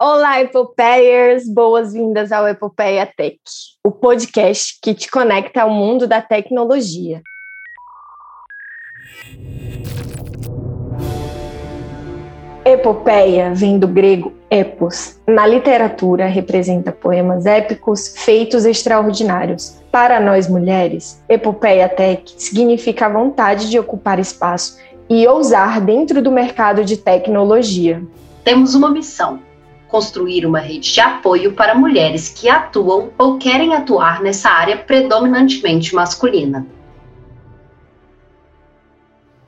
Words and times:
Olá, 0.00 0.40
Epopeiers! 0.40 1.52
Boas-vindas 1.52 2.30
ao 2.30 2.46
Epopeia 2.46 3.04
Tech, 3.04 3.36
o 3.84 3.90
podcast 3.90 4.78
que 4.80 4.94
te 4.94 5.10
conecta 5.10 5.62
ao 5.62 5.70
mundo 5.70 6.06
da 6.06 6.22
tecnologia. 6.22 7.20
Epopeia 12.64 13.52
vem 13.52 13.76
do 13.76 13.88
grego 13.88 14.32
epos. 14.48 15.18
Na 15.26 15.44
literatura, 15.44 16.26
representa 16.26 16.92
poemas 16.92 17.44
épicos 17.44 18.14
feitos 18.18 18.64
extraordinários. 18.64 19.82
Para 19.90 20.20
nós 20.20 20.48
mulheres, 20.48 21.20
epopeia 21.28 21.88
tech 21.88 22.22
significa 22.36 23.06
a 23.06 23.12
vontade 23.12 23.68
de 23.68 23.80
ocupar 23.80 24.20
espaço 24.20 24.78
e 25.10 25.26
ousar 25.26 25.80
dentro 25.80 26.22
do 26.22 26.30
mercado 26.30 26.84
de 26.84 26.96
tecnologia. 26.96 28.00
Temos 28.44 28.76
uma 28.76 28.92
missão: 28.92 29.47
construir 29.88 30.46
uma 30.46 30.60
rede 30.60 30.92
de 30.92 31.00
apoio 31.00 31.54
para 31.54 31.74
mulheres 31.74 32.28
que 32.28 32.48
atuam 32.48 33.10
ou 33.18 33.38
querem 33.38 33.74
atuar 33.74 34.22
nessa 34.22 34.50
área 34.50 34.76
predominantemente 34.76 35.94
masculina. 35.94 36.66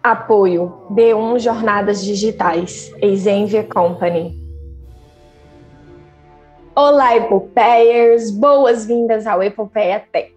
Apoio 0.02 0.72
B1 0.90 1.40
Jornadas 1.40 2.02
Digitais, 2.02 2.90
Exenvia 3.02 3.62
Company. 3.62 4.40
Olá, 6.74 7.14
Epopeiers! 7.14 8.30
Boas-vindas 8.30 9.26
ao 9.26 9.42
Epopeia 9.42 10.02
Tech. 10.10 10.32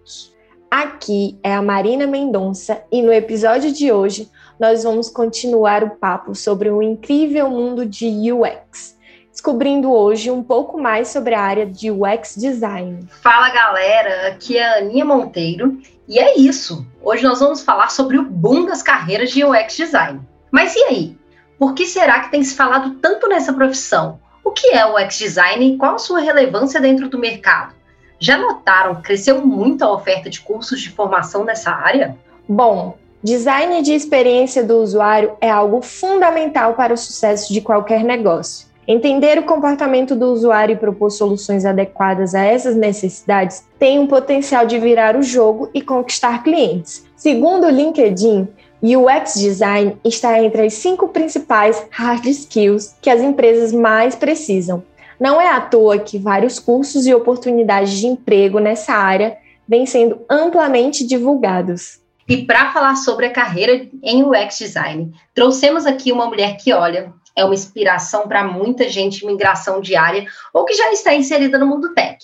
Aqui 0.70 1.38
é 1.42 1.54
a 1.54 1.62
Marina 1.62 2.06
Mendonça 2.06 2.82
e 2.92 3.00
no 3.00 3.12
episódio 3.12 3.72
de 3.72 3.90
hoje 3.90 4.28
nós 4.60 4.84
vamos 4.84 5.08
continuar 5.08 5.82
o 5.82 5.90
papo 5.90 6.34
sobre 6.34 6.70
o 6.70 6.82
incrível 6.82 7.48
mundo 7.48 7.86
de 7.86 8.30
UX, 8.30 8.93
descobrindo 9.34 9.92
hoje 9.92 10.30
um 10.30 10.44
pouco 10.44 10.80
mais 10.80 11.08
sobre 11.08 11.34
a 11.34 11.40
área 11.40 11.66
de 11.66 11.90
UX 11.90 12.36
Design. 12.36 13.04
Fala 13.20 13.50
galera, 13.50 14.28
aqui 14.28 14.56
é 14.56 14.64
a 14.64 14.78
Aninha 14.78 15.04
Monteiro 15.04 15.76
e 16.06 16.20
é 16.20 16.38
isso. 16.38 16.86
Hoje 17.02 17.24
nós 17.24 17.40
vamos 17.40 17.60
falar 17.60 17.90
sobre 17.90 18.16
o 18.16 18.22
boom 18.22 18.64
das 18.64 18.80
carreiras 18.80 19.32
de 19.32 19.44
UX 19.44 19.76
Design. 19.76 20.20
Mas 20.52 20.76
e 20.76 20.84
aí? 20.84 21.18
Por 21.58 21.74
que 21.74 21.84
será 21.84 22.20
que 22.20 22.30
tem 22.30 22.44
se 22.44 22.54
falado 22.54 22.94
tanto 23.02 23.26
nessa 23.26 23.52
profissão? 23.52 24.20
O 24.44 24.52
que 24.52 24.68
é 24.68 24.86
o 24.86 24.94
UX 24.96 25.18
Design 25.18 25.66
e 25.66 25.76
qual 25.76 25.96
a 25.96 25.98
sua 25.98 26.20
relevância 26.20 26.80
dentro 26.80 27.08
do 27.08 27.18
mercado? 27.18 27.74
Já 28.20 28.38
notaram 28.38 28.94
que 28.94 29.02
cresceu 29.02 29.44
muito 29.44 29.84
a 29.84 29.92
oferta 29.92 30.30
de 30.30 30.40
cursos 30.40 30.80
de 30.80 30.90
formação 30.90 31.42
nessa 31.42 31.72
área? 31.72 32.16
Bom, 32.48 32.96
design 33.20 33.82
de 33.82 33.94
experiência 33.94 34.62
do 34.62 34.78
usuário 34.78 35.36
é 35.40 35.50
algo 35.50 35.82
fundamental 35.82 36.74
para 36.74 36.94
o 36.94 36.96
sucesso 36.96 37.52
de 37.52 37.60
qualquer 37.60 38.04
negócio. 38.04 38.72
Entender 38.86 39.38
o 39.38 39.44
comportamento 39.44 40.14
do 40.14 40.26
usuário 40.26 40.74
e 40.74 40.78
propor 40.78 41.10
soluções 41.10 41.64
adequadas 41.64 42.34
a 42.34 42.42
essas 42.42 42.76
necessidades 42.76 43.64
tem 43.78 43.98
um 43.98 44.06
potencial 44.06 44.66
de 44.66 44.78
virar 44.78 45.16
o 45.16 45.22
jogo 45.22 45.70
e 45.72 45.80
conquistar 45.80 46.42
clientes. 46.42 47.06
Segundo 47.16 47.66
o 47.66 47.70
LinkedIn, 47.70 48.46
UX 48.82 49.34
Design 49.40 49.96
está 50.04 50.42
entre 50.42 50.66
as 50.66 50.74
cinco 50.74 51.08
principais 51.08 51.86
hard 51.90 52.26
skills 52.26 52.94
que 53.00 53.08
as 53.08 53.22
empresas 53.22 53.72
mais 53.72 54.14
precisam. 54.14 54.82
Não 55.18 55.40
é 55.40 55.48
à 55.48 55.62
toa 55.62 55.98
que 55.98 56.18
vários 56.18 56.58
cursos 56.58 57.06
e 57.06 57.14
oportunidades 57.14 57.92
de 57.98 58.06
emprego 58.06 58.58
nessa 58.58 58.92
área 58.92 59.38
vêm 59.66 59.86
sendo 59.86 60.20
amplamente 60.28 61.06
divulgados. 61.06 62.00
E 62.28 62.44
para 62.44 62.72
falar 62.72 62.96
sobre 62.96 63.26
a 63.26 63.30
carreira 63.30 63.86
em 64.02 64.22
UX 64.22 64.58
Design, 64.58 65.12
trouxemos 65.34 65.86
aqui 65.86 66.12
uma 66.12 66.26
mulher 66.26 66.58
que, 66.58 66.72
olha, 66.72 67.12
é 67.36 67.44
uma 67.44 67.54
inspiração 67.54 68.28
para 68.28 68.44
muita 68.44 68.88
gente 68.88 69.24
em 69.24 69.26
migração 69.26 69.80
diária 69.80 70.26
ou 70.52 70.64
que 70.64 70.74
já 70.74 70.92
está 70.92 71.14
inserida 71.14 71.58
no 71.58 71.66
mundo 71.66 71.94
tech. 71.94 72.18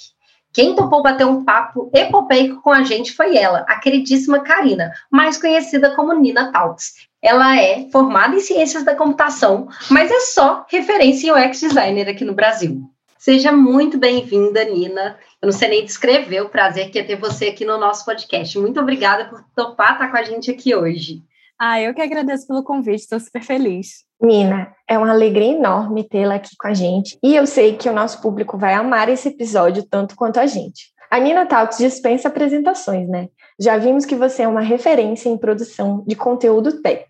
Quem 0.53 0.75
topou 0.75 1.03
bater 1.03 1.27
um 1.27 1.45
papo 1.45 1.91
epopeico 1.95 2.61
com 2.61 2.71
a 2.71 2.83
gente 2.83 3.13
foi 3.13 3.37
ela, 3.37 3.61
a 3.69 3.79
queridíssima 3.79 4.41
Karina, 4.41 4.93
mais 5.11 5.39
conhecida 5.39 5.95
como 5.95 6.13
Nina 6.13 6.51
Talks. 6.51 6.95
Ela 7.23 7.57
é 7.57 7.89
formada 7.93 8.35
em 8.35 8.41
ciências 8.41 8.83
da 8.83 8.97
computação, 8.97 9.69
mas 9.89 10.11
é 10.11 10.21
só 10.21 10.67
referência 10.69 11.29
em 11.29 11.31
UX 11.31 11.61
designer 11.61 12.09
aqui 12.09 12.25
no 12.25 12.35
Brasil. 12.35 12.83
Seja 13.17 13.53
muito 13.53 13.99
bem-vinda, 13.99 14.65
Nina. 14.65 15.19
Eu 15.41 15.47
não 15.47 15.53
sei 15.53 15.69
nem 15.69 15.85
descrever 15.85 16.41
o 16.41 16.49
prazer 16.49 16.91
que 16.91 16.99
é 16.99 17.03
ter 17.05 17.17
você 17.17 17.49
aqui 17.49 17.65
no 17.65 17.79
nosso 17.79 18.05
podcast. 18.05 18.59
Muito 18.59 18.81
obrigada 18.81 19.27
por 19.27 19.45
topar 19.55 19.93
estar 19.93 20.11
com 20.11 20.17
a 20.17 20.23
gente 20.23 20.51
aqui 20.51 20.75
hoje. 20.75 21.23
Ah, 21.63 21.79
eu 21.79 21.93
que 21.93 22.01
agradeço 22.01 22.47
pelo 22.47 22.65
convite, 22.65 23.03
estou 23.03 23.21
super 23.21 23.43
feliz. 23.43 24.07
Nina, 24.19 24.75
é 24.89 24.97
uma 24.97 25.11
alegria 25.11 25.53
enorme 25.53 26.09
tê-la 26.09 26.37
aqui 26.37 26.57
com 26.59 26.67
a 26.67 26.73
gente 26.73 27.19
e 27.23 27.37
eu 27.37 27.47
sei 27.47 27.77
que 27.77 27.87
o 27.87 27.93
nosso 27.93 28.23
público 28.23 28.57
vai 28.57 28.73
amar 28.73 29.11
esse 29.11 29.29
episódio 29.29 29.83
tanto 29.83 30.17
quanto 30.17 30.41
a 30.41 30.47
gente. 30.47 30.91
A 31.11 31.21
Nina 31.21 31.45
Talks 31.45 31.77
dispensa 31.77 32.29
apresentações, 32.29 33.07
né? 33.11 33.29
Já 33.61 33.77
vimos 33.77 34.07
que 34.07 34.15
você 34.15 34.45
é 34.45 34.49
uma 34.49 34.63
referência 34.63 35.29
em 35.29 35.37
produção 35.37 36.03
de 36.07 36.17
conteúdo 36.17 36.81
tech. 36.81 37.05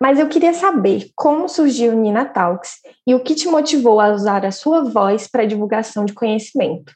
Mas 0.00 0.18
eu 0.18 0.26
queria 0.26 0.52
saber 0.52 1.10
como 1.14 1.48
surgiu 1.48 1.92
Nina 1.92 2.24
Talks 2.24 2.78
e 3.06 3.14
o 3.14 3.20
que 3.20 3.36
te 3.36 3.46
motivou 3.46 4.00
a 4.00 4.08
usar 4.08 4.44
a 4.44 4.50
sua 4.50 4.82
voz 4.82 5.28
para 5.28 5.42
a 5.42 5.46
divulgação 5.46 6.04
de 6.04 6.14
conhecimento 6.14 6.92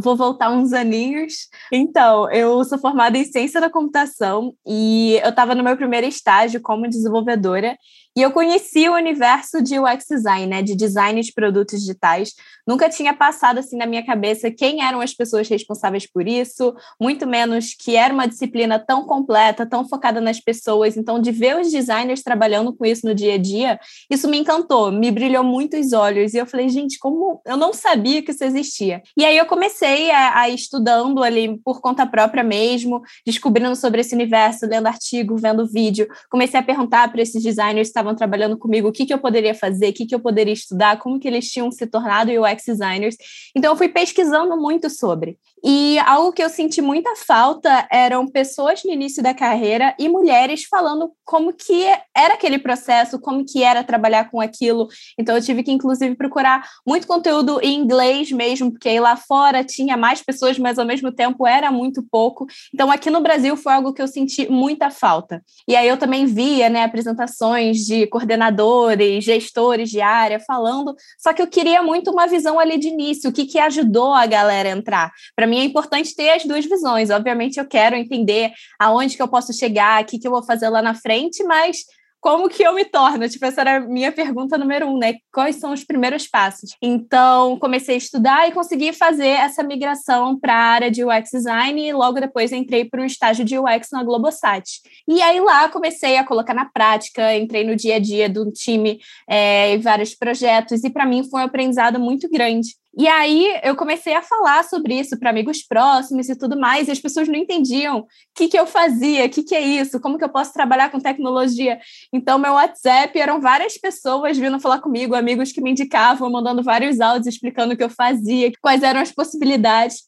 vou 0.00 0.16
voltar 0.16 0.50
uns 0.50 0.72
aninhos. 0.72 1.48
Então, 1.72 2.30
eu 2.30 2.62
sou 2.64 2.78
formada 2.78 3.16
em 3.16 3.24
ciência 3.24 3.60
da 3.60 3.70
computação 3.70 4.54
e 4.66 5.18
eu 5.22 5.30
estava 5.30 5.54
no 5.54 5.64
meu 5.64 5.76
primeiro 5.76 6.06
estágio 6.06 6.60
como 6.60 6.88
desenvolvedora 6.88 7.76
e 8.16 8.22
eu 8.22 8.30
conheci 8.30 8.88
o 8.88 8.94
universo 8.94 9.62
de 9.62 9.78
UX 9.78 10.06
design, 10.08 10.46
né, 10.46 10.62
de 10.62 10.74
design 10.74 11.20
de 11.20 11.32
produtos 11.32 11.80
digitais. 11.80 12.32
Nunca 12.66 12.88
tinha 12.88 13.12
passado 13.12 13.58
assim 13.58 13.76
na 13.76 13.84
minha 13.84 14.04
cabeça 14.04 14.50
quem 14.50 14.82
eram 14.82 15.02
as 15.02 15.12
pessoas 15.12 15.46
responsáveis 15.48 16.10
por 16.10 16.26
isso, 16.26 16.74
muito 16.98 17.26
menos 17.26 17.74
que 17.74 17.94
era 17.94 18.14
uma 18.14 18.26
disciplina 18.26 18.78
tão 18.78 19.04
completa, 19.04 19.66
tão 19.66 19.86
focada 19.86 20.20
nas 20.20 20.40
pessoas. 20.40 20.96
Então, 20.96 21.20
de 21.20 21.30
ver 21.30 21.60
os 21.60 21.70
designers 21.70 22.22
trabalhando 22.22 22.72
com 22.74 22.86
isso 22.86 23.06
no 23.06 23.14
dia 23.14 23.34
a 23.34 23.38
dia, 23.38 23.78
isso 24.10 24.26
me 24.28 24.38
encantou, 24.38 24.90
me 24.90 25.10
brilhou 25.10 25.44
muito 25.44 25.76
os 25.76 25.92
olhos. 25.92 26.32
E 26.32 26.38
eu 26.38 26.46
falei, 26.46 26.70
gente, 26.70 26.98
como 26.98 27.42
eu 27.44 27.56
não 27.56 27.74
sabia 27.74 28.22
que 28.22 28.30
isso 28.30 28.44
existia. 28.44 29.02
E 29.16 29.24
aí 29.24 29.36
eu 29.36 29.44
comecei 29.44 30.10
a, 30.10 30.40
a 30.40 30.48
estudando 30.48 31.22
ali 31.22 31.58
por 31.58 31.82
conta 31.82 32.06
própria 32.06 32.42
mesmo, 32.42 33.02
descobrindo 33.26 33.76
sobre 33.76 34.00
esse 34.00 34.14
universo, 34.14 34.66
lendo 34.66 34.86
artigo, 34.86 35.36
vendo 35.36 35.70
vídeo. 35.70 36.08
Comecei 36.30 36.58
a 36.58 36.62
perguntar 36.62 37.12
para 37.12 37.20
esses 37.20 37.42
designers 37.42 37.92
estavam 38.06 38.14
trabalhando 38.14 38.56
comigo 38.56 38.88
o 38.88 38.92
que, 38.92 39.04
que 39.04 39.12
eu 39.12 39.18
poderia 39.18 39.54
fazer, 39.54 39.88
o 39.88 39.92
que, 39.92 40.06
que 40.06 40.14
eu 40.14 40.20
poderia 40.20 40.52
estudar, 40.52 40.98
como 40.98 41.18
que 41.18 41.26
eles 41.26 41.50
tinham 41.50 41.70
se 41.70 41.86
tornado 41.86 42.30
UX 42.30 42.64
designers. 42.64 43.16
Então, 43.54 43.72
eu 43.72 43.76
fui 43.76 43.88
pesquisando 43.88 44.56
muito 44.56 44.88
sobre. 44.88 45.38
E 45.64 45.98
algo 46.00 46.32
que 46.32 46.42
eu 46.42 46.48
senti 46.48 46.80
muita 46.80 47.16
falta 47.16 47.88
eram 47.90 48.28
pessoas 48.28 48.84
no 48.84 48.92
início 48.92 49.22
da 49.22 49.34
carreira 49.34 49.94
e 49.98 50.08
mulheres 50.08 50.64
falando 50.64 51.10
como 51.24 51.52
que 51.52 51.82
era 52.14 52.34
aquele 52.34 52.58
processo, 52.58 53.18
como 53.18 53.44
que 53.44 53.62
era 53.62 53.82
trabalhar 53.82 54.30
com 54.30 54.40
aquilo. 54.40 54.86
Então 55.18 55.34
eu 55.34 55.42
tive 55.42 55.62
que 55.62 55.72
inclusive 55.72 56.14
procurar 56.14 56.68
muito 56.86 57.06
conteúdo 57.06 57.58
em 57.62 57.74
inglês 57.74 58.30
mesmo, 58.30 58.70
porque 58.70 58.88
aí 58.88 59.00
lá 59.00 59.16
fora 59.16 59.64
tinha 59.64 59.96
mais 59.96 60.22
pessoas, 60.22 60.58
mas 60.58 60.78
ao 60.78 60.86
mesmo 60.86 61.10
tempo 61.10 61.46
era 61.46 61.72
muito 61.72 62.00
pouco. 62.00 62.46
Então 62.72 62.90
aqui 62.90 63.10
no 63.10 63.20
Brasil 63.20 63.56
foi 63.56 63.72
algo 63.72 63.92
que 63.92 64.02
eu 64.02 64.06
senti 64.06 64.48
muita 64.48 64.90
falta. 64.90 65.42
E 65.66 65.74
aí 65.74 65.88
eu 65.88 65.96
também 65.96 66.26
via, 66.26 66.68
né, 66.68 66.84
apresentações 66.84 67.78
de 67.78 67.95
coordenadores, 68.08 69.24
gestores 69.24 69.88
de 69.88 70.00
área 70.00 70.40
falando, 70.40 70.94
só 71.16 71.32
que 71.32 71.40
eu 71.40 71.46
queria 71.46 71.82
muito 71.82 72.10
uma 72.10 72.26
visão 72.26 72.58
ali 72.58 72.76
de 72.78 72.88
início, 72.88 73.30
o 73.30 73.32
que 73.32 73.46
que 73.46 73.58
ajudou 73.58 74.12
a 74.12 74.26
galera 74.26 74.68
a 74.68 74.72
entrar. 74.72 75.12
Para 75.36 75.46
mim 75.46 75.60
é 75.60 75.64
importante 75.64 76.14
ter 76.14 76.30
as 76.30 76.44
duas 76.44 76.64
visões. 76.64 77.10
Obviamente, 77.10 77.58
eu 77.58 77.66
quero 77.66 77.94
entender 77.94 78.52
aonde 78.78 79.16
que 79.16 79.22
eu 79.22 79.28
posso 79.28 79.52
chegar, 79.52 80.02
o 80.02 80.06
que, 80.06 80.18
que 80.18 80.26
eu 80.26 80.32
vou 80.32 80.42
fazer 80.42 80.68
lá 80.68 80.82
na 80.82 80.94
frente, 80.94 81.44
mas 81.44 81.84
como 82.26 82.48
que 82.48 82.64
eu 82.64 82.74
me 82.74 82.84
torno? 82.84 83.28
Tipo, 83.28 83.44
essa 83.44 83.60
era 83.60 83.76
a 83.76 83.80
minha 83.80 84.10
pergunta 84.10 84.58
número 84.58 84.88
um, 84.88 84.98
né? 84.98 85.14
Quais 85.32 85.60
são 85.60 85.72
os 85.72 85.84
primeiros 85.84 86.26
passos? 86.26 86.74
Então, 86.82 87.56
comecei 87.60 87.94
a 87.94 87.98
estudar 87.98 88.48
e 88.48 88.52
consegui 88.52 88.92
fazer 88.92 89.28
essa 89.28 89.62
migração 89.62 90.36
para 90.36 90.52
a 90.52 90.72
área 90.72 90.90
de 90.90 91.04
UX 91.04 91.30
design 91.32 91.80
e 91.80 91.92
logo 91.92 92.18
depois 92.18 92.50
entrei 92.50 92.84
para 92.84 93.00
um 93.00 93.04
estágio 93.04 93.44
de 93.44 93.56
UX 93.56 93.90
na 93.92 94.02
Globosat. 94.02 94.64
E 95.06 95.22
aí 95.22 95.38
lá 95.38 95.68
comecei 95.68 96.16
a 96.16 96.24
colocar 96.24 96.52
na 96.52 96.64
prática, 96.64 97.32
entrei 97.32 97.62
no 97.62 97.76
dia 97.76 97.94
a 97.94 98.00
dia 98.00 98.28
do 98.28 98.50
time 98.50 98.98
é, 99.30 99.74
em 99.74 99.78
vários 99.78 100.12
projetos 100.12 100.82
e 100.82 100.90
para 100.90 101.06
mim 101.06 101.22
foi 101.30 101.42
um 101.42 101.44
aprendizado 101.44 102.00
muito 102.00 102.28
grande. 102.28 102.70
E 102.98 103.06
aí 103.06 103.60
eu 103.62 103.76
comecei 103.76 104.14
a 104.14 104.22
falar 104.22 104.64
sobre 104.64 104.98
isso 104.98 105.18
para 105.18 105.28
amigos 105.28 105.62
próximos 105.62 106.30
e 106.30 106.36
tudo 106.36 106.58
mais, 106.58 106.88
e 106.88 106.90
as 106.90 106.98
pessoas 106.98 107.28
não 107.28 107.34
entendiam 107.34 107.98
o 107.98 108.06
que, 108.34 108.48
que 108.48 108.58
eu 108.58 108.66
fazia, 108.66 109.26
o 109.26 109.28
que, 109.28 109.42
que 109.42 109.54
é 109.54 109.60
isso, 109.60 110.00
como 110.00 110.16
que 110.16 110.24
eu 110.24 110.30
posso 110.30 110.52
trabalhar 110.54 110.90
com 110.90 110.98
tecnologia. 110.98 111.78
Então, 112.10 112.38
meu 112.38 112.54
WhatsApp 112.54 113.18
eram 113.18 113.38
várias 113.38 113.76
pessoas 113.76 114.38
vindo 114.38 114.58
falar 114.58 114.80
comigo, 114.80 115.14
amigos 115.14 115.52
que 115.52 115.60
me 115.60 115.72
indicavam, 115.72 116.30
mandando 116.30 116.62
vários 116.62 116.98
áudios 116.98 117.34
explicando 117.34 117.74
o 117.74 117.76
que 117.76 117.84
eu 117.84 117.90
fazia, 117.90 118.50
quais 118.62 118.82
eram 118.82 119.00
as 119.00 119.12
possibilidades. 119.12 119.98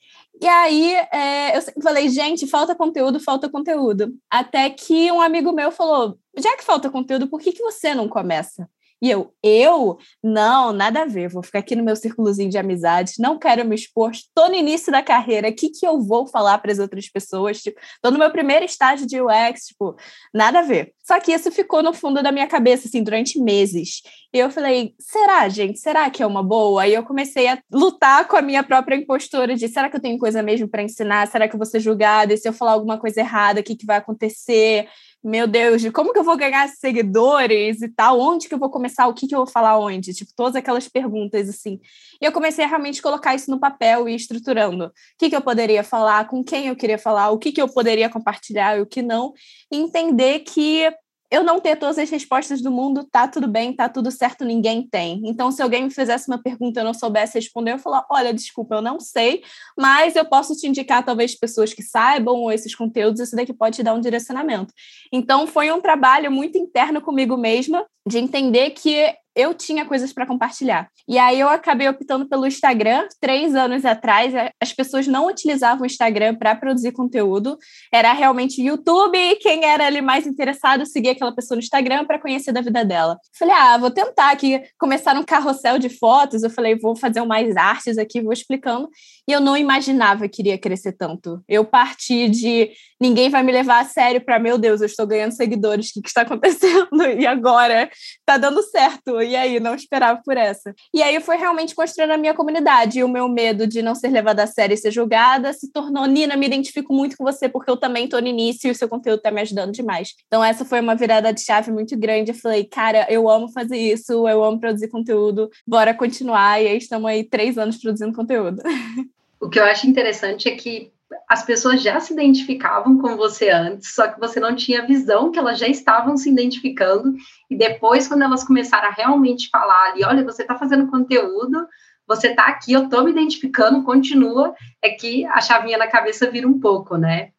E 0.41 0.47
aí 0.47 0.95
é, 1.13 1.59
eu 1.59 1.63
falei, 1.83 2.09
gente, 2.09 2.47
falta 2.47 2.75
conteúdo, 2.75 3.21
falta 3.21 3.51
conteúdo. 3.51 4.15
Até 4.31 4.71
que 4.71 5.11
um 5.11 5.21
amigo 5.21 5.53
meu 5.53 5.71
falou: 5.71 6.19
já 6.39 6.57
que 6.57 6.65
falta 6.65 6.89
conteúdo, 6.89 7.29
por 7.29 7.41
que, 7.41 7.53
que 7.53 7.63
você 7.63 7.95
não 7.95 8.09
começa? 8.09 8.69
E 9.01 9.11
eu, 9.11 9.33
eu? 9.43 9.99
Não, 10.23 10.73
nada 10.73 11.03
a 11.03 11.07
ver, 11.07 11.29
vou 11.29 11.43
ficar 11.43 11.61
aqui 11.61 11.77
no 11.77 11.85
meu 11.85 11.95
círculozinho 11.95 12.51
de 12.51 12.59
amizades, 12.59 13.15
não 13.19 13.39
quero 13.39 13.65
me 13.65 13.75
expor, 13.75 14.11
estou 14.11 14.49
no 14.49 14.55
início 14.55 14.91
da 14.91 15.03
carreira, 15.03 15.49
o 15.49 15.55
que, 15.55 15.71
que 15.71 15.87
eu 15.87 16.01
vou 16.01 16.27
falar 16.27 16.59
para 16.59 16.73
as 16.73 16.79
outras 16.79 17.09
pessoas? 17.09 17.63
Tipo, 17.63 17.81
no 18.05 18.19
meu 18.19 18.31
primeiro 18.31 18.65
estágio 18.65 19.07
de 19.07 19.21
UX, 19.21 19.67
tipo, 19.69 19.97
nada 20.35 20.61
a 20.61 20.63
ver. 20.63 20.93
Só 21.09 21.19
que 21.21 21.33
isso 21.33 21.51
ficou 21.51 21.83
no 21.83 21.95
fundo 21.95 22.23
da 22.23 22.31
minha 22.31 22.47
cabeça, 22.47 22.87
assim, 22.87 23.03
durante 23.03 23.41
meses. 23.41 24.03
E 24.31 24.39
eu 24.39 24.51
falei, 24.51 24.95
será, 25.01 25.49
gente? 25.49 25.79
Será 25.79 26.11
que 26.11 26.23
é 26.23 26.27
uma 26.27 26.43
boa? 26.43 26.87
E 26.87 26.93
eu 26.93 27.03
comecei 27.03 27.49
a 27.49 27.59
lutar 27.73 28.29
com 28.29 28.37
a 28.37 28.43
minha 28.43 28.63
própria 28.63 28.95
impostura 28.95 29.55
de 29.55 29.69
será 29.69 29.89
que 29.89 29.97
eu 29.97 30.03
tenho 30.03 30.19
coisa 30.19 30.43
mesmo 30.43 30.69
para 30.69 30.83
ensinar? 30.83 31.27
Será 31.29 31.49
que 31.49 31.55
eu 31.55 31.59
vou 31.59 31.65
ser 31.65 31.81
julgada? 31.81 32.35
E 32.35 32.37
se 32.37 32.47
eu 32.47 32.53
falar 32.53 32.73
alguma 32.73 32.99
coisa 32.99 33.21
errada, 33.21 33.61
o 33.61 33.63
que, 33.63 33.75
que 33.75 33.87
vai 33.87 33.97
acontecer? 33.97 34.87
Meu 35.23 35.47
Deus, 35.47 35.83
de 35.83 35.91
como 35.91 36.13
que 36.13 36.19
eu 36.19 36.25
vou 36.25 36.37
ganhar 36.37 36.69
seguidores 36.69 37.83
e 37.83 37.89
tal, 37.89 38.21
onde 38.21 38.49
que 38.49 38.55
eu 38.55 38.59
vou 38.59 38.71
começar, 38.71 39.07
o 39.09 39.15
que 39.15 39.27
que 39.27 39.35
eu 39.35 39.41
vou 39.41 39.47
falar 39.47 39.79
onde, 39.79 40.15
tipo, 40.15 40.33
todas 40.37 40.55
aquelas 40.55 40.89
perguntas, 40.89 41.49
assim. 41.49 41.81
E 42.21 42.25
eu 42.25 42.33
comecei 42.33 42.65
a 42.65 42.69
realmente 42.69 43.03
colocar 43.03 43.35
isso 43.35 43.51
no 43.51 43.59
papel 43.59 44.09
e 44.09 44.15
estruturando. 44.15 44.87
O 44.87 44.93
que 45.19 45.29
que 45.29 45.37
eu 45.37 45.43
poderia 45.43 45.83
falar, 45.83 46.29
com 46.29 46.45
quem 46.45 46.69
eu 46.69 46.77
queria 46.77 46.99
falar, 46.99 47.31
o 47.31 47.39
que 47.39 47.53
que 47.53 47.61
eu 47.61 47.69
poderia 47.69 48.09
compartilhar 48.09 48.79
e 48.79 48.81
o 48.81 48.87
que 48.87 49.03
não, 49.03 49.33
e 49.73 49.77
entender 49.77 50.41
que 50.41 50.91
eu 51.31 51.45
não 51.45 51.61
ter 51.61 51.77
todas 51.77 51.99
as 51.99 52.09
respostas 52.09 52.63
do 52.63 52.71
mundo, 52.71 53.05
tá 53.05 53.29
tudo 53.29 53.47
bem, 53.47 53.73
tá 53.73 53.89
tudo 53.89 54.11
certo, 54.11 54.45
ninguém 54.45 54.87
tem. 54.89 55.21
Então, 55.25 55.51
se 55.51 55.61
alguém 55.61 55.85
me 55.85 55.91
fizesse 55.91 56.29
uma 56.29 56.43
pergunta 56.43 56.79
e 56.79 56.81
eu 56.81 56.85
não 56.85 56.95
soubesse 56.95 57.35
responder, 57.35 57.73
eu 57.73 57.79
falar: 57.79 58.07
olha, 58.11 58.33
desculpa, 58.33 58.77
eu 58.77 58.83
não 58.83 58.99
sei, 58.99 59.43
mas 59.77 60.17
eu 60.17 60.25
posso 60.25 60.55
te 60.55 60.67
indicar 60.67 61.05
talvez 61.05 61.39
pessoas 61.39 61.75
que 61.75 61.83
saibam 61.83 62.51
esses 62.51 62.75
conteúdos, 62.75 63.21
isso 63.21 63.37
daqui 63.37 63.53
pode 63.53 63.77
te 63.77 63.83
dar 63.83 63.95
um 63.95 64.01
direcionamento. 64.01 64.73
Então, 65.13 65.47
foi 65.47 65.71
um 65.71 65.81
trabalho 65.81 66.31
muito 66.31 66.57
interno 66.57 67.01
comigo 67.01 67.37
mesma, 67.37 67.85
de 68.07 68.19
entender 68.19 68.71
que 68.71 69.15
eu 69.39 69.55
tinha 69.55 69.87
coisas 69.87 70.13
para 70.13 70.27
compartilhar. 70.27 70.91
E 71.07 71.17
aí 71.17 71.39
eu 71.39 71.49
acabei 71.49 71.89
optando 71.89 72.29
pelo 72.29 72.45
Instagram. 72.45 73.07
Três 73.21 73.55
anos 73.55 73.85
atrás, 73.85 74.35
as 74.61 74.73
pessoas 74.73 75.07
não 75.07 75.29
utilizavam 75.29 75.85
o 75.85 75.87
Instagram 75.87 76.35
para 76.35 76.57
produzir 76.57 76.91
conteúdo. 76.91 77.57
Era 77.93 78.13
realmente 78.13 78.61
YouTube. 78.61 79.17
Quem 79.41 79.65
era 79.65 79.87
ali 79.87 80.01
mais 80.01 80.27
interessado 80.27 80.85
seguia 80.85 81.13
aquela 81.13 81.33
pessoa 81.33 81.55
no 81.55 81.63
Instagram 81.63 82.05
para 82.05 82.19
conhecer 82.19 82.51
da 82.51 82.61
vida 82.61 82.85
dela. 82.85 83.17
Falei, 83.39 83.55
ah, 83.55 83.79
vou 83.79 83.93
tentar 83.93 84.33
aqui 84.33 84.61
começar 84.77 85.17
um 85.17 85.23
carrossel 85.23 85.79
de 85.79 85.89
fotos. 85.89 86.43
Eu 86.43 86.51
falei, 86.51 86.77
vou 86.77 86.97
fazer 86.97 87.23
mais 87.23 87.57
artes 87.57 87.97
aqui, 87.97 88.21
vou 88.21 88.33
explicando. 88.33 88.89
E 89.29 89.33
eu 89.33 89.41
não 89.41 89.57
imaginava 89.57 90.29
que 90.29 90.43
iria 90.43 90.59
crescer 90.59 90.95
tanto. 90.95 91.41
Eu 91.49 91.65
parti 91.65 92.29
de 92.29 92.73
ninguém 93.01 93.31
vai 93.31 93.43
me 93.43 93.53
levar 93.53 93.81
a 93.81 93.85
sério 93.85 94.21
para, 94.21 94.39
meu 94.39 94.59
Deus, 94.59 94.81
eu 94.81 94.87
estou 94.87 95.07
ganhando 95.07 95.33
seguidores, 95.33 95.91
o 95.91 95.95
que, 95.95 96.03
que 96.03 96.09
está 96.09 96.23
acontecendo? 96.29 97.05
E 97.19 97.27
agora 97.27 97.91
tá 98.25 98.37
dando 98.37 98.63
certo 98.63 99.21
e 99.23 99.37
aí, 99.37 99.61
não 99.61 99.75
esperava 99.75 100.21
por 100.25 100.37
essa. 100.37 100.75
E 100.93 101.03
aí 101.03 101.21
foi 101.21 101.37
realmente 101.37 101.75
construindo 101.75 102.11
a 102.11 102.19
minha 102.19 102.35
comunidade. 102.35 102.99
E 102.99 103.05
o 103.05 103.09
meu 103.09 103.29
medo 103.29 103.67
de 103.67 103.83
não 103.83 103.95
ser 103.95 104.09
levada 104.09 104.43
a 104.43 104.47
sério 104.47 104.75
e 104.75 104.77
ser 104.77 104.91
julgada 104.91 105.53
se 105.53 105.71
tornou, 105.71 106.07
Nina, 106.07 106.37
me 106.37 106.47
identifico 106.47 106.93
muito 106.93 107.17
com 107.17 107.25
você, 107.25 107.49
porque 107.49 107.71
eu 107.71 107.77
também 107.77 108.05
estou 108.05 108.21
no 108.21 108.29
início 108.29 108.69
e 108.69 108.71
o 108.71 108.75
seu 108.75 108.89
conteúdo 108.89 109.19
está 109.19 109.31
me 109.31 109.41
ajudando 109.41 109.73
demais. 109.73 110.15
Então, 110.27 110.43
essa 110.43 110.65
foi 110.65 110.81
uma 110.81 110.95
virada 110.95 111.33
de 111.33 111.41
chave 111.41 111.71
muito 111.71 111.97
grande. 111.99 112.31
Eu 112.31 112.37
falei, 112.37 112.65
cara, 112.65 113.07
eu 113.09 113.29
amo 113.29 113.51
fazer 113.53 113.77
isso, 113.77 114.29
eu 114.29 114.43
amo 114.45 114.61
produzir 114.61 114.89
conteúdo, 114.89 115.51
bora 115.67 115.95
continuar. 115.95 116.63
E 116.63 116.69
aí 116.69 116.79
estamos 116.79 117.09
aí 117.09 117.25
três 117.25 117.59
anos 117.59 117.77
produzindo 117.77 118.13
conteúdo. 118.13 118.63
O 119.41 119.49
que 119.49 119.61
eu 119.61 119.65
acho 119.65 119.87
interessante 119.87 120.49
é 120.49 120.57
que 120.57 120.91
as 121.29 121.43
pessoas 121.43 121.83
já 121.83 121.99
se 122.01 122.13
identificavam 122.13 122.99
com 122.99 123.17
você 123.17 123.51
antes, 123.51 123.95
só 123.95 124.09
que 124.09 124.21
você 124.21 124.39
não 124.39 124.55
tinha 124.55 124.87
visão 124.87 125.31
que 125.31 125.39
elas 125.39 125.59
já 125.59 125.67
estavam 125.67 126.17
se 126.17 126.31
identificando, 126.31 127.15
e 127.51 127.57
depois, 127.57 128.09
quando 128.09 128.23
elas 128.23 128.45
começaram 128.45 128.89
a 128.89 128.93
realmente 128.93 129.49
falar 129.51 129.91
ali, 129.91 130.05
olha, 130.05 130.25
você 130.25 130.43
está 130.43 130.57
fazendo 130.57 130.91
conteúdo, 130.91 131.67
você 132.07 132.29
está 132.29 132.45
aqui, 132.45 132.73
eu 132.73 132.85
estou 132.85 133.05
me 133.05 133.11
identificando, 133.11 133.85
continua, 133.85 134.55
é 134.83 134.91
que 134.91 135.27
a 135.27 135.41
chavinha 135.41 135.77
na 135.77 135.87
cabeça 135.87 136.31
vira 136.31 136.49
um 136.49 136.59
pouco, 136.59 136.97
né? 136.97 137.31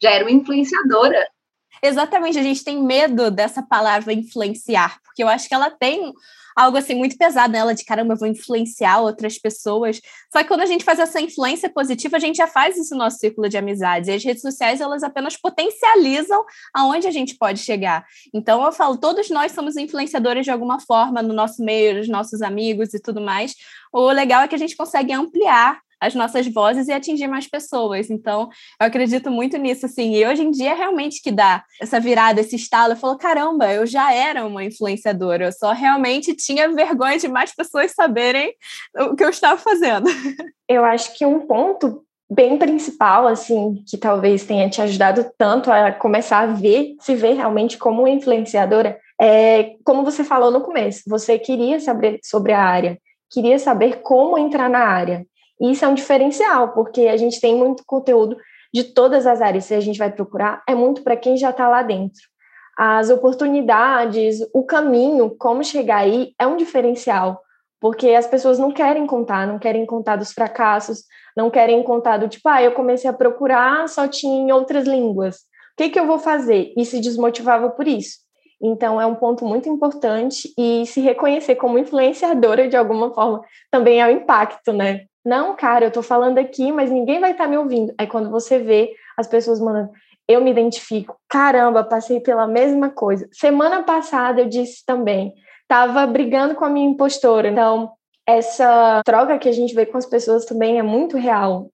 Já 0.00 0.10
era 0.10 0.24
uma 0.24 0.30
influenciadora. 0.30 1.26
Exatamente, 1.82 2.38
a 2.38 2.42
gente 2.42 2.64
tem 2.64 2.82
medo 2.82 3.30
dessa 3.30 3.62
palavra 3.62 4.12
influenciar, 4.12 5.00
porque 5.02 5.22
eu 5.22 5.28
acho 5.28 5.48
que 5.48 5.54
ela 5.54 5.70
tem 5.70 6.12
algo 6.56 6.76
assim 6.76 6.94
muito 6.94 7.16
pesado 7.16 7.52
nela 7.52 7.74
de 7.74 7.84
caramba, 7.84 8.14
eu 8.14 8.18
vou 8.18 8.28
influenciar 8.28 9.00
outras 9.00 9.38
pessoas. 9.38 10.00
Só 10.32 10.42
que 10.42 10.48
quando 10.48 10.60
a 10.60 10.66
gente 10.66 10.84
faz 10.84 10.98
essa 10.98 11.20
influência 11.20 11.70
positiva, 11.70 12.16
a 12.16 12.20
gente 12.20 12.36
já 12.36 12.46
faz 12.46 12.76
isso 12.76 12.94
no 12.94 12.98
nosso 12.98 13.18
círculo 13.18 13.48
de 13.48 13.56
amizades. 13.56 14.08
E 14.08 14.12
as 14.12 14.24
redes 14.24 14.42
sociais, 14.42 14.80
elas 14.80 15.02
apenas 15.02 15.36
potencializam 15.36 16.44
aonde 16.74 17.06
a 17.06 17.10
gente 17.10 17.36
pode 17.36 17.60
chegar. 17.60 18.04
Então 18.32 18.64
eu 18.64 18.72
falo, 18.72 18.96
todos 18.98 19.30
nós 19.30 19.52
somos 19.52 19.76
influenciadores 19.76 20.44
de 20.44 20.50
alguma 20.50 20.80
forma 20.80 21.22
no 21.22 21.32
nosso 21.32 21.64
meio, 21.64 22.00
os 22.00 22.08
nossos 22.08 22.42
amigos 22.42 22.92
e 22.94 23.00
tudo 23.00 23.20
mais. 23.20 23.54
O 23.92 24.10
legal 24.10 24.42
é 24.42 24.48
que 24.48 24.54
a 24.54 24.58
gente 24.58 24.76
consegue 24.76 25.12
ampliar 25.12 25.80
as 26.02 26.14
nossas 26.16 26.46
vozes 26.48 26.88
e 26.88 26.92
atingir 26.92 27.28
mais 27.28 27.46
pessoas. 27.46 28.10
Então, 28.10 28.48
eu 28.80 28.86
acredito 28.86 29.30
muito 29.30 29.56
nisso, 29.56 29.86
assim. 29.86 30.16
E 30.16 30.26
hoje 30.26 30.42
em 30.42 30.50
dia, 30.50 30.74
realmente, 30.74 31.22
que 31.22 31.30
dá 31.30 31.62
essa 31.80 32.00
virada, 32.00 32.40
esse 32.40 32.56
estalo. 32.56 32.92
Eu 32.92 32.96
falo, 32.96 33.16
caramba, 33.16 33.72
eu 33.72 33.86
já 33.86 34.12
era 34.12 34.44
uma 34.44 34.64
influenciadora. 34.64 35.46
Eu 35.46 35.52
só 35.52 35.72
realmente 35.72 36.34
tinha 36.34 36.68
vergonha 36.72 37.18
de 37.18 37.28
mais 37.28 37.54
pessoas 37.54 37.92
saberem 37.92 38.52
o 38.98 39.14
que 39.14 39.22
eu 39.22 39.30
estava 39.30 39.58
fazendo. 39.58 40.06
Eu 40.68 40.86
acho 40.86 41.14
que 41.18 41.26
um 41.26 41.40
ponto 41.40 42.02
bem 42.30 42.56
principal, 42.56 43.26
assim, 43.26 43.84
que 43.86 43.98
talvez 43.98 44.44
tenha 44.44 44.70
te 44.70 44.80
ajudado 44.80 45.30
tanto 45.36 45.70
a 45.70 45.92
começar 45.92 46.38
a 46.38 46.46
ver, 46.46 46.94
se 46.98 47.14
ver 47.14 47.34
realmente 47.34 47.76
como 47.76 48.08
influenciadora, 48.08 48.98
é, 49.20 49.74
como 49.84 50.02
você 50.02 50.24
falou 50.24 50.50
no 50.50 50.62
começo, 50.62 51.02
você 51.06 51.38
queria 51.38 51.78
saber 51.78 52.20
sobre 52.24 52.52
a 52.52 52.62
área, 52.62 52.98
queria 53.30 53.58
saber 53.58 54.00
como 54.00 54.38
entrar 54.38 54.70
na 54.70 54.80
área. 54.80 55.26
E 55.62 55.70
isso 55.70 55.84
é 55.84 55.88
um 55.88 55.94
diferencial, 55.94 56.72
porque 56.72 57.02
a 57.02 57.16
gente 57.16 57.40
tem 57.40 57.54
muito 57.54 57.84
conteúdo 57.86 58.36
de 58.74 58.82
todas 58.82 59.26
as 59.26 59.40
áreas, 59.40 59.66
se 59.66 59.74
a 59.74 59.80
gente 59.80 59.98
vai 59.98 60.10
procurar, 60.10 60.62
é 60.68 60.74
muito 60.74 61.02
para 61.02 61.16
quem 61.16 61.36
já 61.36 61.50
está 61.50 61.68
lá 61.68 61.82
dentro. 61.82 62.20
As 62.76 63.10
oportunidades, 63.10 64.40
o 64.52 64.64
caminho, 64.64 65.36
como 65.38 65.62
chegar 65.62 65.98
aí, 65.98 66.32
é 66.36 66.46
um 66.46 66.56
diferencial, 66.56 67.40
porque 67.80 68.10
as 68.10 68.26
pessoas 68.26 68.58
não 68.58 68.72
querem 68.72 69.06
contar, 69.06 69.46
não 69.46 69.58
querem 69.58 69.86
contar 69.86 70.16
dos 70.16 70.32
fracassos, 70.32 71.04
não 71.36 71.48
querem 71.48 71.82
contar 71.82 72.16
do 72.16 72.28
tipo, 72.28 72.48
ah, 72.48 72.62
eu 72.62 72.72
comecei 72.72 73.08
a 73.08 73.12
procurar, 73.12 73.88
só 73.88 74.08
tinha 74.08 74.40
em 74.40 74.50
outras 74.50 74.86
línguas. 74.86 75.36
O 75.36 75.76
que, 75.76 75.90
que 75.90 76.00
eu 76.00 76.06
vou 76.06 76.18
fazer? 76.18 76.72
E 76.76 76.84
se 76.84 77.00
desmotivava 77.00 77.70
por 77.70 77.86
isso. 77.86 78.18
Então, 78.60 79.00
é 79.00 79.06
um 79.06 79.14
ponto 79.14 79.44
muito 79.44 79.68
importante 79.68 80.52
e 80.58 80.86
se 80.86 81.00
reconhecer 81.00 81.56
como 81.56 81.78
influenciadora 81.78 82.68
de 82.68 82.76
alguma 82.76 83.12
forma 83.12 83.42
também 83.70 84.00
é 84.00 84.06
o 84.06 84.10
impacto, 84.10 84.72
né? 84.72 85.06
Não, 85.24 85.54
cara, 85.54 85.86
eu 85.86 85.90
tô 85.90 86.02
falando 86.02 86.38
aqui, 86.38 86.72
mas 86.72 86.90
ninguém 86.90 87.20
vai 87.20 87.32
estar 87.32 87.44
tá 87.44 87.50
me 87.50 87.56
ouvindo. 87.56 87.94
Aí 87.96 88.06
quando 88.06 88.30
você 88.30 88.58
vê 88.58 88.92
as 89.16 89.26
pessoas 89.26 89.60
mandando, 89.60 89.90
eu 90.28 90.40
me 90.40 90.50
identifico, 90.50 91.16
caramba, 91.28 91.84
passei 91.84 92.20
pela 92.20 92.46
mesma 92.46 92.90
coisa. 92.90 93.28
Semana 93.32 93.82
passada 93.82 94.40
eu 94.40 94.48
disse 94.48 94.84
também, 94.84 95.34
tava 95.68 96.06
brigando 96.06 96.54
com 96.54 96.64
a 96.64 96.70
minha 96.70 96.88
impostora. 96.88 97.48
Então, 97.48 97.92
essa 98.26 99.02
troca 99.04 99.38
que 99.38 99.48
a 99.48 99.52
gente 99.52 99.74
vê 99.74 99.86
com 99.86 99.98
as 99.98 100.06
pessoas 100.06 100.44
também 100.44 100.78
é 100.78 100.82
muito 100.82 101.16
real. 101.16 101.70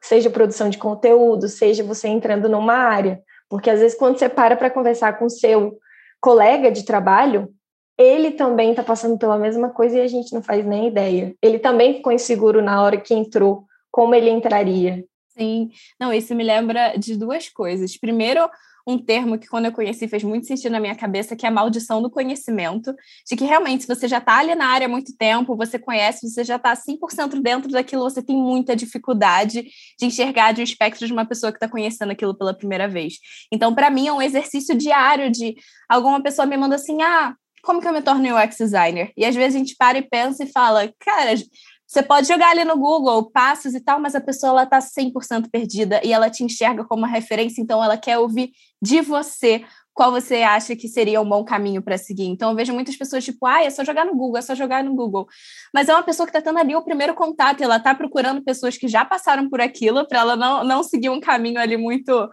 Seja 0.00 0.30
produção 0.30 0.68
de 0.68 0.78
conteúdo, 0.78 1.48
seja 1.48 1.82
você 1.82 2.08
entrando 2.08 2.48
numa 2.48 2.74
área. 2.74 3.20
Porque 3.48 3.70
às 3.70 3.80
vezes 3.80 3.98
quando 3.98 4.18
você 4.18 4.28
para 4.28 4.56
para 4.56 4.70
conversar 4.70 5.18
com 5.18 5.28
seu 5.28 5.78
colega 6.20 6.70
de 6.70 6.84
trabalho, 6.84 7.48
ele 7.98 8.30
também 8.30 8.70
está 8.70 8.82
passando 8.82 9.18
pela 9.18 9.36
mesma 9.36 9.70
coisa 9.70 9.98
e 9.98 10.00
a 10.00 10.06
gente 10.06 10.32
não 10.32 10.40
faz 10.40 10.64
nem 10.64 10.86
ideia. 10.86 11.34
Ele 11.42 11.58
também 11.58 11.94
ficou 11.94 12.12
inseguro 12.12 12.62
na 12.62 12.80
hora 12.80 12.96
que 12.96 13.12
entrou, 13.12 13.64
como 13.90 14.14
ele 14.14 14.30
entraria. 14.30 15.04
Sim, 15.36 15.70
não, 16.00 16.12
isso 16.12 16.34
me 16.34 16.44
lembra 16.44 16.96
de 16.96 17.16
duas 17.16 17.48
coisas. 17.48 17.96
Primeiro, 17.96 18.48
um 18.86 18.96
termo 18.96 19.38
que 19.38 19.46
quando 19.46 19.66
eu 19.66 19.72
conheci 19.72 20.08
fez 20.08 20.24
muito 20.24 20.46
sentido 20.46 20.72
na 20.72 20.80
minha 20.80 20.94
cabeça, 20.94 21.36
que 21.36 21.44
é 21.44 21.48
a 21.48 21.52
maldição 21.52 22.00
do 22.00 22.10
conhecimento, 22.10 22.94
de 23.28 23.36
que 23.36 23.44
realmente 23.44 23.82
se 23.82 23.88
você 23.88 24.08
já 24.08 24.18
está 24.18 24.38
ali 24.38 24.54
na 24.54 24.66
área 24.66 24.86
há 24.86 24.88
muito 24.88 25.14
tempo, 25.16 25.56
você 25.56 25.78
conhece, 25.78 26.28
você 26.28 26.42
já 26.42 26.56
está 26.56 26.74
100% 26.74 27.42
dentro 27.42 27.70
daquilo, 27.70 28.02
você 28.02 28.22
tem 28.22 28.36
muita 28.36 28.74
dificuldade 28.74 29.62
de 29.98 30.06
enxergar 30.06 30.52
de 30.52 30.62
um 30.62 30.64
espectro 30.64 31.06
de 31.06 31.12
uma 31.12 31.26
pessoa 31.26 31.52
que 31.52 31.56
está 31.56 31.68
conhecendo 31.68 32.12
aquilo 32.12 32.34
pela 32.34 32.54
primeira 32.54 32.88
vez. 32.88 33.14
Então, 33.52 33.74
para 33.74 33.90
mim, 33.90 34.08
é 34.08 34.12
um 34.12 34.22
exercício 34.22 34.74
diário 34.74 35.30
de 35.30 35.54
alguma 35.88 36.22
pessoa 36.22 36.46
me 36.46 36.56
manda 36.56 36.76
assim, 36.76 37.02
ah, 37.02 37.34
como 37.62 37.80
que 37.80 37.88
eu 37.88 37.92
me 37.92 38.02
torno 38.02 38.36
UX 38.36 38.56
designer? 38.56 39.12
E 39.16 39.24
às 39.24 39.34
vezes 39.34 39.56
a 39.56 39.58
gente 39.58 39.76
para 39.76 39.98
e 39.98 40.02
pensa 40.02 40.44
e 40.44 40.52
fala, 40.52 40.92
cara, 40.98 41.34
você 41.86 42.02
pode 42.02 42.28
jogar 42.28 42.50
ali 42.50 42.64
no 42.64 42.76
Google 42.76 43.30
passos 43.30 43.74
e 43.74 43.80
tal, 43.80 43.98
mas 43.98 44.14
a 44.14 44.20
pessoa 44.20 44.50
ela 44.50 44.66
tá 44.66 44.78
100% 44.78 45.48
perdida 45.50 46.00
e 46.04 46.12
ela 46.12 46.28
te 46.28 46.44
enxerga 46.44 46.84
como 46.84 47.02
uma 47.02 47.08
referência, 47.08 47.62
então 47.62 47.82
ela 47.82 47.96
quer 47.96 48.18
ouvir 48.18 48.52
de 48.80 49.00
você 49.00 49.64
qual 49.98 50.12
você 50.12 50.42
acha 50.42 50.76
que 50.76 50.86
seria 50.86 51.20
um 51.20 51.28
bom 51.28 51.44
caminho 51.44 51.82
para 51.82 51.98
seguir. 51.98 52.26
Então, 52.26 52.50
eu 52.50 52.54
vejo 52.54 52.72
muitas 52.72 52.94
pessoas 52.94 53.24
tipo, 53.24 53.44
ah, 53.44 53.64
é 53.64 53.68
só 53.68 53.82
jogar 53.82 54.04
no 54.04 54.14
Google, 54.14 54.38
é 54.38 54.42
só 54.42 54.54
jogar 54.54 54.84
no 54.84 54.94
Google. 54.94 55.26
Mas 55.74 55.88
é 55.88 55.92
uma 55.92 56.04
pessoa 56.04 56.24
que 56.24 56.30
está 56.30 56.40
tendo 56.40 56.56
ali 56.56 56.76
o 56.76 56.84
primeiro 56.84 57.14
contato, 57.14 57.64
ela 57.64 57.78
está 57.78 57.92
procurando 57.96 58.44
pessoas 58.44 58.78
que 58.78 58.86
já 58.86 59.04
passaram 59.04 59.50
por 59.50 59.60
aquilo, 59.60 60.06
para 60.06 60.20
ela 60.20 60.36
não, 60.36 60.62
não 60.62 60.84
seguir 60.84 61.08
um 61.08 61.18
caminho 61.18 61.58
ali 61.58 61.76
muito 61.76 62.30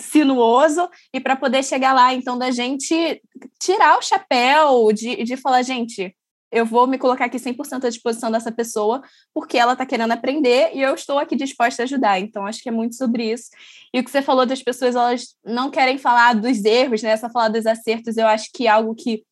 sinuoso 0.00 0.88
e 1.12 1.20
para 1.20 1.36
poder 1.36 1.64
chegar 1.64 1.92
lá, 1.92 2.12
então, 2.12 2.38
da 2.38 2.50
gente 2.50 3.20
tirar 3.60 3.98
o 3.98 4.02
chapéu, 4.02 4.92
de, 4.92 5.24
de 5.24 5.36
falar, 5.36 5.62
gente, 5.62 6.14
eu 6.52 6.64
vou 6.64 6.86
me 6.86 6.96
colocar 6.96 7.26
aqui 7.26 7.38
100% 7.38 7.84
à 7.84 7.88
disposição 7.88 8.30
dessa 8.30 8.52
pessoa, 8.52 9.02
porque 9.34 9.58
ela 9.58 9.72
está 9.72 9.84
querendo 9.84 10.12
aprender 10.12 10.70
e 10.74 10.80
eu 10.80 10.94
estou 10.94 11.18
aqui 11.18 11.36
disposta 11.36 11.82
a 11.82 11.84
ajudar. 11.84 12.20
Então, 12.20 12.46
acho 12.46 12.62
que 12.62 12.68
é 12.68 12.72
muito 12.72 12.94
sobre 12.94 13.32
isso. 13.32 13.50
E 13.92 14.00
o 14.00 14.04
que 14.04 14.10
você 14.10 14.22
falou 14.22 14.46
das 14.46 14.62
pessoas, 14.62 14.94
elas 14.94 15.34
não 15.44 15.70
querem 15.70 15.98
falar 15.98 16.34
dos 16.34 16.64
erros, 16.64 17.02
né? 17.02 17.16
Só 17.16 17.28
falar 17.28 17.48
dos 17.48 17.66
acertos, 17.66 18.16
eu 18.16 18.26
acho 18.26 18.48
que 18.54 18.68
algo 18.68 18.94
que 18.94 19.22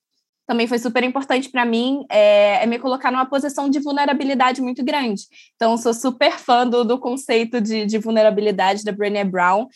também 0.47 0.66
foi 0.66 0.78
super 0.78 1.02
importante 1.02 1.49
para 1.49 1.64
mim 1.64 2.04
é, 2.11 2.62
é, 2.62 2.66
me 2.66 2.78
colocar 2.78 3.11
numa 3.11 3.25
posição 3.25 3.71
de 3.71 3.78
vulnerabilidade 3.78 4.61
muito 4.61 4.85
grande. 4.85 5.23
Então, 5.54 5.76
sou 5.76 5.94
super 5.94 6.33
fã 6.33 6.66
do, 6.68 6.85
do 6.85 6.99
conceito 6.99 7.61
de, 7.61 7.87
de 7.87 7.99
vulnerabilidade 7.99 8.85
da 8.85 8.92
Brené 8.92 9.25
Brown, 9.25 9.66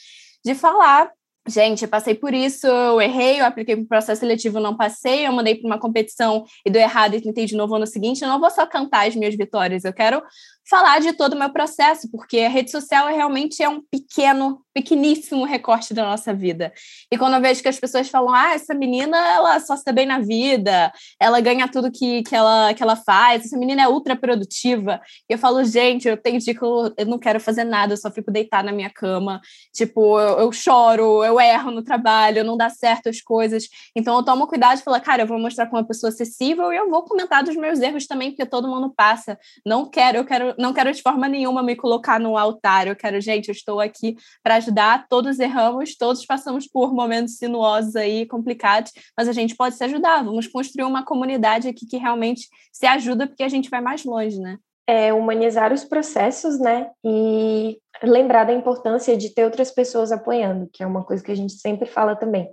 de 0.44 0.54
falar 0.54 1.10
gente, 1.48 1.82
eu 1.82 1.88
passei 1.88 2.14
por 2.14 2.34
isso, 2.34 2.66
eu 2.66 3.00
errei, 3.00 3.40
eu 3.40 3.44
apliquei 3.44 3.74
para 3.76 3.84
o 3.84 3.88
processo 3.88 4.20
seletivo, 4.20 4.60
não 4.60 4.76
passei, 4.76 5.26
eu 5.26 5.32
mandei 5.32 5.54
para 5.54 5.66
uma 5.66 5.78
competição 5.78 6.44
e 6.64 6.70
deu 6.70 6.80
errado 6.82 7.14
e 7.14 7.20
tentei 7.20 7.46
de 7.46 7.56
novo 7.56 7.78
no 7.78 7.86
seguinte, 7.86 8.22
eu 8.22 8.28
não 8.28 8.38
vou 8.38 8.50
só 8.50 8.66
cantar 8.66 9.08
as 9.08 9.16
minhas 9.16 9.34
vitórias, 9.34 9.84
eu 9.84 9.92
quero 9.92 10.22
falar 10.68 11.00
de 11.00 11.12
todo 11.14 11.32
o 11.32 11.38
meu 11.38 11.50
processo, 11.50 12.10
porque 12.10 12.40
a 12.40 12.48
rede 12.48 12.70
social 12.70 13.08
é 13.08 13.14
realmente 13.14 13.62
é 13.62 13.68
um 13.68 13.80
pequeno, 13.90 14.60
pequeníssimo 14.74 15.44
recorte 15.44 15.94
da 15.94 16.04
nossa 16.04 16.34
vida. 16.34 16.72
E 17.10 17.16
quando 17.16 17.34
eu 17.34 17.40
vejo 17.40 17.62
que 17.62 17.68
as 17.68 17.80
pessoas 17.80 18.08
falam, 18.08 18.34
ah, 18.34 18.52
essa 18.52 18.74
menina, 18.74 19.16
ela 19.16 19.58
só 19.60 19.76
se 19.76 19.84
dá 19.84 19.92
bem 19.92 20.06
na 20.06 20.18
vida, 20.18 20.92
ela 21.18 21.40
ganha 21.40 21.66
tudo 21.68 21.90
que, 21.90 22.22
que, 22.22 22.34
ela, 22.34 22.74
que 22.74 22.82
ela 22.82 22.96
faz, 22.96 23.46
essa 23.46 23.56
menina 23.56 23.82
é 23.82 23.88
ultra 23.88 24.14
produtiva. 24.14 25.00
E 25.28 25.32
eu 25.32 25.38
falo, 25.38 25.64
gente, 25.64 26.06
eu 26.06 26.16
tenho 26.16 26.38
dia 26.38 26.54
que 26.54 26.62
eu, 26.62 26.92
eu 26.98 27.06
não 27.06 27.18
quero 27.18 27.40
fazer 27.40 27.64
nada, 27.64 27.94
eu 27.94 27.96
só 27.96 28.10
fico 28.10 28.30
deitada 28.30 28.64
na 28.64 28.72
minha 28.72 28.90
cama, 28.90 29.40
tipo, 29.72 30.20
eu, 30.20 30.40
eu 30.40 30.52
choro, 30.52 31.24
eu 31.24 31.40
erro 31.40 31.70
no 31.70 31.82
trabalho, 31.82 32.44
não 32.44 32.56
dá 32.56 32.68
certo 32.68 33.08
as 33.08 33.22
coisas. 33.22 33.68
Então 33.96 34.14
eu 34.16 34.22
tomo 34.22 34.46
cuidado 34.46 34.78
e 34.78 34.82
falo, 34.82 35.00
cara, 35.00 35.22
eu 35.22 35.26
vou 35.26 35.38
mostrar 35.38 35.66
como 35.66 35.80
uma 35.80 35.88
pessoa 35.88 36.10
acessível 36.10 36.70
e 36.72 36.76
eu 36.76 36.90
vou 36.90 37.02
comentar 37.04 37.42
dos 37.42 37.56
meus 37.56 37.80
erros 37.80 38.06
também, 38.06 38.30
porque 38.30 38.44
todo 38.44 38.68
mundo 38.68 38.92
passa. 38.94 39.38
Não 39.64 39.88
quero, 39.88 40.18
eu 40.18 40.24
quero 40.26 40.57
não 40.58 40.72
quero 40.72 40.92
de 40.92 41.00
forma 41.00 41.28
nenhuma 41.28 41.62
me 41.62 41.76
colocar 41.76 42.18
no 42.18 42.36
altar. 42.36 42.88
Eu 42.88 42.96
quero, 42.96 43.20
gente, 43.20 43.48
eu 43.48 43.52
estou 43.52 43.80
aqui 43.80 44.16
para 44.42 44.56
ajudar. 44.56 45.06
Todos 45.08 45.38
erramos, 45.38 45.96
todos 45.96 46.26
passamos 46.26 46.66
por 46.66 46.92
momentos 46.92 47.36
sinuosos 47.36 47.94
aí, 47.94 48.26
complicados, 48.26 48.92
mas 49.16 49.28
a 49.28 49.32
gente 49.32 49.54
pode 49.54 49.76
se 49.76 49.84
ajudar. 49.84 50.24
Vamos 50.24 50.48
construir 50.48 50.84
uma 50.84 51.04
comunidade 51.04 51.68
aqui 51.68 51.86
que 51.86 51.96
realmente 51.96 52.48
se 52.72 52.86
ajuda, 52.86 53.26
porque 53.26 53.44
a 53.44 53.48
gente 53.48 53.70
vai 53.70 53.80
mais 53.80 54.04
longe, 54.04 54.40
né? 54.40 54.58
É 54.86 55.12
humanizar 55.12 55.72
os 55.72 55.84
processos, 55.84 56.58
né? 56.58 56.90
E 57.04 57.78
lembrar 58.02 58.44
da 58.44 58.52
importância 58.52 59.16
de 59.16 59.32
ter 59.34 59.44
outras 59.44 59.70
pessoas 59.70 60.10
apoiando, 60.10 60.68
que 60.72 60.82
é 60.82 60.86
uma 60.86 61.04
coisa 61.04 61.22
que 61.22 61.30
a 61.30 61.36
gente 61.36 61.52
sempre 61.52 61.86
fala 61.86 62.16
também. 62.16 62.48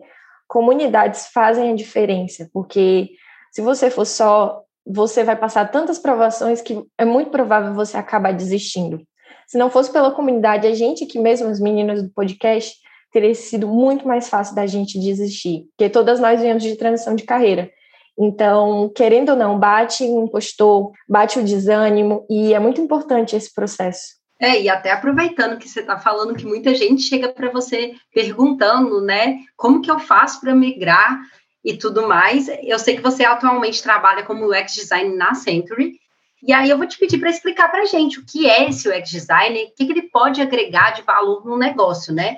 Comunidades 0.48 1.28
fazem 1.34 1.72
a 1.72 1.76
diferença, 1.76 2.48
porque 2.54 3.12
se 3.52 3.62
você 3.62 3.90
for 3.90 4.06
só 4.06 4.65
você 4.86 5.24
vai 5.24 5.36
passar 5.36 5.72
tantas 5.72 5.98
provações 5.98 6.62
que 6.62 6.84
é 6.98 7.06
muito 7.06 7.32
provável 7.32 7.74
você 7.74 7.98
acabar 7.98 8.34
desistindo. 8.34 9.02
Se 9.48 9.58
não 9.58 9.70
fosse 9.70 9.92
pela 9.92 10.12
comunidade, 10.12 10.68
a 10.68 10.74
gente 10.74 11.06
que 11.06 11.20
mesmo 11.20 11.48
as 11.48 11.60
meninas 11.60 12.04
do 12.04 12.10
podcast 12.10 12.76
teria 13.12 13.34
sido 13.34 13.68
muito 13.68 14.08
mais 14.08 14.28
fácil 14.28 14.56
da 14.56 14.66
gente 14.66 15.00
desistir, 15.00 15.68
porque 15.70 15.90
todas 15.90 16.20
nós 16.20 16.42
viemos 16.42 16.64
de 16.64 16.76
transição 16.76 17.16
de 17.16 17.24
carreira. 17.24 17.70
Então, 18.18 18.92
querendo 18.96 19.30
ou 19.30 19.36
não, 19.36 19.60
bate 19.60 20.04
o 20.04 20.24
impostor, 20.24 20.92
bate 21.08 21.40
o 21.40 21.44
desânimo, 21.44 22.26
e 22.30 22.54
é 22.54 22.60
muito 22.60 22.82
importante 22.82 23.36
esse 23.36 23.54
processo. 23.54 24.16
É, 24.40 24.62
e 24.62 24.68
até 24.68 24.92
aproveitando 24.92 25.58
que 25.58 25.68
você 25.68 25.80
está 25.80 25.98
falando 25.98 26.36
que 26.36 26.46
muita 26.46 26.76
gente 26.76 27.04
chega 27.04 27.30
para 27.30 27.50
você 27.50 27.94
perguntando, 28.14 29.02
né, 29.02 29.38
como 29.56 29.82
que 29.82 29.90
eu 29.90 30.00
faço 30.00 30.42
para 30.42 30.54
migrar 30.54 31.20
e 31.66 31.76
tudo 31.76 32.08
mais. 32.08 32.48
Eu 32.62 32.78
sei 32.78 32.96
que 32.96 33.02
você 33.02 33.26
atualmente 33.26 33.82
trabalha 33.82 34.24
como 34.24 34.46
UX 34.46 34.76
design 34.76 35.16
na 35.18 35.34
Century. 35.34 36.00
E 36.44 36.54
aí 36.54 36.70
eu 36.70 36.78
vou 36.78 36.86
te 36.86 37.00
pedir 37.00 37.18
para 37.18 37.32
explicar 37.32 37.70
para 37.70 37.82
a 37.82 37.86
gente 37.86 38.20
o 38.20 38.26
que 38.26 38.48
é 38.48 38.70
esse 38.70 38.88
UX 38.88 39.10
design, 39.10 39.64
o 39.64 39.76
que, 39.76 39.86
que 39.88 39.92
ele 39.92 40.04
pode 40.04 40.40
agregar 40.40 40.92
de 40.92 41.02
valor 41.02 41.44
no 41.44 41.58
negócio, 41.58 42.14
né? 42.14 42.38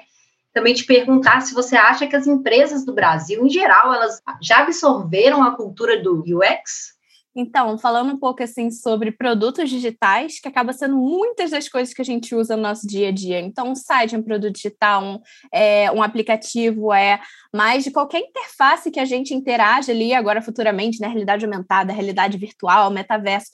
Também 0.54 0.74
te 0.74 0.86
perguntar 0.86 1.42
se 1.42 1.54
você 1.54 1.76
acha 1.76 2.08
que 2.08 2.16
as 2.16 2.26
empresas 2.26 2.86
do 2.86 2.94
Brasil, 2.94 3.46
em 3.46 3.50
geral, 3.50 3.94
elas 3.94 4.22
já 4.42 4.60
absorveram 4.60 5.44
a 5.44 5.52
cultura 5.52 6.02
do 6.02 6.24
UX? 6.26 6.97
Então, 7.40 7.78
falando 7.78 8.12
um 8.12 8.18
pouco 8.18 8.42
assim 8.42 8.72
sobre 8.72 9.12
produtos 9.12 9.70
digitais, 9.70 10.40
que 10.40 10.48
acaba 10.48 10.74
sendo 10.74 10.98
muitas 10.98 11.52
das 11.52 11.70
coisas 11.70 11.94
que 11.94 12.02
a 12.02 12.06
gente 12.06 12.34
usa 12.34 12.56
no 12.56 12.64
nosso 12.64 12.88
dia 12.88 13.10
a 13.10 13.12
dia. 13.12 13.40
Então, 13.40 13.70
um 13.70 13.76
site 13.76 14.16
é 14.16 14.18
um 14.18 14.24
produto 14.24 14.56
digital, 14.56 15.04
um, 15.04 15.20
é, 15.54 15.92
um 15.92 16.02
aplicativo 16.02 16.92
é 16.92 17.22
mais 17.54 17.84
de 17.84 17.92
qualquer 17.92 18.22
interface 18.22 18.90
que 18.90 19.00
a 19.00 19.06
gente 19.06 19.36
interage 19.36 19.92
ali 19.92 20.16
agora 20.16 20.42
futuramente, 20.42 21.00
na 21.00 21.06
né? 21.06 21.14
realidade 21.14 21.46
aumentada, 21.46 21.94
realidade 21.94 22.40
virtual, 22.40 22.90
metaverso 22.90 23.52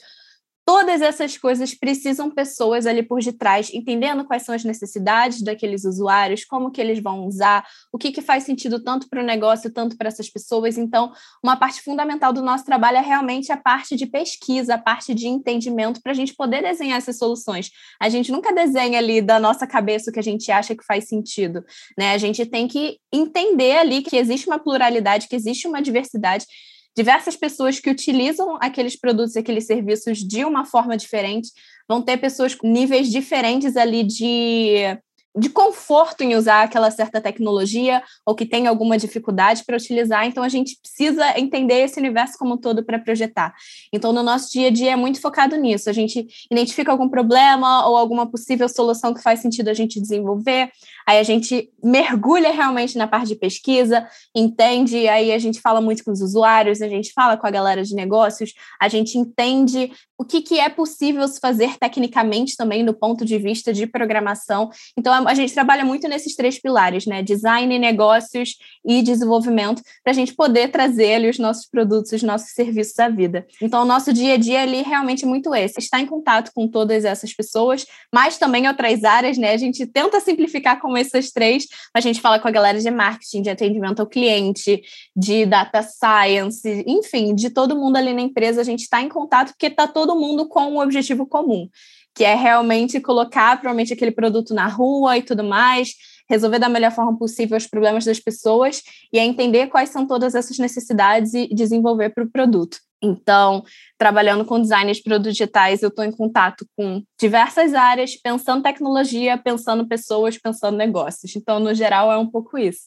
Todas 0.65 1.01
essas 1.01 1.37
coisas 1.37 1.73
precisam 1.73 2.31
pessoas 2.31 2.85
ali 2.85 3.03
por 3.03 3.21
detrás, 3.21 3.69
entendendo 3.73 4.23
quais 4.23 4.43
são 4.43 4.55
as 4.55 4.63
necessidades 4.63 5.41
daqueles 5.41 5.83
usuários, 5.83 6.45
como 6.45 6.71
que 6.71 6.79
eles 6.79 7.01
vão 7.01 7.25
usar, 7.25 7.65
o 7.91 7.97
que, 7.97 8.13
que 8.13 8.21
faz 8.21 8.43
sentido 8.43 8.81
tanto 8.81 9.09
para 9.09 9.21
o 9.21 9.25
negócio, 9.25 9.71
tanto 9.73 9.97
para 9.97 10.07
essas 10.07 10.29
pessoas. 10.29 10.77
Então, 10.77 11.11
uma 11.43 11.57
parte 11.57 11.81
fundamental 11.81 12.31
do 12.31 12.41
nosso 12.41 12.63
trabalho 12.63 12.97
é 12.97 13.01
realmente 13.01 13.51
a 13.51 13.57
parte 13.57 13.97
de 13.97 14.05
pesquisa, 14.05 14.75
a 14.75 14.77
parte 14.77 15.13
de 15.13 15.27
entendimento, 15.27 16.01
para 16.01 16.13
a 16.13 16.15
gente 16.15 16.33
poder 16.33 16.61
desenhar 16.61 16.97
essas 16.97 17.17
soluções. 17.17 17.69
A 18.01 18.07
gente 18.07 18.31
nunca 18.31 18.53
desenha 18.53 18.99
ali 18.99 19.21
da 19.21 19.39
nossa 19.39 19.67
cabeça 19.67 20.09
o 20.09 20.13
que 20.13 20.19
a 20.19 20.23
gente 20.23 20.49
acha 20.49 20.73
que 20.73 20.85
faz 20.85 21.09
sentido. 21.09 21.61
Né? 21.97 22.13
A 22.13 22.17
gente 22.17 22.45
tem 22.45 22.69
que 22.69 22.99
entender 23.11 23.77
ali 23.77 24.01
que 24.01 24.15
existe 24.15 24.47
uma 24.47 24.59
pluralidade, 24.59 25.27
que 25.27 25.35
existe 25.35 25.67
uma 25.67 25.81
diversidade 25.81 26.45
diversas 26.95 27.35
pessoas 27.35 27.79
que 27.79 27.89
utilizam 27.89 28.57
aqueles 28.61 28.99
produtos, 28.99 29.35
aqueles 29.35 29.65
serviços 29.65 30.19
de 30.19 30.45
uma 30.45 30.65
forma 30.65 30.95
diferente, 30.95 31.49
vão 31.87 32.01
ter 32.01 32.17
pessoas 32.17 32.55
com 32.55 32.67
níveis 32.67 33.09
diferentes 33.09 33.75
ali 33.75 34.03
de 34.03 34.97
de 35.35 35.49
conforto 35.49 36.21
em 36.21 36.35
usar 36.35 36.63
aquela 36.63 36.91
certa 36.91 37.19
tecnologia 37.19 38.03
ou 38.25 38.35
que 38.35 38.45
tem 38.45 38.67
alguma 38.67 38.97
dificuldade 38.97 39.63
para 39.65 39.75
utilizar. 39.75 40.25
Então, 40.25 40.43
a 40.43 40.49
gente 40.49 40.77
precisa 40.79 41.37
entender 41.39 41.81
esse 41.81 41.99
universo 41.99 42.37
como 42.37 42.53
um 42.53 42.57
todo 42.57 42.83
para 42.83 42.99
projetar. 42.99 43.53
Então, 43.91 44.13
no 44.13 44.21
nosso 44.21 44.51
dia 44.51 44.67
a 44.67 44.71
dia 44.71 44.91
é 44.91 44.95
muito 44.95 45.19
focado 45.19 45.55
nisso. 45.55 45.89
A 45.89 45.93
gente 45.93 46.27
identifica 46.51 46.91
algum 46.91 47.09
problema 47.09 47.87
ou 47.87 47.97
alguma 47.97 48.29
possível 48.29 48.69
solução 48.69 49.13
que 49.13 49.21
faz 49.21 49.39
sentido 49.39 49.69
a 49.69 49.73
gente 49.73 49.99
desenvolver. 49.99 50.71
Aí 51.07 51.19
a 51.19 51.23
gente 51.23 51.69
mergulha 51.83 52.51
realmente 52.51 52.97
na 52.97 53.07
parte 53.07 53.27
de 53.27 53.35
pesquisa, 53.35 54.07
entende, 54.33 55.07
aí 55.07 55.31
a 55.31 55.39
gente 55.39 55.59
fala 55.59 55.81
muito 55.81 56.03
com 56.03 56.11
os 56.11 56.21
usuários, 56.21 56.81
a 56.81 56.87
gente 56.87 57.11
fala 57.11 57.35
com 57.35 57.45
a 57.45 57.51
galera 57.51 57.83
de 57.83 57.93
negócios, 57.93 58.53
a 58.81 58.87
gente 58.87 59.17
entende 59.17 59.91
o 60.23 60.25
que, 60.25 60.41
que 60.41 60.57
é 60.57 60.69
possível 60.69 61.27
se 61.27 61.37
fazer 61.37 61.77
tecnicamente 61.77 62.55
também 62.55 62.85
do 62.85 62.93
ponto 62.93 63.25
de 63.25 63.37
vista 63.37 63.73
de 63.73 63.85
programação. 63.85 64.69
Então, 64.97 65.27
a 65.27 65.33
gente 65.33 65.53
trabalha 65.53 65.83
muito 65.83 66.07
nesses 66.07 66.33
três 66.33 66.59
pilares, 66.59 67.05
né? 67.05 67.21
Design, 67.21 67.77
negócios 67.77 68.57
e 68.85 69.01
desenvolvimento, 69.01 69.83
para 70.01 70.11
a 70.11 70.15
gente 70.15 70.33
poder 70.33 70.69
trazer 70.71 71.15
ali 71.15 71.29
os 71.29 71.37
nossos 71.37 71.67
produtos, 71.67 72.13
os 72.13 72.23
nossos 72.23 72.51
serviços 72.51 72.97
à 72.99 73.09
vida. 73.09 73.45
Então, 73.61 73.81
o 73.81 73.85
nosso 73.85 74.13
dia 74.13 74.35
a 74.35 74.37
dia 74.37 74.61
ali 74.61 74.81
realmente 74.81 75.25
é 75.25 75.27
muito 75.27 75.53
esse, 75.53 75.79
estar 75.79 75.99
em 75.99 76.05
contato 76.05 76.51
com 76.55 76.69
todas 76.69 77.03
essas 77.03 77.33
pessoas, 77.33 77.85
mas 78.13 78.37
também 78.37 78.65
outras 78.65 79.03
áreas, 79.03 79.37
né? 79.37 79.51
A 79.51 79.57
gente 79.57 79.85
tenta 79.85 80.21
simplificar 80.21 80.79
com 80.79 80.95
essas 80.95 81.31
três, 81.31 81.67
a 81.93 81.99
gente 81.99 82.21
fala 82.21 82.39
com 82.39 82.47
a 82.47 82.51
galera 82.51 82.79
de 82.79 82.89
marketing, 82.89 83.41
de 83.41 83.49
atendimento 83.49 83.99
ao 83.99 84.07
cliente, 84.07 84.81
de 85.13 85.45
data 85.45 85.81
science, 85.81 86.83
enfim, 86.87 87.35
de 87.35 87.49
todo 87.49 87.75
mundo 87.75 87.97
ali 87.97 88.13
na 88.13 88.21
empresa, 88.21 88.61
a 88.61 88.63
gente 88.63 88.83
está 88.83 89.01
em 89.01 89.09
contato 89.09 89.49
porque 89.49 89.67
está 89.67 89.85
todo 89.85 90.12
mundo 90.15 90.47
com 90.47 90.71
um 90.71 90.79
objetivo 90.79 91.25
comum 91.25 91.67
que 92.15 92.23
é 92.23 92.35
realmente 92.35 92.99
colocar 92.99 93.57
provavelmente 93.57 93.93
aquele 93.93 94.11
produto 94.11 94.53
na 94.53 94.67
rua 94.67 95.17
e 95.17 95.23
tudo 95.23 95.43
mais, 95.43 95.93
resolver 96.29 96.59
da 96.59 96.69
melhor 96.69 96.91
forma 96.91 97.17
possível 97.17 97.57
os 97.57 97.67
problemas 97.67 98.05
das 98.05 98.19
pessoas 98.19 98.81
e 99.11 99.19
é 99.19 99.25
entender 99.25 99.67
quais 99.67 99.89
são 99.89 100.05
todas 100.05 100.35
essas 100.35 100.57
necessidades 100.57 101.33
e 101.33 101.47
desenvolver 101.47 102.09
para 102.09 102.23
o 102.23 102.29
produto. 102.29 102.77
Então, 103.01 103.65
trabalhando 103.97 104.45
com 104.45 104.61
design 104.61 104.89
de 104.89 105.03
produtos 105.03 105.33
digitais, 105.33 105.83
eu 105.83 105.89
estou 105.89 106.05
em 106.05 106.11
contato 106.11 106.65
com 106.77 107.03
diversas 107.19 107.73
áreas, 107.73 108.15
pensando 108.15 108.63
tecnologia, 108.63 109.37
pensando 109.37 109.85
pessoas, 109.85 110.37
pensando 110.37 110.77
negócios. 110.77 111.35
Então, 111.35 111.59
no 111.59 111.73
geral, 111.73 112.09
é 112.09 112.17
um 112.17 112.29
pouco 112.29 112.57
isso. 112.57 112.83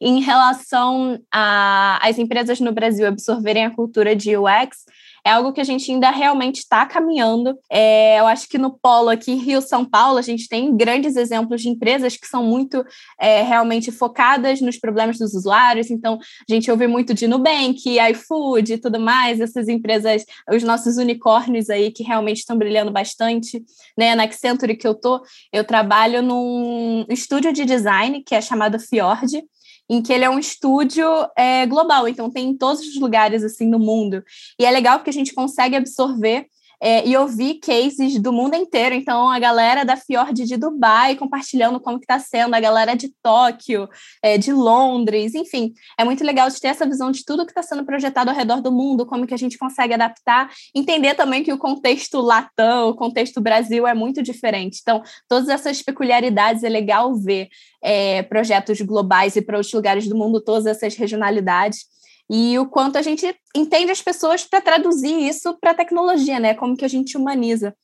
Em 0.00 0.20
relação 0.20 1.18
às 1.32 2.18
empresas 2.18 2.60
no 2.60 2.70
Brasil 2.70 3.04
absorverem 3.08 3.64
a 3.64 3.74
cultura 3.74 4.14
de 4.14 4.36
UX, 4.36 4.84
é 5.28 5.32
algo 5.32 5.52
que 5.52 5.60
a 5.60 5.64
gente 5.64 5.92
ainda 5.92 6.10
realmente 6.10 6.60
está 6.60 6.86
caminhando. 6.86 7.54
É, 7.70 8.18
eu 8.18 8.26
acho 8.26 8.48
que 8.48 8.56
no 8.56 8.70
polo 8.70 9.10
aqui, 9.10 9.34
Rio 9.34 9.60
São 9.60 9.84
Paulo, 9.84 10.16
a 10.16 10.22
gente 10.22 10.48
tem 10.48 10.74
grandes 10.74 11.16
exemplos 11.16 11.60
de 11.60 11.68
empresas 11.68 12.16
que 12.16 12.26
são 12.26 12.42
muito 12.42 12.82
é, 13.20 13.42
realmente 13.42 13.92
focadas 13.92 14.62
nos 14.62 14.78
problemas 14.78 15.18
dos 15.18 15.34
usuários. 15.34 15.90
Então, 15.90 16.18
a 16.48 16.52
gente 16.52 16.70
ouve 16.70 16.86
muito 16.86 17.12
de 17.12 17.26
Nubank, 17.26 17.98
iFood 18.10 18.72
e 18.72 18.78
tudo 18.78 18.98
mais, 18.98 19.38
essas 19.38 19.68
empresas, 19.68 20.24
os 20.50 20.62
nossos 20.62 20.96
unicórnios 20.96 21.68
aí 21.68 21.90
que 21.90 22.02
realmente 22.02 22.38
estão 22.38 22.56
brilhando 22.56 22.90
bastante. 22.90 23.62
Né? 23.98 24.14
Na 24.14 24.22
Accenture 24.22 24.76
que 24.76 24.88
eu 24.88 24.94
tô, 24.94 25.20
eu 25.52 25.62
trabalho 25.62 26.22
num 26.22 27.04
estúdio 27.10 27.52
de 27.52 27.66
design 27.66 28.22
que 28.22 28.34
é 28.34 28.40
chamado 28.40 28.78
Fjord, 28.78 29.42
em 29.88 30.02
que 30.02 30.12
ele 30.12 30.24
é 30.24 30.30
um 30.30 30.38
estúdio 30.38 31.06
é, 31.36 31.66
global, 31.66 32.06
então 32.06 32.30
tem 32.30 32.50
em 32.50 32.56
todos 32.56 32.80
os 32.80 33.00
lugares 33.00 33.42
assim 33.42 33.66
no 33.68 33.78
mundo. 33.78 34.22
E 34.58 34.64
é 34.64 34.70
legal 34.70 34.98
porque 34.98 35.10
a 35.10 35.12
gente 35.12 35.34
consegue 35.34 35.76
absorver 35.76 36.46
é, 36.80 37.06
e 37.06 37.16
ouvir 37.16 37.54
cases 37.54 38.18
do 38.18 38.32
mundo 38.32 38.54
inteiro. 38.54 38.94
Então, 38.94 39.30
a 39.30 39.38
galera 39.38 39.84
da 39.84 39.96
Fiord 39.96 40.44
de 40.44 40.56
Dubai 40.56 41.16
compartilhando 41.16 41.80
como 41.80 41.98
que 41.98 42.04
está 42.04 42.18
sendo, 42.18 42.54
a 42.54 42.60
galera 42.60 42.94
de 42.94 43.12
Tóquio, 43.22 43.88
é, 44.22 44.38
de 44.38 44.52
Londres, 44.52 45.34
enfim. 45.34 45.72
É 45.98 46.04
muito 46.04 46.24
legal 46.24 46.48
de 46.48 46.60
ter 46.60 46.68
essa 46.68 46.86
visão 46.86 47.10
de 47.10 47.24
tudo 47.24 47.44
que 47.44 47.50
está 47.50 47.62
sendo 47.62 47.84
projetado 47.84 48.30
ao 48.30 48.36
redor 48.36 48.60
do 48.60 48.70
mundo, 48.70 49.06
como 49.06 49.26
que 49.26 49.34
a 49.34 49.38
gente 49.38 49.58
consegue 49.58 49.94
adaptar, 49.94 50.50
entender 50.74 51.14
também 51.14 51.42
que 51.42 51.52
o 51.52 51.58
contexto 51.58 52.20
latão, 52.20 52.90
o 52.90 52.94
contexto 52.94 53.40
Brasil 53.40 53.86
é 53.86 53.94
muito 53.94 54.22
diferente. 54.22 54.78
Então, 54.82 55.02
todas 55.28 55.48
essas 55.48 55.82
peculiaridades 55.82 56.62
é 56.62 56.68
legal 56.68 57.14
ver 57.14 57.48
é, 57.82 58.22
projetos 58.22 58.80
globais 58.80 59.36
e 59.36 59.42
para 59.42 59.56
outros 59.56 59.72
lugares 59.72 60.08
do 60.08 60.16
mundo, 60.16 60.40
todas 60.40 60.66
essas 60.66 60.94
regionalidades 60.94 61.97
e 62.30 62.58
o 62.58 62.66
quanto 62.66 62.96
a 62.96 63.02
gente 63.02 63.34
entende 63.56 63.90
as 63.90 64.02
pessoas 64.02 64.44
para 64.44 64.60
traduzir 64.60 65.28
isso 65.28 65.56
para 65.60 65.70
a 65.70 65.74
tecnologia, 65.74 66.38
né? 66.38 66.54
Como 66.54 66.76
que 66.76 66.84
a 66.84 66.88
gente 66.88 67.16
humaniza. 67.16 67.74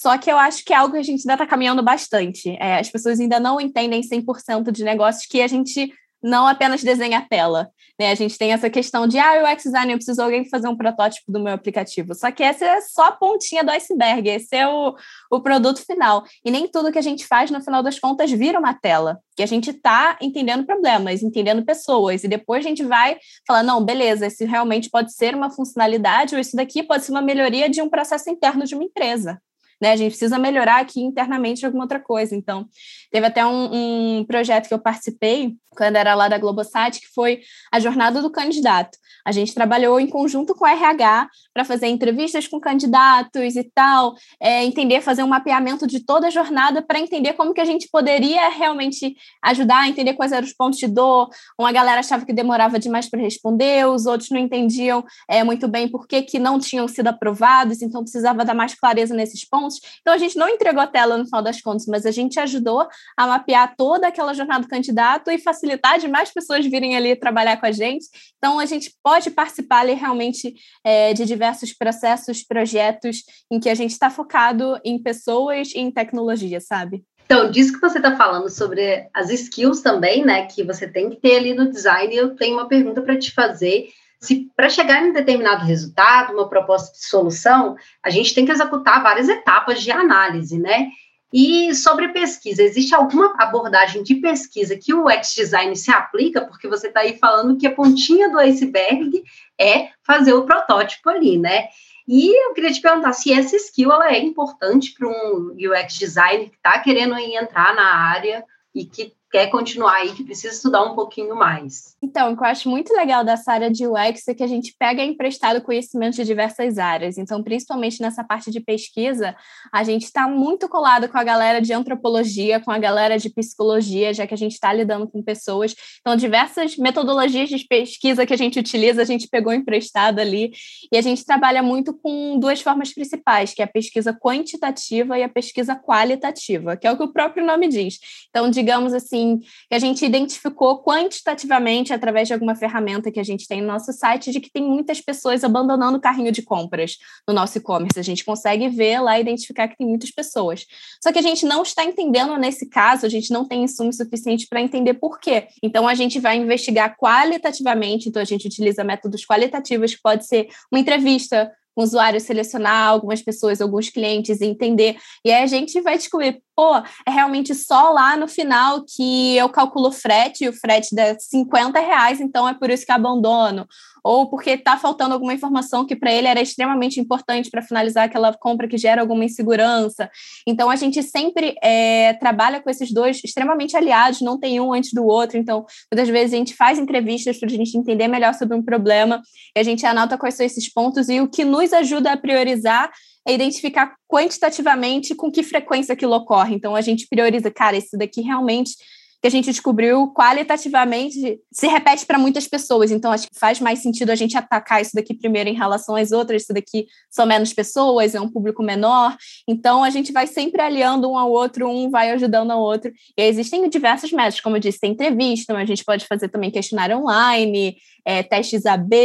Só 0.00 0.16
que 0.16 0.30
eu 0.30 0.38
acho 0.38 0.64
que 0.64 0.72
é 0.72 0.76
algo 0.76 0.94
que 0.94 1.00
a 1.00 1.02
gente 1.02 1.20
ainda 1.20 1.34
está 1.34 1.46
caminhando 1.46 1.82
bastante. 1.82 2.56
É, 2.58 2.78
as 2.78 2.88
pessoas 2.88 3.20
ainda 3.20 3.38
não 3.38 3.60
entendem 3.60 4.00
100% 4.00 4.70
de 4.70 4.84
negócios 4.84 5.26
que 5.26 5.42
a 5.42 5.46
gente 5.46 5.92
não 6.22 6.46
apenas 6.46 6.82
desenha 6.82 7.18
a 7.18 7.22
tela. 7.22 7.70
Né? 7.98 8.10
A 8.10 8.14
gente 8.14 8.38
tem 8.38 8.52
essa 8.52 8.70
questão 8.70 9.06
de, 9.06 9.18
ah, 9.18 9.52
UX 9.52 9.64
design, 9.64 9.92
eu 9.92 9.98
preciso 9.98 10.22
alguém 10.22 10.48
fazer 10.48 10.68
um 10.68 10.76
protótipo 10.76 11.30
do 11.30 11.40
meu 11.40 11.52
aplicativo. 11.52 12.14
Só 12.14 12.30
que 12.30 12.42
essa 12.42 12.64
é 12.64 12.80
só 12.80 13.08
a 13.08 13.12
pontinha 13.12 13.62
do 13.64 13.70
iceberg, 13.70 14.28
esse 14.28 14.56
é 14.56 14.66
o, 14.66 14.94
o 15.30 15.40
produto 15.40 15.84
final. 15.84 16.24
E 16.44 16.50
nem 16.50 16.68
tudo 16.68 16.92
que 16.92 16.98
a 16.98 17.02
gente 17.02 17.26
faz, 17.26 17.50
no 17.50 17.62
final 17.62 17.82
das 17.82 17.98
contas, 17.98 18.30
vira 18.30 18.58
uma 18.58 18.74
tela. 18.74 19.18
Que 19.36 19.42
a 19.42 19.46
gente 19.46 19.70
está 19.70 20.18
entendendo 20.20 20.64
problemas, 20.64 21.22
entendendo 21.22 21.64
pessoas, 21.64 22.22
e 22.24 22.28
depois 22.28 22.64
a 22.64 22.68
gente 22.68 22.84
vai 22.84 23.16
falar, 23.46 23.62
não, 23.62 23.84
beleza, 23.84 24.26
esse 24.26 24.44
realmente 24.44 24.90
pode 24.90 25.12
ser 25.14 25.34
uma 25.34 25.50
funcionalidade, 25.50 26.34
ou 26.34 26.40
isso 26.40 26.56
daqui 26.56 26.82
pode 26.82 27.04
ser 27.04 27.12
uma 27.12 27.22
melhoria 27.22 27.68
de 27.68 27.80
um 27.80 27.88
processo 27.88 28.28
interno 28.30 28.64
de 28.64 28.74
uma 28.74 28.84
empresa 28.84 29.40
né? 29.82 29.90
A 29.90 29.96
gente 29.96 30.12
precisa 30.12 30.38
melhorar 30.38 30.80
aqui 30.80 31.00
internamente 31.00 31.66
alguma 31.66 31.82
outra 31.82 31.98
coisa. 31.98 32.36
Então, 32.36 32.68
teve 33.10 33.26
até 33.26 33.44
um, 33.44 34.20
um 34.20 34.24
projeto 34.24 34.68
que 34.68 34.74
eu 34.74 34.78
participei 34.78 35.56
quando 35.76 35.96
era 35.96 36.14
lá 36.14 36.28
da 36.28 36.38
Globosat, 36.38 37.00
que 37.00 37.08
foi 37.14 37.40
a 37.72 37.80
jornada 37.80 38.20
do 38.22 38.30
candidato. 38.30 38.96
A 39.24 39.32
gente 39.32 39.54
trabalhou 39.54 40.00
em 40.00 40.06
conjunto 40.06 40.54
com 40.54 40.64
o 40.64 40.68
RH 40.68 41.28
para 41.54 41.64
fazer 41.64 41.86
entrevistas 41.86 42.46
com 42.48 42.60
candidatos 42.60 43.56
e 43.56 43.64
tal, 43.74 44.14
é, 44.40 44.64
entender, 44.64 45.00
fazer 45.00 45.22
um 45.22 45.28
mapeamento 45.28 45.86
de 45.86 46.04
toda 46.04 46.26
a 46.26 46.30
jornada 46.30 46.82
para 46.82 46.98
entender 46.98 47.34
como 47.34 47.54
que 47.54 47.60
a 47.60 47.64
gente 47.64 47.88
poderia 47.90 48.48
realmente 48.50 49.14
ajudar 49.42 49.88
entender 49.88 50.14
quais 50.14 50.32
eram 50.32 50.46
os 50.46 50.52
pontos 50.52 50.78
de 50.78 50.88
dor. 50.88 51.28
Uma 51.58 51.72
galera 51.72 52.00
achava 52.00 52.26
que 52.26 52.32
demorava 52.32 52.78
demais 52.78 53.08
para 53.08 53.20
responder, 53.20 53.86
os 53.86 54.06
outros 54.06 54.30
não 54.30 54.38
entendiam 54.38 55.04
é, 55.28 55.42
muito 55.44 55.68
bem 55.68 55.88
por 55.88 56.06
que 56.06 56.38
não 56.38 56.58
tinham 56.58 56.86
sido 56.88 57.08
aprovados, 57.08 57.80
então 57.80 58.02
precisava 58.02 58.44
dar 58.44 58.54
mais 58.54 58.74
clareza 58.74 59.14
nesses 59.14 59.48
pontos. 59.48 59.71
Então 60.00 60.12
a 60.12 60.18
gente 60.18 60.36
não 60.36 60.48
entregou 60.48 60.82
a 60.82 60.86
tela 60.86 61.16
no 61.16 61.24
final 61.24 61.42
das 61.42 61.60
contas, 61.60 61.86
mas 61.86 62.06
a 62.06 62.10
gente 62.10 62.38
ajudou 62.40 62.86
a 63.16 63.26
mapear 63.26 63.74
toda 63.76 64.08
aquela 64.08 64.34
jornada 64.34 64.62
do 64.62 64.68
candidato 64.68 65.30
e 65.30 65.38
facilitar 65.38 65.98
de 65.98 66.08
mais 66.08 66.32
pessoas 66.32 66.64
virem 66.66 66.96
ali 66.96 67.16
trabalhar 67.16 67.58
com 67.58 67.66
a 67.66 67.72
gente. 67.72 68.06
Então 68.38 68.58
a 68.58 68.66
gente 68.66 68.92
pode 69.02 69.30
participar 69.30 69.80
ali 69.80 69.94
realmente 69.94 70.54
é, 70.84 71.12
de 71.12 71.24
diversos 71.24 71.72
processos, 71.72 72.42
projetos 72.42 73.22
em 73.50 73.60
que 73.60 73.68
a 73.68 73.74
gente 73.74 73.92
está 73.92 74.10
focado 74.10 74.78
em 74.84 75.02
pessoas 75.02 75.72
e 75.74 75.78
em 75.78 75.90
tecnologia, 75.90 76.60
sabe? 76.60 77.04
Então, 77.24 77.50
disso 77.50 77.72
que 77.72 77.80
você 77.80 77.96
está 77.96 78.14
falando 78.14 78.50
sobre 78.50 79.08
as 79.14 79.30
skills 79.30 79.80
também, 79.80 80.22
né, 80.22 80.44
que 80.46 80.62
você 80.62 80.86
tem 80.86 81.08
que 81.08 81.16
ter 81.16 81.36
ali 81.36 81.54
no 81.54 81.70
design, 81.70 82.14
eu 82.14 82.36
tenho 82.36 82.56
uma 82.56 82.68
pergunta 82.68 83.00
para 83.00 83.18
te 83.18 83.32
fazer 83.32 83.88
se 84.22 84.48
para 84.56 84.68
chegar 84.68 85.04
em 85.04 85.12
determinado 85.12 85.64
resultado, 85.64 86.32
uma 86.32 86.48
proposta 86.48 86.92
de 86.92 87.04
solução, 87.04 87.76
a 88.00 88.08
gente 88.08 88.32
tem 88.32 88.46
que 88.46 88.52
executar 88.52 89.02
várias 89.02 89.28
etapas 89.28 89.82
de 89.82 89.90
análise, 89.90 90.58
né? 90.58 90.88
E 91.32 91.74
sobre 91.74 92.08
pesquisa, 92.08 92.62
existe 92.62 92.94
alguma 92.94 93.34
abordagem 93.38 94.02
de 94.02 94.16
pesquisa 94.16 94.76
que 94.76 94.94
o 94.94 95.08
X-Design 95.10 95.74
se 95.74 95.90
aplica? 95.90 96.42
Porque 96.42 96.68
você 96.68 96.86
está 96.86 97.00
aí 97.00 97.18
falando 97.18 97.56
que 97.56 97.66
a 97.66 97.74
pontinha 97.74 98.28
do 98.30 98.38
iceberg 98.38 99.24
é 99.58 99.88
fazer 100.04 100.34
o 100.34 100.44
protótipo 100.44 101.10
ali, 101.10 101.36
né? 101.36 101.68
E 102.06 102.28
eu 102.46 102.54
queria 102.54 102.70
te 102.70 102.80
perguntar 102.80 103.14
se 103.14 103.32
essa 103.32 103.56
skill 103.56 103.90
ela 103.90 104.12
é 104.12 104.18
importante 104.20 104.92
para 104.92 105.08
um 105.08 105.56
UX 105.56 105.94
designer 105.94 106.50
que 106.50 106.56
está 106.56 106.78
querendo 106.78 107.16
entrar 107.18 107.74
na 107.74 107.94
área 107.94 108.44
e 108.74 108.84
que 108.84 109.14
quer 109.32 109.46
continuar 109.46 109.94
aí, 109.94 110.12
que 110.12 110.22
precisa 110.22 110.54
estudar 110.54 110.84
um 110.84 110.94
pouquinho 110.94 111.34
mais. 111.34 111.96
Então, 112.02 112.32
o 112.32 112.36
que 112.36 112.42
eu 112.42 112.46
acho 112.46 112.68
muito 112.68 112.92
legal 112.92 113.24
dessa 113.24 113.50
área 113.50 113.70
de 113.70 113.86
UX 113.86 114.28
é 114.28 114.34
que 114.34 114.42
a 114.42 114.46
gente 114.46 114.76
pega 114.78 115.02
emprestado 115.02 115.62
conhecimento 115.62 116.16
de 116.16 116.24
diversas 116.24 116.76
áreas. 116.76 117.16
Então, 117.16 117.42
principalmente 117.42 118.02
nessa 118.02 118.22
parte 118.22 118.50
de 118.50 118.60
pesquisa, 118.60 119.34
a 119.72 119.82
gente 119.82 120.04
está 120.04 120.28
muito 120.28 120.68
colado 120.68 121.08
com 121.08 121.16
a 121.16 121.24
galera 121.24 121.62
de 121.62 121.72
antropologia, 121.72 122.60
com 122.60 122.70
a 122.70 122.78
galera 122.78 123.18
de 123.18 123.30
psicologia, 123.30 124.12
já 124.12 124.26
que 124.26 124.34
a 124.34 124.36
gente 124.36 124.52
está 124.52 124.70
lidando 124.70 125.08
com 125.08 125.22
pessoas. 125.22 125.74
Então, 126.00 126.14
diversas 126.14 126.76
metodologias 126.76 127.48
de 127.48 127.64
pesquisa 127.66 128.26
que 128.26 128.34
a 128.34 128.38
gente 128.38 128.58
utiliza, 128.58 129.00
a 129.00 129.06
gente 129.06 129.28
pegou 129.28 129.54
emprestado 129.54 130.18
ali. 130.18 130.52
E 130.92 130.98
a 130.98 131.00
gente 131.00 131.24
trabalha 131.24 131.62
muito 131.62 131.94
com 131.94 132.38
duas 132.38 132.60
formas 132.60 132.92
principais, 132.92 133.54
que 133.54 133.62
é 133.62 133.64
a 133.64 133.68
pesquisa 133.68 134.12
quantitativa 134.12 135.18
e 135.18 135.22
a 135.22 135.28
pesquisa 135.28 135.74
qualitativa, 135.74 136.76
que 136.76 136.86
é 136.86 136.92
o 136.92 136.98
que 136.98 137.04
o 137.04 137.12
próprio 137.12 137.46
nome 137.46 137.66
diz. 137.66 137.98
Então, 138.28 138.50
digamos 138.50 138.92
assim, 138.92 139.21
assim, 139.22 139.38
que 139.68 139.74
a 139.74 139.78
gente 139.78 140.04
identificou 140.04 140.82
quantitativamente 140.82 141.92
através 141.92 142.28
de 142.28 142.34
alguma 142.34 142.54
ferramenta 142.54 143.10
que 143.10 143.20
a 143.20 143.22
gente 143.22 143.46
tem 143.46 143.60
no 143.60 143.68
nosso 143.68 143.92
site, 143.92 144.30
de 144.30 144.40
que 144.40 144.50
tem 144.50 144.62
muitas 144.62 145.00
pessoas 145.00 145.44
abandonando 145.44 145.98
o 145.98 146.00
carrinho 146.00 146.32
de 146.32 146.42
compras 146.42 146.98
no 147.26 147.34
nosso 147.34 147.58
e-commerce. 147.58 147.98
A 147.98 148.02
gente 148.02 148.24
consegue 148.24 148.68
ver 148.68 149.00
lá, 149.00 149.18
identificar 149.18 149.68
que 149.68 149.76
tem 149.76 149.86
muitas 149.86 150.10
pessoas. 150.10 150.66
Só 151.02 151.12
que 151.12 151.18
a 151.18 151.22
gente 151.22 151.46
não 151.46 151.62
está 151.62 151.84
entendendo 151.84 152.36
nesse 152.36 152.68
caso, 152.68 153.06
a 153.06 153.08
gente 153.08 153.30
não 153.30 153.46
tem 153.46 153.62
insumo 153.64 153.92
suficiente 153.92 154.46
para 154.48 154.60
entender 154.60 154.94
por 154.94 155.20
quê. 155.20 155.48
Então 155.62 155.86
a 155.86 155.94
gente 155.94 156.18
vai 156.18 156.36
investigar 156.36 156.96
qualitativamente, 156.96 158.08
então 158.08 158.20
a 158.20 158.24
gente 158.24 158.46
utiliza 158.46 158.84
métodos 158.84 159.24
qualitativos, 159.24 159.94
que 159.94 160.02
pode 160.02 160.26
ser 160.26 160.48
uma 160.70 160.80
entrevista, 160.80 161.50
um 161.76 161.82
usuário 161.82 162.20
selecionar 162.20 162.88
algumas 162.88 163.22
pessoas, 163.22 163.60
alguns 163.60 163.88
clientes 163.88 164.40
e 164.40 164.46
entender. 164.46 164.96
E 165.24 165.30
aí 165.32 165.42
a 165.42 165.46
gente 165.46 165.80
vai 165.80 165.96
descobrir, 165.96 166.42
pô, 166.62 166.76
é 167.04 167.10
realmente 167.10 167.56
só 167.56 167.90
lá 167.90 168.16
no 168.16 168.28
final 168.28 168.84
que 168.84 169.36
eu 169.36 169.48
calculo 169.48 169.88
o 169.88 169.92
frete, 169.92 170.44
e 170.44 170.48
o 170.48 170.52
frete 170.52 170.94
dá 170.94 171.18
50 171.18 171.80
reais, 171.80 172.20
então 172.20 172.48
é 172.48 172.54
por 172.54 172.70
isso 172.70 172.86
que 172.86 172.92
abandono. 172.92 173.66
Ou 174.04 174.30
porque 174.30 174.50
está 174.50 174.76
faltando 174.76 175.14
alguma 175.14 175.34
informação 175.34 175.84
que 175.84 175.96
para 175.96 176.12
ele 176.12 176.28
era 176.28 176.40
extremamente 176.40 177.00
importante 177.00 177.50
para 177.50 177.62
finalizar 177.62 178.04
aquela 178.04 178.32
compra 178.32 178.68
que 178.68 178.78
gera 178.78 179.00
alguma 179.00 179.24
insegurança. 179.24 180.08
Então 180.46 180.70
a 180.70 180.76
gente 180.76 181.02
sempre 181.02 181.56
é, 181.62 182.12
trabalha 182.14 182.60
com 182.60 182.70
esses 182.70 182.92
dois 182.92 183.20
extremamente 183.24 183.76
aliados, 183.76 184.20
não 184.20 184.38
tem 184.38 184.60
um 184.60 184.72
antes 184.72 184.92
do 184.92 185.04
outro. 185.04 185.38
Então, 185.38 185.64
muitas 185.92 186.08
vezes 186.08 186.34
a 186.34 186.36
gente 186.36 186.54
faz 186.54 186.78
entrevistas 186.78 187.38
para 187.38 187.48
a 187.48 187.50
gente 187.50 187.76
entender 187.76 188.06
melhor 188.06 188.34
sobre 188.34 188.56
um 188.56 188.62
problema 188.62 189.20
e 189.56 189.60
a 189.60 189.62
gente 189.64 189.84
anota 189.84 190.18
quais 190.18 190.34
são 190.34 190.46
esses 190.46 190.72
pontos 190.72 191.08
e 191.08 191.20
o 191.20 191.28
que 191.28 191.44
nos 191.44 191.72
ajuda 191.72 192.12
a 192.12 192.16
priorizar 192.16 192.90
é 193.26 193.32
identificar 193.32 193.94
quantitativamente 194.08 195.14
com 195.14 195.30
que 195.30 195.42
frequência 195.42 195.92
aquilo 195.92 196.14
ocorre. 196.14 196.54
Então, 196.54 196.74
a 196.74 196.80
gente 196.80 197.06
prioriza, 197.08 197.50
cara, 197.50 197.76
esse 197.76 197.96
daqui 197.96 198.20
realmente 198.20 198.74
que 199.22 199.28
a 199.28 199.30
gente 199.30 199.44
descobriu 199.44 200.08
qualitativamente 200.08 201.38
se 201.52 201.68
repete 201.68 202.04
para 202.04 202.18
muitas 202.18 202.48
pessoas. 202.48 202.90
Então, 202.90 203.12
acho 203.12 203.28
que 203.28 203.38
faz 203.38 203.60
mais 203.60 203.78
sentido 203.78 204.10
a 204.10 204.16
gente 204.16 204.36
atacar 204.36 204.82
isso 204.82 204.90
daqui 204.94 205.14
primeiro 205.14 205.48
em 205.48 205.54
relação 205.54 205.94
às 205.94 206.10
outras. 206.10 206.42
Isso 206.42 206.52
daqui 206.52 206.88
são 207.08 207.24
menos 207.24 207.52
pessoas, 207.52 208.16
é 208.16 208.20
um 208.20 208.28
público 208.28 208.64
menor. 208.64 209.16
Então, 209.46 209.84
a 209.84 209.90
gente 209.90 210.10
vai 210.10 210.26
sempre 210.26 210.60
aliando 210.60 211.08
um 211.08 211.16
ao 211.16 211.30
outro, 211.30 211.68
um 211.70 211.88
vai 211.88 212.10
ajudando 212.10 212.50
ao 212.50 212.60
outro. 212.60 212.90
E 213.16 213.22
existem 213.22 213.68
diversos 213.68 214.10
métodos, 214.10 214.40
como 214.40 214.56
eu 214.56 214.60
disse, 214.60 214.80
tem 214.80 214.90
entrevista, 214.90 215.54
mas 215.54 215.62
a 215.62 215.66
gente 215.66 215.84
pode 215.84 216.04
fazer 216.04 216.28
também 216.28 216.50
questionário 216.50 216.98
online, 216.98 217.76
é, 218.04 218.24
testes 218.24 218.66
AB, 218.66 218.96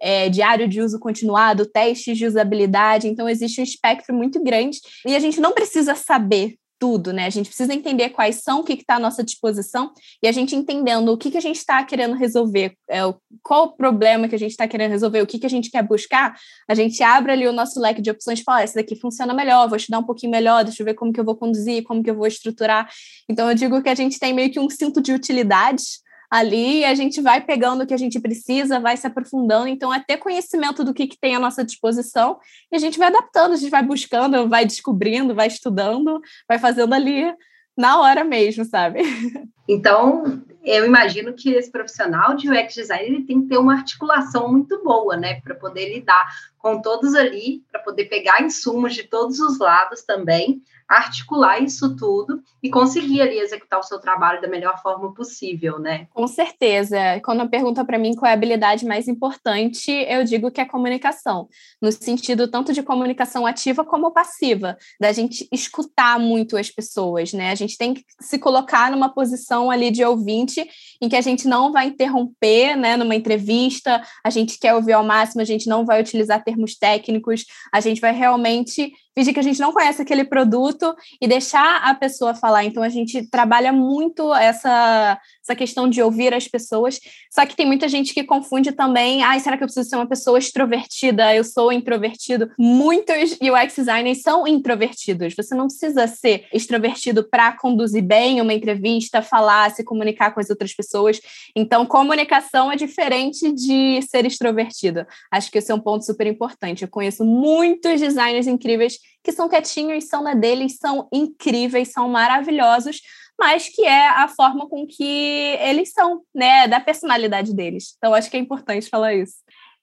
é, 0.00 0.28
diário 0.28 0.68
de 0.68 0.80
uso 0.80 1.00
continuado, 1.00 1.66
testes 1.66 2.16
de 2.16 2.24
usabilidade. 2.24 3.08
Então, 3.08 3.28
existe 3.28 3.60
um 3.60 3.64
espectro 3.64 4.14
muito 4.14 4.40
grande 4.44 4.78
e 5.04 5.16
a 5.16 5.18
gente 5.18 5.40
não 5.40 5.50
precisa 5.50 5.96
saber 5.96 6.54
tudo, 6.80 7.12
né? 7.12 7.26
A 7.26 7.30
gente 7.30 7.48
precisa 7.48 7.74
entender 7.74 8.08
quais 8.08 8.36
são, 8.36 8.60
o 8.60 8.64
que 8.64 8.72
está 8.72 8.96
à 8.96 8.98
nossa 8.98 9.22
disposição, 9.22 9.92
e 10.22 10.26
a 10.26 10.32
gente 10.32 10.56
entendendo 10.56 11.10
o 11.12 11.18
que, 11.18 11.30
que 11.30 11.36
a 11.36 11.40
gente 11.40 11.56
está 11.56 11.84
querendo 11.84 12.14
resolver, 12.16 12.74
é, 12.90 13.00
qual 13.42 13.66
o 13.66 13.76
problema 13.76 14.26
que 14.26 14.34
a 14.34 14.38
gente 14.38 14.52
está 14.52 14.66
querendo 14.66 14.90
resolver, 14.90 15.20
o 15.20 15.26
que, 15.26 15.38
que 15.38 15.46
a 15.46 15.50
gente 15.50 15.70
quer 15.70 15.82
buscar, 15.82 16.34
a 16.66 16.74
gente 16.74 17.02
abre 17.02 17.32
ali 17.32 17.46
o 17.46 17.52
nosso 17.52 17.78
leque 17.78 18.00
de 18.00 18.10
opções 18.10 18.40
e 18.40 18.42
fala, 18.42 18.62
essa 18.62 18.76
daqui 18.76 18.96
funciona 18.96 19.34
melhor, 19.34 19.68
vou 19.68 19.76
estudar 19.76 19.98
um 19.98 20.04
pouquinho 20.04 20.32
melhor, 20.32 20.64
deixa 20.64 20.82
eu 20.82 20.86
ver 20.86 20.94
como 20.94 21.12
que 21.12 21.20
eu 21.20 21.24
vou 21.24 21.36
conduzir, 21.36 21.82
como 21.84 22.02
que 22.02 22.10
eu 22.10 22.16
vou 22.16 22.26
estruturar. 22.26 22.88
Então, 23.28 23.50
eu 23.50 23.54
digo 23.54 23.82
que 23.82 23.88
a 23.90 23.94
gente 23.94 24.18
tem 24.18 24.32
meio 24.32 24.50
que 24.50 24.58
um 24.58 24.70
cinto 24.70 25.02
de 25.02 25.12
utilidades 25.12 26.00
ali 26.30 26.84
a 26.84 26.94
gente 26.94 27.20
vai 27.20 27.40
pegando 27.40 27.82
o 27.82 27.86
que 27.86 27.94
a 27.94 27.98
gente 27.98 28.20
precisa, 28.20 28.78
vai 28.78 28.96
se 28.96 29.06
aprofundando. 29.06 29.66
Então, 29.66 29.92
é 29.92 29.98
ter 29.98 30.18
conhecimento 30.18 30.84
do 30.84 30.94
que, 30.94 31.08
que 31.08 31.18
tem 31.18 31.34
à 31.34 31.40
nossa 31.40 31.64
disposição 31.64 32.38
e 32.70 32.76
a 32.76 32.78
gente 32.78 32.98
vai 32.98 33.08
adaptando, 33.08 33.54
a 33.54 33.56
gente 33.56 33.70
vai 33.70 33.82
buscando, 33.82 34.48
vai 34.48 34.64
descobrindo, 34.64 35.34
vai 35.34 35.48
estudando, 35.48 36.20
vai 36.48 36.58
fazendo 36.58 36.94
ali 36.94 37.34
na 37.76 38.00
hora 38.00 38.22
mesmo, 38.24 38.64
sabe? 38.64 39.00
Então, 39.72 40.42
eu 40.64 40.84
imagino 40.84 41.32
que 41.32 41.50
esse 41.50 41.70
profissional 41.70 42.34
de 42.34 42.50
UX 42.50 42.74
design 42.74 43.06
ele 43.06 43.24
tem 43.24 43.40
que 43.40 43.48
ter 43.50 43.56
uma 43.56 43.74
articulação 43.74 44.50
muito 44.50 44.82
boa, 44.82 45.16
né, 45.16 45.40
para 45.42 45.54
poder 45.54 45.94
lidar 45.94 46.28
com 46.58 46.82
todos 46.82 47.14
ali, 47.14 47.62
para 47.70 47.80
poder 47.80 48.06
pegar 48.06 48.42
insumos 48.42 48.94
de 48.94 49.04
todos 49.04 49.38
os 49.38 49.60
lados 49.60 50.02
também, 50.02 50.60
articular 50.90 51.62
isso 51.62 51.94
tudo 51.94 52.42
e 52.60 52.68
conseguir 52.68 53.22
ali 53.22 53.38
executar 53.38 53.78
o 53.78 53.82
seu 53.84 54.00
trabalho 54.00 54.42
da 54.42 54.48
melhor 54.48 54.82
forma 54.82 55.14
possível, 55.14 55.78
né? 55.78 56.08
Com 56.12 56.26
certeza. 56.26 56.98
Quando 57.24 57.48
pergunta 57.48 57.84
para 57.84 57.96
mim 57.96 58.16
qual 58.16 58.28
é 58.28 58.32
a 58.32 58.34
habilidade 58.34 58.84
mais 58.84 59.06
importante, 59.06 59.92
eu 60.08 60.24
digo 60.24 60.50
que 60.50 60.60
é 60.60 60.64
comunicação, 60.64 61.48
no 61.80 61.92
sentido 61.92 62.48
tanto 62.48 62.72
de 62.72 62.82
comunicação 62.82 63.46
ativa 63.46 63.84
como 63.84 64.10
passiva, 64.10 64.76
da 65.00 65.12
gente 65.12 65.48
escutar 65.52 66.18
muito 66.18 66.56
as 66.56 66.68
pessoas, 66.68 67.32
né? 67.32 67.52
A 67.52 67.54
gente 67.54 67.78
tem 67.78 67.94
que 67.94 68.04
se 68.20 68.36
colocar 68.40 68.90
numa 68.90 69.08
posição 69.08 69.70
ali 69.70 69.92
de 69.92 70.04
ouvinte 70.04 70.68
em 71.00 71.08
que 71.08 71.16
a 71.16 71.20
gente 71.20 71.46
não 71.46 71.70
vai 71.70 71.86
interromper, 71.86 72.76
né, 72.76 72.96
numa 72.96 73.14
entrevista, 73.14 74.02
a 74.24 74.30
gente 74.30 74.58
quer 74.58 74.74
ouvir 74.74 74.94
ao 74.94 75.04
máximo, 75.04 75.40
a 75.40 75.44
gente 75.44 75.68
não 75.68 75.84
vai 75.84 76.00
utilizar 76.00 76.42
termos 76.42 76.76
técnicos, 76.76 77.44
a 77.72 77.80
gente 77.80 78.00
vai 78.00 78.12
realmente 78.12 78.92
fingir 79.14 79.34
que 79.34 79.40
a 79.40 79.42
gente 79.42 79.60
não 79.60 79.72
conhece 79.72 80.00
aquele 80.00 80.24
produto 80.24 80.94
e 81.20 81.26
deixar 81.26 81.82
a 81.82 81.94
pessoa 81.94 82.34
falar. 82.34 82.64
Então, 82.64 82.82
a 82.82 82.88
gente 82.88 83.28
trabalha 83.28 83.72
muito 83.72 84.32
essa, 84.34 85.18
essa 85.42 85.54
questão 85.54 85.88
de 85.88 86.02
ouvir 86.02 86.32
as 86.32 86.46
pessoas. 86.46 87.00
Só 87.30 87.44
que 87.44 87.56
tem 87.56 87.66
muita 87.66 87.88
gente 87.88 88.14
que 88.14 88.24
confunde 88.24 88.72
também, 88.72 89.22
ai, 89.22 89.40
será 89.40 89.56
que 89.56 89.62
eu 89.62 89.66
preciso 89.66 89.88
ser 89.88 89.96
uma 89.96 90.06
pessoa 90.06 90.38
extrovertida? 90.38 91.34
Eu 91.34 91.44
sou 91.44 91.72
introvertido. 91.72 92.50
Muitos 92.58 93.32
UX 93.32 93.76
designers 93.76 94.22
são 94.22 94.46
introvertidos. 94.46 95.34
Você 95.34 95.54
não 95.54 95.66
precisa 95.66 96.06
ser 96.06 96.46
extrovertido 96.52 97.28
para 97.28 97.52
conduzir 97.52 98.02
bem 98.02 98.40
uma 98.40 98.54
entrevista, 98.54 99.22
falar, 99.22 99.70
se 99.70 99.84
comunicar 99.84 100.32
com 100.32 100.40
as 100.40 100.50
outras 100.50 100.74
pessoas. 100.74 101.20
Então, 101.54 101.84
comunicação 101.84 102.70
é 102.70 102.76
diferente 102.76 103.52
de 103.52 104.00
ser 104.02 104.24
extrovertido. 104.24 105.06
Acho 105.30 105.50
que 105.50 105.58
esse 105.58 105.72
é 105.72 105.74
um 105.74 105.80
ponto 105.80 106.04
super 106.04 106.26
importante. 106.26 106.82
Eu 106.82 106.88
conheço 106.88 107.24
muitos 107.24 108.00
designers 108.00 108.46
incríveis 108.46 108.99
que 109.22 109.32
são 109.32 109.48
quietinhos, 109.48 110.04
são 110.04 110.22
na 110.22 110.34
deles, 110.34 110.78
são 110.78 111.08
incríveis, 111.12 111.92
são 111.92 112.08
maravilhosos, 112.08 113.00
mas 113.38 113.68
que 113.68 113.84
é 113.84 114.08
a 114.08 114.28
forma 114.28 114.68
com 114.68 114.86
que 114.86 115.56
eles 115.60 115.92
são, 115.92 116.22
né, 116.34 116.68
da 116.68 116.80
personalidade 116.80 117.54
deles. 117.54 117.94
Então 117.96 118.14
acho 118.14 118.30
que 118.30 118.36
é 118.36 118.40
importante 118.40 118.88
falar 118.88 119.14
isso. 119.14 119.36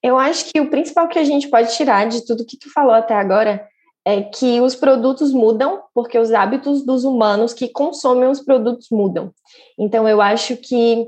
Eu 0.04 0.18
acho 0.18 0.46
que 0.46 0.60
o 0.60 0.70
principal 0.70 1.08
que 1.08 1.18
a 1.18 1.24
gente 1.24 1.50
pode 1.50 1.76
tirar 1.76 2.08
de 2.08 2.26
tudo 2.26 2.46
que 2.46 2.58
tu 2.58 2.72
falou 2.72 2.94
até 2.94 3.16
agora 3.16 3.68
é 4.06 4.22
que 4.22 4.62
os 4.62 4.76
produtos 4.76 5.34
mudam 5.34 5.82
porque 5.94 6.18
os 6.18 6.32
hábitos 6.32 6.86
dos 6.86 7.04
humanos 7.04 7.54
que 7.54 7.68
consomem 7.68 8.30
os 8.30 8.40
produtos 8.40 8.88
mudam. 8.92 9.34
Então 9.78 10.08
eu 10.08 10.22
acho 10.22 10.56
que 10.56 11.06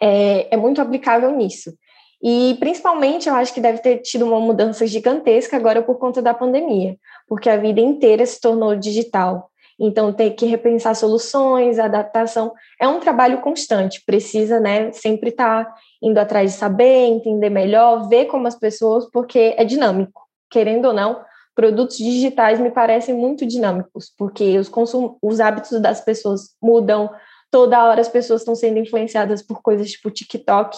é, 0.00 0.54
é 0.54 0.56
muito 0.56 0.80
aplicável 0.80 1.30
nisso. 1.36 1.74
E 2.22 2.56
principalmente 2.60 3.28
eu 3.28 3.34
acho 3.34 3.52
que 3.52 3.60
deve 3.60 3.80
ter 3.80 3.98
tido 3.98 4.24
uma 4.24 4.40
mudança 4.40 4.86
gigantesca 4.86 5.56
agora 5.56 5.82
por 5.82 5.98
conta 5.98 6.22
da 6.22 6.32
pandemia, 6.32 6.96
porque 7.32 7.48
a 7.48 7.56
vida 7.56 7.80
inteira 7.80 8.26
se 8.26 8.38
tornou 8.38 8.76
digital. 8.76 9.50
Então 9.80 10.12
ter 10.12 10.32
que 10.32 10.44
repensar 10.44 10.94
soluções, 10.94 11.78
adaptação, 11.78 12.52
é 12.78 12.86
um 12.86 13.00
trabalho 13.00 13.40
constante, 13.40 14.02
precisa, 14.04 14.60
né, 14.60 14.92
sempre 14.92 15.30
estar 15.30 15.64
tá 15.64 15.74
indo 16.02 16.18
atrás 16.18 16.52
de 16.52 16.58
saber, 16.58 17.06
entender 17.06 17.48
melhor, 17.48 18.06
ver 18.06 18.26
como 18.26 18.46
as 18.46 18.54
pessoas, 18.54 19.08
porque 19.10 19.54
é 19.56 19.64
dinâmico. 19.64 20.20
Querendo 20.50 20.88
ou 20.88 20.92
não, 20.92 21.24
produtos 21.54 21.96
digitais 21.96 22.60
me 22.60 22.70
parecem 22.70 23.14
muito 23.14 23.46
dinâmicos, 23.46 24.12
porque 24.18 24.58
os, 24.58 24.68
consum 24.68 25.16
os 25.22 25.40
hábitos 25.40 25.80
das 25.80 26.02
pessoas 26.02 26.50
mudam, 26.62 27.08
toda 27.50 27.82
hora 27.82 28.02
as 28.02 28.10
pessoas 28.10 28.42
estão 28.42 28.54
sendo 28.54 28.78
influenciadas 28.78 29.40
por 29.40 29.62
coisas 29.62 29.90
tipo 29.90 30.10
TikTok, 30.10 30.76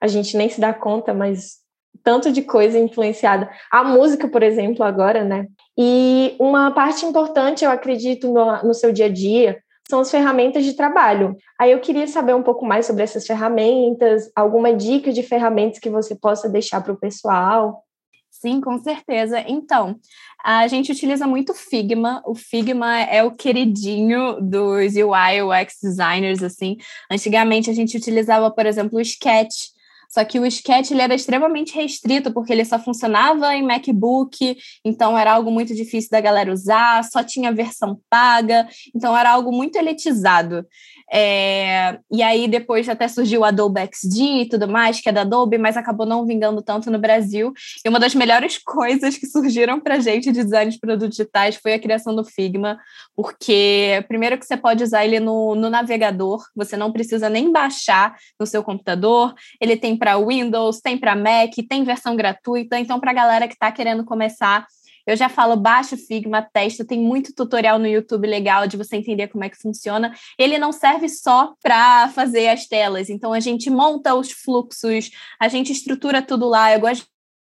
a 0.00 0.08
gente 0.08 0.36
nem 0.36 0.48
se 0.48 0.60
dá 0.60 0.74
conta, 0.74 1.14
mas 1.14 1.61
tanto 2.02 2.32
de 2.32 2.42
coisa 2.42 2.78
influenciada. 2.78 3.50
A 3.70 3.84
música, 3.84 4.28
por 4.28 4.42
exemplo, 4.42 4.84
agora, 4.84 5.24
né? 5.24 5.46
E 5.78 6.34
uma 6.38 6.70
parte 6.70 7.06
importante, 7.06 7.64
eu 7.64 7.70
acredito, 7.70 8.32
no, 8.32 8.62
no 8.64 8.74
seu 8.74 8.92
dia 8.92 9.06
a 9.06 9.08
dia, 9.08 9.62
são 9.88 10.00
as 10.00 10.10
ferramentas 10.10 10.64
de 10.64 10.74
trabalho. 10.74 11.36
Aí 11.58 11.72
eu 11.72 11.80
queria 11.80 12.06
saber 12.06 12.34
um 12.34 12.42
pouco 12.42 12.64
mais 12.64 12.86
sobre 12.86 13.02
essas 13.02 13.26
ferramentas, 13.26 14.30
alguma 14.34 14.74
dica 14.74 15.12
de 15.12 15.22
ferramentas 15.22 15.78
que 15.78 15.90
você 15.90 16.14
possa 16.14 16.48
deixar 16.48 16.80
para 16.82 16.92
o 16.92 16.98
pessoal. 16.98 17.84
Sim, 18.30 18.60
com 18.60 18.78
certeza. 18.78 19.44
Então, 19.46 19.96
a 20.42 20.66
gente 20.66 20.90
utiliza 20.90 21.26
muito 21.26 21.52
Figma. 21.52 22.22
O 22.26 22.34
Figma 22.34 23.00
é 23.00 23.22
o 23.22 23.32
queridinho 23.32 24.40
dos 24.40 24.94
UI, 24.96 25.42
UX 25.42 25.76
designers, 25.82 26.42
assim. 26.42 26.78
Antigamente 27.10 27.70
a 27.70 27.74
gente 27.74 27.96
utilizava, 27.96 28.50
por 28.50 28.66
exemplo, 28.66 28.98
o 28.98 29.00
Sketch, 29.02 29.66
só 30.12 30.22
que 30.26 30.38
o 30.38 30.44
Sketch 30.44 30.90
ele 30.90 31.00
era 31.00 31.14
extremamente 31.14 31.74
restrito, 31.74 32.30
porque 32.34 32.52
ele 32.52 32.66
só 32.66 32.78
funcionava 32.78 33.54
em 33.54 33.62
MacBook, 33.62 34.58
então 34.84 35.18
era 35.18 35.32
algo 35.32 35.50
muito 35.50 35.74
difícil 35.74 36.10
da 36.10 36.20
galera 36.20 36.52
usar, 36.52 37.02
só 37.04 37.24
tinha 37.24 37.50
versão 37.50 37.98
paga, 38.10 38.68
então 38.94 39.16
era 39.16 39.30
algo 39.30 39.50
muito 39.50 39.76
elitizado. 39.76 40.66
É, 41.14 41.98
e 42.10 42.22
aí 42.22 42.48
depois 42.48 42.88
até 42.88 43.06
surgiu 43.06 43.42
o 43.42 43.44
Adobe 43.44 43.80
XD 43.92 44.22
e 44.22 44.48
tudo 44.48 44.66
mais, 44.66 44.98
que 44.98 45.10
é 45.10 45.12
da 45.12 45.20
Adobe, 45.20 45.58
mas 45.58 45.76
acabou 45.76 46.06
não 46.06 46.24
vingando 46.24 46.62
tanto 46.62 46.90
no 46.90 46.98
Brasil. 46.98 47.52
E 47.84 47.88
uma 47.88 48.00
das 48.00 48.14
melhores 48.14 48.56
coisas 48.64 49.18
que 49.18 49.26
surgiram 49.26 49.78
para 49.78 50.00
gente 50.00 50.32
de 50.32 50.42
design 50.42 50.70
de 50.70 50.78
produtos 50.78 51.16
digitais 51.16 51.56
foi 51.56 51.74
a 51.74 51.78
criação 51.78 52.16
do 52.16 52.24
Figma, 52.24 52.78
porque 53.14 54.02
primeiro 54.08 54.38
que 54.38 54.46
você 54.46 54.56
pode 54.56 54.82
usar 54.82 55.04
ele 55.04 55.20
no, 55.20 55.54
no 55.54 55.68
navegador, 55.68 56.42
você 56.56 56.78
não 56.78 56.90
precisa 56.90 57.28
nem 57.28 57.52
baixar 57.52 58.16
no 58.40 58.46
seu 58.46 58.64
computador, 58.64 59.34
ele 59.60 59.76
tem 59.76 59.96
para 59.96 60.18
Windows, 60.18 60.80
tem 60.80 60.96
para 60.96 61.14
Mac, 61.14 61.50
tem 61.68 61.84
versão 61.84 62.16
gratuita, 62.16 62.78
então 62.78 62.98
para 62.98 63.10
a 63.10 63.14
galera 63.14 63.46
que 63.46 63.54
está 63.54 63.70
querendo 63.70 64.02
começar 64.04 64.66
eu 65.06 65.16
já 65.16 65.28
falo, 65.28 65.56
baixa 65.56 65.94
o 65.94 65.98
Figma, 65.98 66.42
testa, 66.42 66.84
tem 66.84 67.00
muito 67.00 67.34
tutorial 67.34 67.78
no 67.78 67.86
YouTube 67.86 68.26
legal 68.26 68.66
de 68.66 68.76
você 68.76 68.96
entender 68.96 69.28
como 69.28 69.44
é 69.44 69.48
que 69.48 69.60
funciona. 69.60 70.14
Ele 70.38 70.58
não 70.58 70.72
serve 70.72 71.08
só 71.08 71.54
para 71.62 72.08
fazer 72.10 72.48
as 72.48 72.66
telas, 72.66 73.10
então 73.10 73.32
a 73.32 73.40
gente 73.40 73.68
monta 73.70 74.14
os 74.14 74.30
fluxos, 74.30 75.10
a 75.40 75.48
gente 75.48 75.72
estrutura 75.72 76.22
tudo 76.22 76.48
lá. 76.48 76.72
Eu 76.72 76.80
gosto 76.80 77.06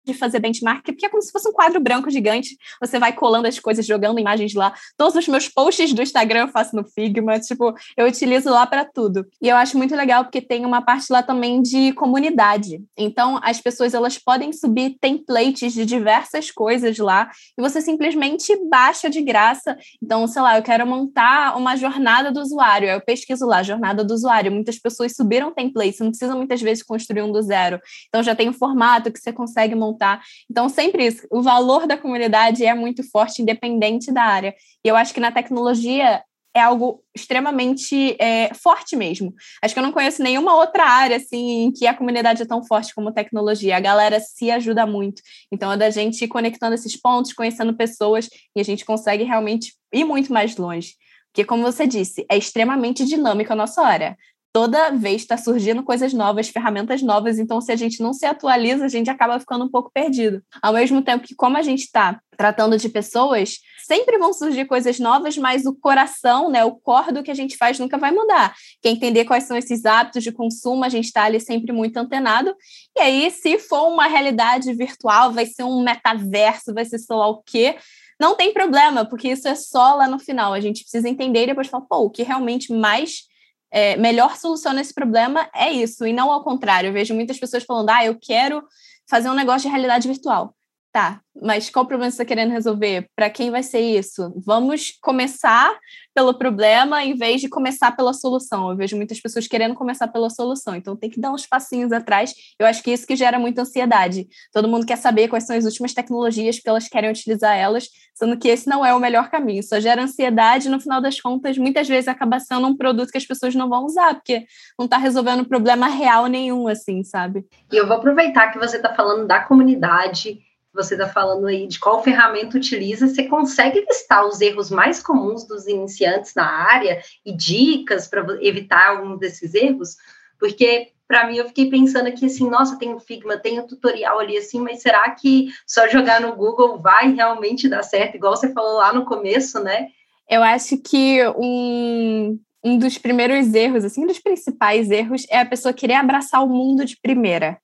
de 0.05 0.15
fazer 0.15 0.41
benchmark, 0.41 0.85
porque 0.85 1.07
é 1.07 1.09
como 1.09 1.23
se 1.23 1.31
fosse 1.31 1.49
um 1.49 1.53
quadro 1.53 1.81
branco 1.81 2.11
gigante. 2.11 2.57
Você 2.81 2.99
vai 2.99 3.13
colando 3.13 3.47
as 3.47 3.59
coisas, 3.59 3.87
jogando 3.87 4.19
imagens 4.19 4.55
lá. 4.55 4.75
Todos 4.97 5.15
os 5.15 5.29
meus 5.29 5.49
posts 5.49 5.93
do 5.93 6.03
Instagram 6.03 6.41
eu 6.41 6.49
faço 6.49 6.75
no 6.75 6.85
Figma, 6.85 7.39
tipo, 7.39 7.75
eu 7.97 8.07
utilizo 8.07 8.51
lá 8.51 8.67
para 8.67 8.85
tudo. 8.85 9.27
E 9.41 9.49
eu 9.49 9.57
acho 9.57 9.77
muito 9.79 9.95
legal 9.95 10.25
porque 10.25 10.41
tem 10.41 10.67
uma 10.67 10.83
parte 10.83 11.07
lá 11.11 11.23
também 11.23 11.63
de 11.63 11.93
comunidade. 11.93 12.83
Então, 12.97 13.39
as 13.43 13.61
pessoas 13.61 13.95
elas 13.95 14.19
podem 14.19 14.53
subir 14.53 14.97
templates 15.01 15.73
de 15.73 15.87
diversas 15.87 16.51
coisas 16.51 16.99
lá 16.99 17.31
e 17.57 17.63
você 17.63 17.81
simplesmente 17.81 18.55
baixa 18.69 19.09
de 19.09 19.23
graça. 19.23 19.77
Então, 20.03 20.27
sei 20.27 20.43
lá, 20.43 20.57
eu 20.57 20.63
quero 20.63 20.87
montar 20.87 21.57
uma 21.57 21.77
jornada 21.77 22.33
do 22.33 22.41
usuário. 22.41 22.89
Eu 22.89 23.01
pesquiso 23.01 23.47
lá, 23.47 23.63
jornada 23.63 24.05
do 24.05 24.13
usuário. 24.13 24.51
Muitas 24.51 24.79
pessoas 24.79 25.15
subiram 25.15 25.53
templates, 25.53 26.01
não 26.01 26.09
precisa 26.09 26.35
muitas 26.35 26.61
vezes 26.61 26.83
construir 26.83 27.23
um 27.23 27.31
do 27.31 27.41
zero. 27.43 27.81
Então, 28.09 28.23
já 28.23 28.35
tem 28.35 28.49
um 28.49 28.53
formato 28.53 29.13
que 29.13 29.19
você 29.19 29.33
consegue 29.33 29.75
montar 29.75 29.92
montar. 29.93 30.23
Então, 30.51 30.69
sempre 30.69 31.07
isso, 31.07 31.27
o 31.31 31.43
valor 31.43 31.87
da 31.87 31.97
comunidade 31.97 32.65
é 32.65 32.75
muito 32.75 33.03
forte, 33.11 33.43
independente 33.43 34.13
da 34.13 34.23
área. 34.23 34.55
E 34.85 34.89
eu 34.89 34.97
acho 34.97 35.13
que 35.13 35.21
na 35.21 35.31
tecnologia 35.31 36.23
é 36.55 36.61
algo 36.61 37.03
extremamente 37.15 38.15
é, 38.21 38.53
forte 38.53 38.95
mesmo. 38.95 39.35
Acho 39.63 39.73
que 39.73 39.81
eu 39.81 39.83
não 39.83 39.93
conheço 39.93 40.23
nenhuma 40.23 40.55
outra 40.55 40.85
área 40.85 41.17
assim 41.17 41.65
em 41.65 41.73
que 41.73 41.87
a 41.87 41.95
comunidade 41.95 42.43
é 42.43 42.47
tão 42.47 42.63
forte 42.63 42.95
como 42.95 43.13
tecnologia. 43.13 43.77
A 43.77 43.81
galera 43.81 44.21
se 44.21 44.51
ajuda 44.51 44.87
muito. 44.87 45.23
Então 45.51 45.73
é 45.73 45.77
da 45.79 45.89
gente 45.89 46.29
conectando 46.29 46.75
esses 46.75 46.95
pontos, 47.01 47.33
conhecendo 47.33 47.75
pessoas 47.75 48.29
e 48.55 48.61
a 48.61 48.65
gente 48.65 48.85
consegue 48.85 49.25
realmente 49.25 49.73
ir 49.93 50.05
muito 50.05 50.31
mais 50.31 50.57
longe. 50.57 50.93
Porque, 51.33 51.47
como 51.47 51.63
você 51.63 51.87
disse, 51.87 52.27
é 52.31 52.37
extremamente 52.37 53.07
dinâmica 53.07 53.55
a 53.55 53.57
nossa 53.57 53.83
área. 53.83 54.19
Toda 54.53 54.91
vez 54.91 55.23
está 55.23 55.37
surgindo 55.37 55.83
coisas 55.83 56.13
novas, 56.13 56.49
ferramentas 56.49 57.01
novas, 57.01 57.39
então 57.39 57.61
se 57.61 57.73
a 57.73 57.77
gente 57.77 58.03
não 58.03 58.13
se 58.13 58.27
atualiza, 58.27 58.85
a 58.85 58.89
gente 58.89 59.09
acaba 59.09 59.41
ficando 59.41 59.65
um 59.65 59.71
pouco 59.71 59.91
perdido. 59.93 60.43
Ao 60.61 60.75
mesmo 60.75 61.01
tempo 61.01 61.27
que, 61.27 61.35
como 61.35 61.57
a 61.57 61.63
gente 61.63 61.85
está 61.85 62.21
tratando 62.37 62.77
de 62.77 62.89
pessoas, 62.89 63.59
sempre 63.87 64.19
vão 64.19 64.33
surgir 64.33 64.67
coisas 64.67 64.99
novas, 64.99 65.39
mas 65.39 65.65
o 65.65 65.75
coração, 65.75 66.51
né, 66.51 66.65
o 66.65 66.73
core 66.73 67.13
do 67.13 67.23
que 67.23 67.31
a 67.31 67.35
gente 67.35 67.57
faz 67.57 67.79
nunca 67.79 67.97
vai 67.97 68.11
mudar. 68.11 68.55
Quer 68.83 68.91
entender 68.91 69.25
quais 69.25 69.45
são 69.45 69.57
esses 69.57 69.87
hábitos 69.87 70.23
de 70.23 70.33
consumo, 70.33 70.85
a 70.85 70.89
gente 70.89 71.07
está 71.07 71.25
ali 71.25 71.41
sempre 71.41 71.73
muito 71.73 71.97
antenado. 71.97 72.55
E 72.97 73.01
aí, 73.01 73.31
se 73.31 73.59
for 73.59 73.89
uma 73.89 74.07
realidade 74.07 74.73
virtual, 74.75 75.33
vai 75.33 75.47
ser 75.47 75.63
um 75.63 75.83
metaverso, 75.83 76.75
vai 76.75 76.85
ser 76.85 76.99
sei 76.99 77.17
lá 77.17 77.29
o 77.29 77.43
quê, 77.43 77.77
não 78.21 78.37
tem 78.37 78.53
problema, 78.53 79.05
porque 79.05 79.29
isso 79.29 79.49
é 79.49 79.55
só 79.55 79.95
lá 79.95 80.07
no 80.07 80.19
final. 80.19 80.53
A 80.53 80.61
gente 80.61 80.83
precisa 80.83 81.09
entender 81.09 81.45
e 81.45 81.47
depois 81.47 81.69
falar, 81.69 81.87
pô, 81.87 81.97
o 82.05 82.11
que 82.11 82.23
realmente 82.23 82.73
mais 82.73 83.32
é, 83.73 83.97
melhor 83.97 84.37
soluciona 84.37 84.81
esse 84.81 84.93
problema 84.93 85.49
é 85.55 85.71
isso, 85.73 86.07
e 86.07 86.13
não 86.13 86.31
ao 86.31 86.45
contrário. 86.45 86.89
Eu 86.89 86.93
vejo 86.93 87.15
muitas 87.15 87.39
pessoas 87.41 87.65
falando, 87.65 87.89
ah, 87.91 88.05
eu 88.05 88.19
quero 88.21 88.63
fazer 89.09 89.31
um 89.31 89.35
negócio 89.35 89.63
de 89.63 89.69
realidade 89.69 90.07
virtual. 90.07 90.55
Tá, 90.93 91.23
mas 91.41 91.71
qual 91.71 91.87
problema 91.87 92.11
você 92.11 92.17
está 92.17 92.25
querendo 92.27 92.51
resolver? 92.51 93.09
Para 93.17 93.31
quem 93.31 93.51
vai 93.51 93.63
ser 93.63 93.81
isso? 93.81 94.31
Vamos 94.45 94.93
começar 95.01 95.75
pelo 96.15 96.35
problema 96.35 97.03
em 97.03 97.17
vez 97.17 97.41
de 97.41 97.49
começar 97.49 97.93
pela 97.93 98.13
solução. 98.13 98.69
Eu 98.69 98.77
vejo 98.77 98.95
muitas 98.95 99.19
pessoas 99.19 99.47
querendo 99.47 99.75
começar 99.75 100.09
pela 100.09 100.29
solução, 100.29 100.77
então 100.77 100.95
tem 100.95 101.09
que 101.09 101.19
dar 101.19 101.33
uns 101.33 101.47
passinhos 101.47 101.93
atrás. 101.93 102.35
Eu 102.59 102.67
acho 102.67 102.83
que 102.83 102.91
isso 102.91 103.07
que 103.07 103.17
gera 103.17 103.39
muita 103.39 103.63
ansiedade. 103.63 104.29
Todo 104.53 104.69
mundo 104.69 104.85
quer 104.85 104.97
saber 104.97 105.29
quais 105.29 105.47
são 105.47 105.57
as 105.57 105.65
últimas 105.65 105.95
tecnologias 105.95 106.57
porque 106.57 106.69
elas 106.69 106.89
querem 106.89 107.09
utilizar 107.09 107.57
elas, 107.57 107.89
sendo 108.15 108.37
que 108.39 108.49
esse 108.49 108.69
não 108.69 108.85
é 108.85 108.95
o 108.95 109.01
melhor 109.01 109.31
caminho. 109.31 109.63
Só 109.63 109.81
gera 109.81 110.03
ansiedade, 110.03 110.69
no 110.69 110.81
final 110.81 111.01
das 111.01 111.21
contas, 111.21 111.59
muitas 111.59 111.89
vezes 111.89 112.09
acaba 112.09 112.39
sendo 112.39 112.67
um 112.67 112.77
produto 112.77 113.11
que 113.11 113.19
as 113.19 113.27
pessoas 113.27 113.55
não 113.55 113.69
vão 113.69 113.85
usar, 113.85 114.15
porque 114.15 114.45
não 114.79 114.85
está 114.85 114.97
resolvendo 114.97 115.45
problema 115.45 115.87
real 115.89 116.27
nenhum, 116.27 116.69
assim, 116.69 117.03
sabe? 117.03 117.45
E 117.73 117.77
eu 117.77 117.87
vou 117.87 117.97
aproveitar 117.97 118.53
que 118.53 118.59
você 118.59 118.77
está 118.77 118.95
falando 118.95 119.27
da 119.27 119.41
comunidade 119.41 120.41
você 120.75 120.95
está 120.95 121.07
falando 121.07 121.47
aí 121.47 121.67
de 121.67 121.79
qual 121.79 122.03
ferramenta 122.03 122.57
utiliza, 122.57 123.07
você 123.07 123.25
consegue 123.25 123.81
listar 123.81 124.27
os 124.27 124.41
erros 124.41 124.71
mais 124.71 125.03
comuns 125.03 125.47
dos 125.47 125.67
iniciantes 125.67 126.35
na 126.35 126.47
área 126.47 127.03
e 127.25 127.37
dicas 127.37 128.09
para 128.09 128.25
evitar 128.41 128.89
algum 128.89 129.17
desses 129.17 129.55
erros? 129.55 129.97
Porque 130.39 130.93
para 131.13 131.27
mim 131.27 131.37
eu 131.37 131.47
fiquei 131.47 131.69
pensando 131.69 132.07
aqui 132.07 132.25
assim, 132.25 132.49
nossa, 132.49 132.79
tem 132.79 132.95
o 132.95 132.99
Figma, 132.99 133.37
tem 133.37 133.61
o 133.61 133.67
tutorial 133.67 134.19
ali 134.19 134.39
assim, 134.39 134.63
mas 134.63 134.81
será 134.81 135.11
que 135.11 135.49
só 135.67 135.87
jogar 135.87 136.23
no 136.23 136.35
Google 136.35 136.79
vai 136.79 137.13
realmente 137.13 137.69
dar 137.69 137.83
certo, 137.83 138.15
igual 138.15 138.35
você 138.35 138.51
falou 138.51 138.79
lá 138.79 138.95
no 138.95 139.05
começo, 139.05 139.63
né? 139.63 139.89
Eu 140.27 140.43
acho 140.43 140.79
que 140.79 141.19
um, 141.37 142.41
um 142.65 142.79
dos 142.79 142.97
primeiros 142.97 143.53
erros, 143.53 143.85
assim, 143.85 144.05
um 144.05 144.07
dos 144.07 144.21
principais 144.21 144.91
erros 144.91 145.27
é 145.29 145.39
a 145.39 145.45
pessoa 145.45 145.75
querer 145.75 145.97
abraçar 145.97 146.43
o 146.43 146.49
mundo 146.49 146.83
de 146.83 146.97
primeira 146.97 147.59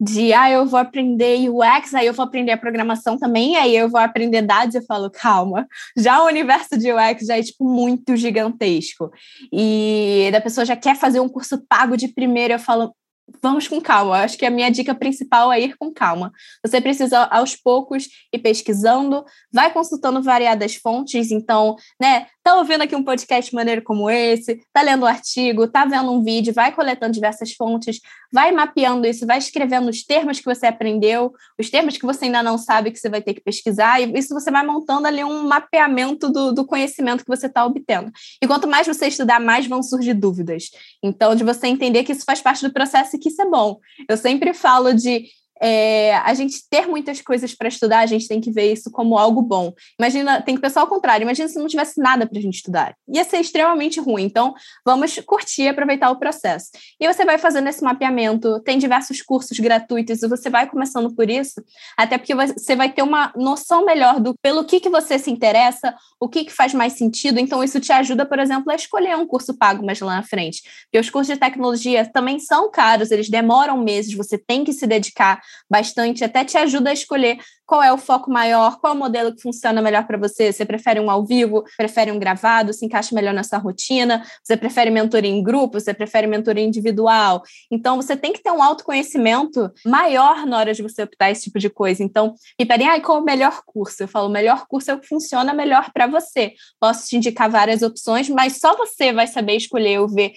de 0.00 0.32
ah, 0.32 0.50
eu 0.50 0.66
vou 0.66 0.78
aprender 0.78 1.48
UX, 1.48 1.94
aí 1.94 2.06
eu 2.06 2.12
vou 2.12 2.24
aprender 2.24 2.52
a 2.52 2.56
programação 2.56 3.16
também, 3.18 3.56
aí 3.56 3.74
eu 3.74 3.88
vou 3.88 4.00
aprender 4.00 4.42
dados, 4.42 4.74
eu 4.74 4.82
falo, 4.82 5.10
calma, 5.10 5.66
já 5.96 6.22
o 6.22 6.26
universo 6.26 6.78
de 6.78 6.92
UX 6.92 7.26
já 7.26 7.38
é 7.38 7.42
tipo 7.42 7.64
muito 7.64 8.16
gigantesco. 8.16 9.10
E 9.52 10.28
da 10.32 10.40
pessoa 10.40 10.64
já 10.64 10.76
quer 10.76 10.96
fazer 10.96 11.20
um 11.20 11.28
curso 11.28 11.62
pago 11.66 11.96
de 11.96 12.08
primeira, 12.08 12.54
eu 12.54 12.58
falo, 12.58 12.94
vamos 13.42 13.68
com 13.68 13.80
calma. 13.80 14.18
Acho 14.18 14.38
que 14.38 14.46
a 14.46 14.50
minha 14.50 14.70
dica 14.70 14.94
principal 14.94 15.52
é 15.52 15.60
ir 15.60 15.76
com 15.76 15.92
calma. 15.92 16.32
Você 16.64 16.80
precisa, 16.80 17.24
aos 17.24 17.56
poucos, 17.56 18.08
ir 18.32 18.38
pesquisando, 18.38 19.24
vai 19.52 19.72
consultando 19.72 20.22
variadas 20.22 20.76
fontes. 20.76 21.30
Então, 21.30 21.76
né, 22.00 22.26
tá 22.42 22.54
ouvindo 22.54 22.82
aqui 22.82 22.94
um 22.94 23.02
podcast 23.02 23.52
maneiro 23.54 23.82
como 23.82 24.08
esse, 24.08 24.60
tá 24.72 24.80
lendo 24.82 25.02
um 25.02 25.06
artigo, 25.06 25.66
tá 25.66 25.84
vendo 25.84 26.12
um 26.12 26.22
vídeo, 26.22 26.54
vai 26.54 26.72
coletando 26.72 27.12
diversas 27.12 27.52
fontes, 27.52 28.00
vai 28.32 28.52
mapeando 28.52 29.06
isso, 29.06 29.26
vai 29.26 29.38
escrevendo 29.38 29.88
os 29.88 30.04
termos 30.04 30.38
que 30.38 30.44
você 30.44 30.66
aprendeu, 30.66 31.32
os 31.58 31.70
termos 31.70 31.96
que 31.96 32.06
você 32.06 32.26
ainda 32.26 32.42
não 32.42 32.56
sabe 32.56 32.90
que 32.90 32.98
você 32.98 33.08
vai 33.08 33.20
ter 33.20 33.34
que 33.34 33.40
pesquisar, 33.40 34.00
e 34.00 34.16
isso 34.16 34.32
você 34.32 34.50
vai 34.50 34.64
montando 34.64 35.08
ali 35.08 35.24
um 35.24 35.46
mapeamento 35.48 36.30
do, 36.30 36.52
do 36.52 36.64
conhecimento 36.64 37.24
que 37.24 37.28
você 37.28 37.46
está 37.46 37.64
obtendo. 37.64 38.12
E 38.40 38.46
quanto 38.46 38.68
mais 38.68 38.86
você 38.86 39.08
estudar, 39.08 39.40
mais 39.40 39.66
vão 39.66 39.82
surgir 39.82 40.14
dúvidas. 40.14 40.70
Então, 41.02 41.34
de 41.34 41.42
você 41.42 41.66
entender 41.66 42.04
que 42.04 42.12
isso 42.12 42.24
faz 42.24 42.40
parte 42.40 42.62
do 42.62 42.72
processo 42.72 43.15
que 43.18 43.28
isso 43.28 43.42
é 43.42 43.48
bom. 43.48 43.78
Eu 44.08 44.16
sempre 44.16 44.52
falo 44.54 44.92
de 44.92 45.26
é, 45.60 46.16
a 46.16 46.34
gente 46.34 46.68
ter 46.68 46.86
muitas 46.86 47.20
coisas 47.20 47.54
para 47.54 47.68
estudar, 47.68 48.00
a 48.00 48.06
gente 48.06 48.28
tem 48.28 48.40
que 48.40 48.50
ver 48.50 48.72
isso 48.72 48.90
como 48.90 49.16
algo 49.18 49.40
bom. 49.42 49.72
Imagina, 49.98 50.42
tem 50.42 50.54
que 50.54 50.60
pensar 50.60 50.80
ao 50.80 50.86
contrário, 50.86 51.24
imagina 51.24 51.48
se 51.48 51.58
não 51.58 51.66
tivesse 51.66 52.00
nada 52.00 52.26
para 52.26 52.38
a 52.38 52.42
gente 52.42 52.56
estudar. 52.56 52.94
Ia 53.08 53.24
ser 53.24 53.38
extremamente 53.38 54.00
ruim. 54.00 54.24
Então, 54.24 54.54
vamos 54.84 55.18
curtir 55.20 55.62
e 55.62 55.68
aproveitar 55.68 56.10
o 56.10 56.18
processo. 56.18 56.70
E 57.00 57.06
você 57.06 57.24
vai 57.24 57.38
fazendo 57.38 57.68
esse 57.68 57.82
mapeamento, 57.82 58.60
tem 58.60 58.78
diversos 58.78 59.22
cursos 59.22 59.58
gratuitos, 59.58 60.22
e 60.22 60.28
você 60.28 60.50
vai 60.50 60.68
começando 60.68 61.14
por 61.14 61.30
isso, 61.30 61.62
até 61.96 62.18
porque 62.18 62.34
você 62.34 62.76
vai 62.76 62.92
ter 62.92 63.02
uma 63.02 63.32
noção 63.36 63.84
melhor 63.84 64.20
do 64.20 64.34
pelo 64.42 64.64
que, 64.64 64.80
que 64.80 64.88
você 64.88 65.18
se 65.18 65.30
interessa, 65.30 65.94
o 66.20 66.28
que, 66.28 66.44
que 66.44 66.52
faz 66.52 66.74
mais 66.74 66.94
sentido. 66.94 67.38
Então, 67.38 67.62
isso 67.62 67.80
te 67.80 67.92
ajuda, 67.92 68.26
por 68.26 68.38
exemplo, 68.38 68.70
a 68.70 68.74
escolher 68.74 69.16
um 69.16 69.26
curso 69.26 69.56
pago 69.56 69.84
mais 69.84 70.00
lá 70.00 70.16
na 70.16 70.22
frente. 70.22 70.62
Porque 70.84 70.98
os 70.98 71.10
cursos 71.10 71.32
de 71.32 71.40
tecnologia 71.40 72.04
também 72.12 72.38
são 72.38 72.70
caros, 72.70 73.10
eles 73.10 73.28
demoram 73.28 73.82
meses, 73.82 74.14
você 74.14 74.36
tem 74.36 74.64
que 74.64 74.72
se 74.72 74.86
dedicar 74.86 75.40
bastante, 75.68 76.24
até 76.24 76.44
te 76.44 76.56
ajuda 76.56 76.90
a 76.90 76.92
escolher 76.92 77.38
qual 77.66 77.82
é 77.82 77.92
o 77.92 77.98
foco 77.98 78.30
maior, 78.30 78.78
qual 78.80 78.94
o 78.94 78.96
modelo 78.96 79.34
que 79.34 79.42
funciona 79.42 79.82
melhor 79.82 80.06
para 80.06 80.16
você. 80.16 80.52
Você 80.52 80.64
prefere 80.64 81.00
um 81.00 81.10
ao 81.10 81.26
vivo, 81.26 81.64
prefere 81.76 82.12
um 82.12 82.18
gravado, 82.18 82.72
se 82.72 82.86
encaixa 82.86 83.14
melhor 83.14 83.34
na 83.34 83.42
sua 83.42 83.58
rotina, 83.58 84.24
você 84.42 84.56
prefere 84.56 84.90
mentoria 84.90 85.30
em 85.30 85.42
grupo, 85.42 85.80
você 85.80 85.92
prefere 85.92 86.26
mentoria 86.26 86.64
individual. 86.64 87.42
Então, 87.70 87.96
você 87.96 88.16
tem 88.16 88.32
que 88.32 88.42
ter 88.42 88.52
um 88.52 88.62
autoconhecimento 88.62 89.70
maior 89.84 90.46
na 90.46 90.58
hora 90.58 90.72
de 90.72 90.82
você 90.82 91.02
optar 91.02 91.30
esse 91.30 91.44
tipo 91.44 91.58
de 91.58 91.68
coisa. 91.68 92.02
Então, 92.02 92.34
me 92.58 92.64
pedem, 92.64 92.88
ah, 92.88 93.00
qual 93.00 93.20
o 93.20 93.24
melhor 93.24 93.62
curso? 93.66 94.04
Eu 94.04 94.08
falo, 94.08 94.28
o 94.28 94.32
melhor 94.32 94.66
curso 94.68 94.92
é 94.92 94.94
o 94.94 95.00
que 95.00 95.08
funciona 95.08 95.52
melhor 95.52 95.90
para 95.92 96.06
você. 96.06 96.54
Posso 96.78 97.08
te 97.08 97.16
indicar 97.16 97.50
várias 97.50 97.82
opções, 97.82 98.28
mas 98.28 98.58
só 98.58 98.76
você 98.76 99.12
vai 99.12 99.26
saber 99.26 99.56
escolher 99.56 100.00
ou 100.00 100.08
ver 100.08 100.32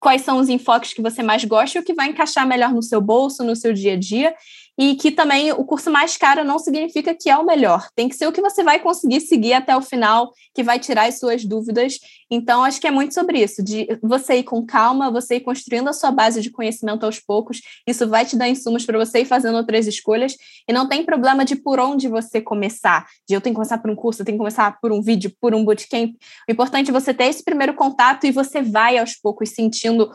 quais 0.00 0.22
são 0.22 0.38
os 0.38 0.48
enfoques 0.48 0.92
que 0.92 1.02
você 1.02 1.22
mais 1.22 1.44
gosta 1.44 1.78
e 1.78 1.80
o 1.80 1.84
que 1.84 1.94
vai 1.94 2.08
encaixar 2.08 2.46
melhor 2.46 2.72
no 2.72 2.82
seu 2.82 3.00
bolso, 3.00 3.42
no 3.44 3.56
seu 3.56 3.72
dia 3.72 3.94
a 3.94 3.96
dia 3.96 4.34
e 4.78 4.94
que 4.94 5.10
também 5.10 5.52
o 5.52 5.64
curso 5.64 5.90
mais 5.90 6.16
caro 6.16 6.44
não 6.44 6.58
significa 6.58 7.14
que 7.14 7.30
é 7.30 7.36
o 7.36 7.44
melhor. 7.44 7.88
Tem 7.94 8.08
que 8.08 8.16
ser 8.16 8.26
o 8.26 8.32
que 8.32 8.40
você 8.40 8.62
vai 8.62 8.78
conseguir 8.78 9.20
seguir 9.20 9.54
até 9.54 9.76
o 9.76 9.80
final, 9.80 10.32
que 10.54 10.62
vai 10.62 10.78
tirar 10.78 11.08
as 11.08 11.18
suas 11.18 11.44
dúvidas. 11.44 11.98
Então, 12.30 12.64
acho 12.64 12.80
que 12.80 12.86
é 12.86 12.90
muito 12.90 13.14
sobre 13.14 13.42
isso, 13.42 13.62
de 13.62 13.86
você 14.02 14.38
ir 14.38 14.42
com 14.42 14.64
calma, 14.66 15.10
você 15.10 15.36
ir 15.36 15.40
construindo 15.40 15.88
a 15.88 15.92
sua 15.92 16.10
base 16.10 16.42
de 16.42 16.50
conhecimento 16.50 17.06
aos 17.06 17.20
poucos. 17.20 17.60
Isso 17.86 18.06
vai 18.08 18.24
te 18.24 18.36
dar 18.36 18.48
insumos 18.48 18.84
para 18.84 18.98
você 18.98 19.20
ir 19.20 19.24
fazendo 19.24 19.56
outras 19.56 19.86
escolhas. 19.86 20.36
E 20.68 20.72
não 20.72 20.88
tem 20.88 21.04
problema 21.04 21.44
de 21.44 21.56
por 21.56 21.78
onde 21.78 22.08
você 22.08 22.40
começar. 22.40 23.06
De 23.28 23.34
eu 23.34 23.40
tenho 23.40 23.54
que 23.54 23.56
começar 23.56 23.78
por 23.78 23.90
um 23.90 23.96
curso, 23.96 24.20
eu 24.20 24.26
tenho 24.26 24.36
que 24.36 24.40
começar 24.40 24.78
por 24.80 24.92
um 24.92 25.00
vídeo, 25.00 25.32
por 25.40 25.54
um 25.54 25.64
bootcamp. 25.64 26.14
O 26.48 26.52
importante 26.52 26.90
é 26.90 26.92
você 26.92 27.14
ter 27.14 27.24
esse 27.24 27.42
primeiro 27.42 27.74
contato 27.74 28.26
e 28.26 28.32
você 28.32 28.60
vai 28.60 28.98
aos 28.98 29.14
poucos 29.14 29.50
sentindo 29.50 30.10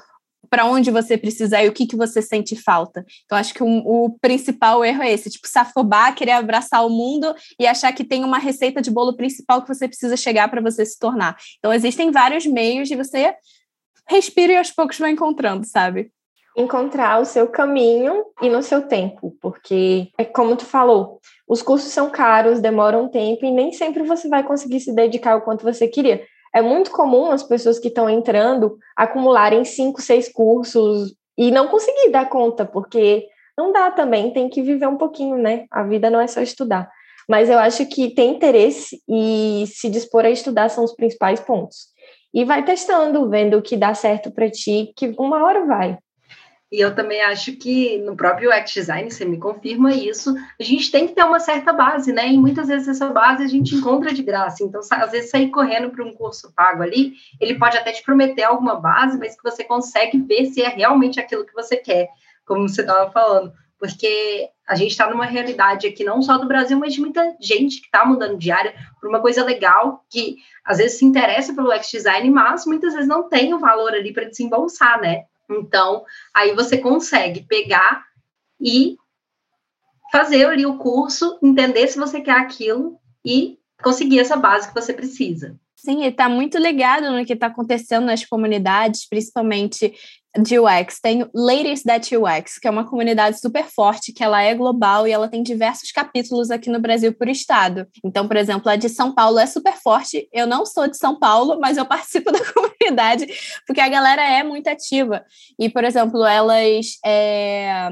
para 0.52 0.66
onde 0.66 0.92
você 0.92 1.18
precisa 1.18 1.64
ir, 1.64 1.70
o 1.70 1.72
que, 1.72 1.88
que 1.88 1.96
você 1.96 2.22
sente 2.22 2.62
falta. 2.62 3.06
Então, 3.24 3.38
acho 3.38 3.54
que 3.54 3.64
o, 3.64 3.68
o 3.68 4.20
principal 4.20 4.84
erro 4.84 5.02
é 5.02 5.14
esse, 5.14 5.30
tipo, 5.30 5.48
se 5.48 5.58
afobar, 5.58 6.14
querer 6.14 6.34
abraçar 6.34 6.86
o 6.86 6.90
mundo 6.90 7.34
e 7.58 7.66
achar 7.66 7.94
que 7.94 8.04
tem 8.04 8.26
uma 8.26 8.38
receita 8.38 8.82
de 8.82 8.92
bolo 8.92 9.16
principal 9.16 9.62
que 9.62 9.74
você 9.74 9.88
precisa 9.88 10.18
chegar 10.18 10.50
para 10.50 10.62
você 10.62 10.86
se 10.86 11.00
tornar. 11.00 11.38
Então, 11.58 11.74
existem 11.74 12.12
vários 12.12 12.46
meios 12.46 12.90
de 12.90 12.98
você 12.98 13.34
respira 14.10 14.52
e 14.52 14.58
aos 14.58 14.72
poucos 14.72 15.00
vai 15.00 15.12
encontrando, 15.12 15.66
sabe? 15.66 16.12
Encontrar 16.58 17.22
o 17.22 17.26
seu 17.26 17.48
caminho 17.48 18.26
e 18.42 18.50
no 18.50 18.62
seu 18.62 18.82
tempo, 18.82 19.34
porque 19.42 20.10
é 20.18 20.26
como 20.26 20.58
tu 20.58 20.66
falou, 20.66 21.22
os 21.48 21.62
cursos 21.62 21.94
são 21.94 22.10
caros, 22.10 22.60
demoram 22.60 23.08
tempo 23.08 23.46
e 23.46 23.52
nem 23.52 23.72
sempre 23.72 24.04
você 24.04 24.28
vai 24.28 24.44
conseguir 24.44 24.82
se 24.82 24.94
dedicar 24.94 25.38
o 25.38 25.42
quanto 25.42 25.64
você 25.64 25.88
queria. 25.88 26.26
É 26.54 26.62
muito 26.62 26.92
comum 26.92 27.32
as 27.32 27.44
pessoas 27.44 27.80
que 27.80 27.88
estão 27.88 28.10
entrando 28.10 28.78
acumularem 28.96 29.64
cinco, 29.64 30.02
seis 30.02 30.32
cursos 30.32 31.16
e 31.38 31.50
não 31.50 31.70
conseguir 31.70 32.10
dar 32.10 32.30
conta, 32.30 32.66
porque 32.66 33.26
não 33.58 33.72
dá 33.72 33.92
também, 33.92 34.32
tem 34.32 34.50
que 34.50 34.62
viver 34.62 34.88
um 34.88 34.98
pouquinho, 34.98 35.38
né? 35.38 35.66
A 35.72 35.84
vida 35.84 36.10
não 36.10 36.20
é 36.20 36.28
só 36.28 36.42
estudar. 36.42 36.90
Mas 37.30 37.50
eu 37.50 37.60
acho 37.60 37.86
que 37.86 38.14
ter 38.14 38.24
interesse 38.24 39.02
e 39.08 39.66
se 39.68 39.90
dispor 39.90 40.26
a 40.26 40.30
estudar 40.30 40.70
são 40.70 40.84
os 40.84 40.94
principais 40.94 41.40
pontos. 41.40 41.88
E 42.34 42.44
vai 42.44 42.64
testando, 42.64 43.30
vendo 43.30 43.58
o 43.58 43.62
que 43.62 43.78
dá 43.78 43.94
certo 43.94 44.32
para 44.32 44.50
ti, 44.50 44.92
que 44.96 45.14
uma 45.18 45.44
hora 45.46 45.66
vai. 45.66 45.98
E 46.72 46.80
eu 46.80 46.96
também 46.96 47.22
acho 47.22 47.58
que 47.58 47.98
no 47.98 48.16
próprio 48.16 48.50
UX 48.50 48.72
Design, 48.72 49.12
você 49.12 49.26
me 49.26 49.38
confirma 49.38 49.94
isso, 49.94 50.34
a 50.58 50.64
gente 50.64 50.90
tem 50.90 51.06
que 51.06 51.14
ter 51.14 51.24
uma 51.24 51.40
certa 51.40 51.74
base, 51.74 52.14
né? 52.14 52.30
E 52.30 52.38
muitas 52.38 52.70
vezes 52.70 52.88
essa 52.88 53.08
base 53.08 53.44
a 53.44 53.48
gente 53.48 53.76
encontra 53.76 54.14
de 54.14 54.24
graça. 54.24 54.64
Então, 54.64 54.80
às 54.90 55.12
vezes, 55.12 55.30
sair 55.30 55.50
correndo 55.50 55.90
para 55.90 56.06
um 56.06 56.14
curso 56.14 56.54
pago 56.56 56.82
ali, 56.82 57.14
ele 57.42 57.60
pode 57.60 57.78
até 57.78 57.92
te 57.92 58.02
prometer 58.02 58.44
alguma 58.44 58.80
base, 58.80 59.18
mas 59.18 59.36
que 59.36 59.44
você 59.44 59.66
consegue 59.66 60.18
ver 60.20 60.46
se 60.46 60.62
é 60.62 60.70
realmente 60.70 61.20
aquilo 61.20 61.46
que 61.46 61.54
você 61.54 61.76
quer, 61.76 62.08
como 62.46 62.70
você 62.70 62.82
estava 62.82 63.12
falando. 63.12 63.52
porque 63.78 64.48
a 64.68 64.76
gente 64.76 64.92
está 64.92 65.10
numa 65.10 65.26
realidade 65.26 65.88
aqui 65.88 66.04
não 66.04 66.22
só 66.22 66.38
do 66.38 66.48
Brasil, 66.48 66.78
mas 66.78 66.94
de 66.94 67.02
muita 67.02 67.36
gente 67.42 67.82
que 67.82 67.88
está 67.88 68.06
mudando 68.06 68.38
de 68.38 68.52
área 68.52 68.74
uma 69.12 69.20
coisa 69.20 69.44
legal, 69.44 70.06
que 70.10 70.38
às 70.64 70.78
vezes 70.78 71.00
se 71.00 71.06
interessa 71.06 71.54
pelo 71.54 71.74
UX 71.74 71.90
design, 71.90 72.30
mas 72.30 72.66
muitas 72.66 72.94
vezes 72.94 73.08
não 73.08 73.28
tem 73.28 73.54
o 73.54 73.60
valor 73.60 73.94
ali 73.94 74.14
para 74.14 74.30
desembolsar, 74.30 75.02
né? 75.02 75.24
Então, 75.52 76.06
aí 76.34 76.54
você 76.56 76.78
consegue 76.78 77.42
pegar 77.44 78.06
e 78.60 78.96
fazer 80.12 80.46
ali 80.46 80.66
o 80.66 80.78
curso, 80.78 81.40
entender 81.42 81.88
se 81.88 81.98
você 81.98 82.22
quer 82.22 82.38
aquilo 82.38 82.98
e 83.26 83.58
conseguir 83.82 84.20
essa 84.20 84.36
base 84.36 84.68
que 84.68 84.74
você 84.74 84.94
precisa. 84.94 85.58
Sim, 85.76 86.06
está 86.06 86.30
muito 86.30 86.60
ligado 86.60 87.10
no 87.12 87.26
que 87.26 87.34
está 87.34 87.48
acontecendo 87.48 88.06
nas 88.06 88.24
comunidades, 88.24 89.08
principalmente 89.08 89.94
de 90.40 90.60
UX. 90.60 91.00
Tem 91.02 91.26
Ladies 91.34 91.84
That 91.84 92.16
UX, 92.16 92.58
que 92.58 92.68
é 92.68 92.72
uma 92.72 92.88
comunidade 92.88 93.40
super 93.40 93.66
forte, 93.66 94.14
que 94.14 94.24
ela 94.24 94.42
é 94.42 94.54
global 94.54 95.08
e 95.08 95.12
ela 95.12 95.28
tem 95.28 95.44
diversos 95.44 95.92
capítulos 95.92 96.52
aqui 96.52 96.70
no 96.70 96.80
Brasil 96.80 97.14
por 97.14 97.28
estado. 97.28 97.88
Então, 98.04 98.28
por 98.28 98.38
exemplo, 98.38 98.70
a 98.70 98.76
de 98.76 98.90
São 98.90 99.14
Paulo 99.14 99.40
é 99.40 99.46
super 99.46 99.74
forte. 99.74 100.28
Eu 100.32 100.48
não 100.48 100.66
sou 100.66 100.88
de 100.88 100.98
São 100.98 101.18
Paulo, 101.20 101.60
mas 101.60 101.78
eu 101.78 101.86
participo 101.92 102.32
da 102.32 102.40
comunidade, 102.54 103.28
porque 103.68 103.82
a 103.82 103.90
galera 103.90 104.24
é 104.24 104.44
muito 104.44 104.68
ativa. 104.68 105.24
E, 105.60 105.70
por 105.70 105.84
exemplo, 105.84 106.26
elas 106.26 106.98
é, 107.06 107.90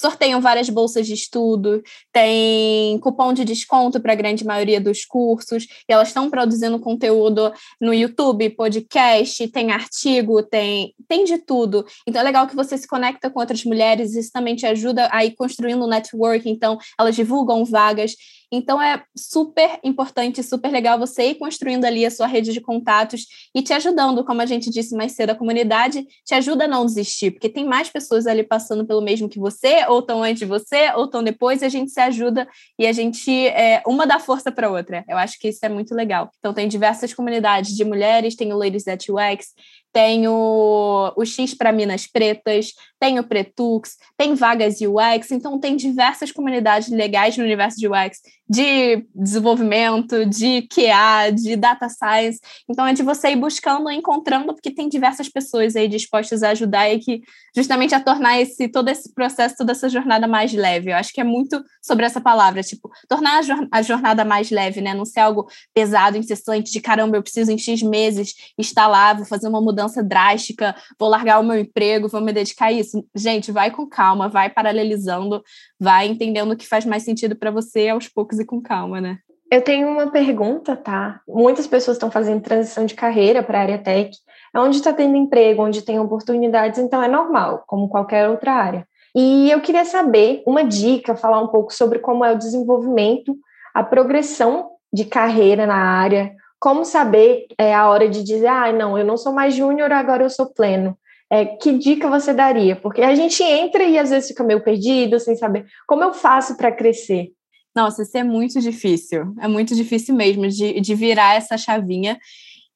sorteiam 0.00 0.40
várias 0.40 0.68
bolsas 0.68 1.06
de 1.06 1.14
estudo, 1.14 1.82
tem 2.12 2.98
cupom 2.98 3.32
de 3.32 3.44
desconto 3.44 4.00
para 4.00 4.12
a 4.12 4.16
grande 4.16 4.44
maioria 4.44 4.80
dos 4.80 5.04
cursos, 5.04 5.64
e 5.88 5.92
elas 5.92 6.08
estão 6.08 6.30
produzindo 6.30 6.78
conteúdo 6.78 7.52
no 7.80 7.92
YouTube, 7.92 8.50
podcast, 8.50 9.46
tem 9.48 9.70
artigo, 9.70 10.42
tem, 10.42 10.94
tem 11.06 11.24
de 11.24 11.38
tudo. 11.38 11.84
Então 12.06 12.20
é 12.20 12.24
legal 12.24 12.46
que 12.46 12.56
você 12.56 12.76
se 12.78 12.88
conecta 12.88 13.30
com 13.30 13.40
outras 13.40 13.64
mulheres, 13.64 14.14
isso 14.14 14.32
também 14.32 14.56
te 14.56 14.66
ajuda 14.66 15.08
a 15.12 15.24
ir 15.24 15.32
construindo 15.32 15.84
um 15.84 15.88
network, 15.88 16.48
então 16.48 16.78
elas 16.98 17.14
divulgam 17.14 17.64
vagas. 17.64 18.14
Então 18.52 18.82
é 18.82 19.02
super 19.16 19.78
importante, 19.84 20.42
super 20.42 20.72
legal 20.72 20.98
você 20.98 21.30
ir 21.30 21.34
construindo 21.36 21.84
ali 21.84 22.04
a 22.04 22.10
sua 22.10 22.26
rede 22.26 22.52
de 22.52 22.60
contatos 22.60 23.26
e 23.54 23.62
te 23.62 23.72
ajudando, 23.72 24.24
como 24.24 24.42
a 24.42 24.46
gente 24.46 24.70
disse 24.70 24.96
mais 24.96 25.12
cedo, 25.12 25.30
a 25.30 25.34
comunidade 25.36 26.04
te 26.24 26.34
ajuda 26.34 26.64
a 26.64 26.68
não 26.68 26.84
desistir, 26.84 27.30
porque 27.30 27.48
tem 27.48 27.64
mais 27.64 27.88
pessoas 27.88 28.26
ali 28.26 28.42
passando 28.42 28.84
pelo 28.84 29.00
mesmo 29.00 29.28
que 29.28 29.38
você, 29.38 29.86
ou 29.90 29.98
estão 29.98 30.22
antes 30.22 30.38
de 30.38 30.46
você, 30.46 30.92
ou 30.94 31.04
estão 31.04 31.22
depois, 31.22 31.62
e 31.62 31.64
a 31.64 31.68
gente 31.68 31.90
se 31.90 32.00
ajuda 32.00 32.48
e 32.78 32.86
a 32.86 32.92
gente 32.92 33.48
é, 33.48 33.82
uma 33.84 34.06
dá 34.06 34.20
força 34.20 34.52
para 34.52 34.70
outra. 34.70 35.04
Eu 35.08 35.18
acho 35.18 35.38
que 35.38 35.48
isso 35.48 35.58
é 35.62 35.68
muito 35.68 35.94
legal. 35.94 36.30
Então 36.38 36.54
tem 36.54 36.68
diversas 36.68 37.12
comunidades 37.12 37.74
de 37.74 37.84
mulheres, 37.84 38.36
tem 38.36 38.52
o 38.52 38.56
Ladies 38.56 38.86
at 38.86 39.04
UX, 39.08 39.48
tem 39.92 40.28
o, 40.28 41.12
o 41.16 41.24
X 41.24 41.54
para 41.54 41.72
Minas 41.72 42.06
Pretas, 42.06 42.72
tem 43.00 43.18
o 43.18 43.24
Pretux, 43.24 43.96
tem 44.16 44.34
vagas 44.34 44.76
UX, 44.80 45.30
então 45.32 45.58
tem 45.58 45.74
diversas 45.74 46.30
comunidades 46.30 46.90
legais 46.90 47.36
no 47.36 47.44
universo 47.44 47.78
de 47.78 47.88
UX, 47.88 48.20
de 48.48 49.06
desenvolvimento, 49.14 50.26
de 50.26 50.62
QA, 50.62 51.30
de 51.32 51.56
data 51.56 51.88
science. 51.88 52.40
Então 52.68 52.86
é 52.86 52.92
de 52.92 53.02
você 53.02 53.30
ir 53.30 53.36
buscando, 53.36 53.90
encontrando, 53.90 54.52
porque 54.52 54.70
tem 54.70 54.88
diversas 54.88 55.28
pessoas 55.28 55.76
aí 55.76 55.88
dispostas 55.88 56.42
a 56.42 56.50
ajudar 56.50 56.92
e 56.92 56.98
que 56.98 57.22
justamente 57.56 57.94
a 57.94 58.00
tornar 58.00 58.40
esse 58.40 58.68
todo 58.68 58.88
esse 58.88 59.14
processo, 59.14 59.54
toda 59.56 59.72
essa 59.72 59.88
jornada 59.88 60.26
mais 60.26 60.52
leve. 60.52 60.90
Eu 60.90 60.96
acho 60.96 61.12
que 61.12 61.20
é 61.20 61.24
muito 61.24 61.62
sobre 61.80 62.04
essa 62.04 62.20
palavra, 62.20 62.62
tipo, 62.62 62.90
tornar 63.08 63.40
a 63.70 63.82
jornada 63.82 64.24
mais 64.24 64.50
leve, 64.50 64.80
né? 64.80 64.94
Não 64.94 65.04
ser 65.04 65.20
algo 65.20 65.48
pesado, 65.72 66.18
incessante, 66.18 66.70
de 66.70 66.80
caramba, 66.80 67.16
eu 67.16 67.22
preciso 67.22 67.50
em 67.50 67.58
X 67.58 67.82
meses 67.82 68.34
lá, 68.76 69.14
vou 69.14 69.24
fazer 69.24 69.48
uma 69.48 69.60
mudança 69.60 70.02
drástica, 70.02 70.74
vou 70.98 71.08
largar 71.08 71.38
o 71.38 71.44
meu 71.44 71.58
emprego, 71.58 72.08
vou 72.08 72.20
me 72.20 72.32
dedicar 72.32 72.66
a 72.66 72.72
isso. 72.72 72.89
Gente, 73.14 73.52
vai 73.52 73.70
com 73.70 73.86
calma, 73.86 74.28
vai 74.28 74.50
paralelizando, 74.50 75.42
vai 75.78 76.06
entendendo 76.06 76.52
o 76.52 76.56
que 76.56 76.66
faz 76.66 76.84
mais 76.84 77.02
sentido 77.02 77.36
para 77.36 77.50
você 77.50 77.88
aos 77.88 78.08
poucos 78.08 78.38
e 78.38 78.44
com 78.44 78.60
calma, 78.60 79.00
né? 79.00 79.18
Eu 79.50 79.62
tenho 79.62 79.88
uma 79.88 80.08
pergunta, 80.10 80.76
tá? 80.76 81.20
Muitas 81.26 81.66
pessoas 81.66 81.96
estão 81.96 82.10
fazendo 82.10 82.40
transição 82.40 82.86
de 82.86 82.94
carreira 82.94 83.42
para 83.42 83.58
a 83.58 83.62
área 83.62 83.78
tech, 83.78 84.16
é 84.54 84.60
onde 84.60 84.76
está 84.76 84.92
tendo 84.92 85.16
emprego, 85.16 85.64
onde 85.64 85.82
tem 85.82 85.98
oportunidades, 85.98 86.78
então 86.78 87.02
é 87.02 87.08
normal, 87.08 87.64
como 87.66 87.88
qualquer 87.88 88.28
outra 88.28 88.52
área. 88.52 88.86
E 89.14 89.50
eu 89.50 89.60
queria 89.60 89.84
saber 89.84 90.42
uma 90.46 90.62
dica, 90.62 91.16
falar 91.16 91.42
um 91.42 91.48
pouco 91.48 91.74
sobre 91.74 91.98
como 91.98 92.24
é 92.24 92.32
o 92.32 92.38
desenvolvimento, 92.38 93.36
a 93.74 93.82
progressão 93.82 94.70
de 94.92 95.04
carreira 95.04 95.66
na 95.66 95.76
área, 95.76 96.32
como 96.60 96.84
saber 96.84 97.46
é, 97.58 97.74
a 97.74 97.88
hora 97.88 98.08
de 98.08 98.22
dizer, 98.22 98.46
ah, 98.46 98.72
não, 98.72 98.96
eu 98.96 99.04
não 99.04 99.16
sou 99.16 99.32
mais 99.32 99.54
júnior, 99.54 99.90
agora 99.90 100.22
eu 100.22 100.30
sou 100.30 100.46
pleno. 100.46 100.96
É, 101.32 101.44
que 101.44 101.72
dica 101.78 102.08
você 102.08 102.34
daria? 102.34 102.74
Porque 102.74 103.02
a 103.02 103.14
gente 103.14 103.42
entra 103.42 103.84
e 103.84 103.96
às 103.96 104.10
vezes 104.10 104.28
fica 104.28 104.42
meio 104.42 104.64
perdido, 104.64 105.20
sem 105.20 105.36
saber 105.36 105.64
como 105.86 106.02
eu 106.02 106.12
faço 106.12 106.56
para 106.56 106.72
crescer. 106.72 107.28
Nossa, 107.74 108.02
isso 108.02 108.18
é 108.18 108.24
muito 108.24 108.60
difícil. 108.60 109.32
É 109.40 109.46
muito 109.46 109.74
difícil 109.74 110.14
mesmo 110.14 110.48
de, 110.48 110.80
de 110.80 110.94
virar 110.94 111.36
essa 111.36 111.56
chavinha. 111.56 112.18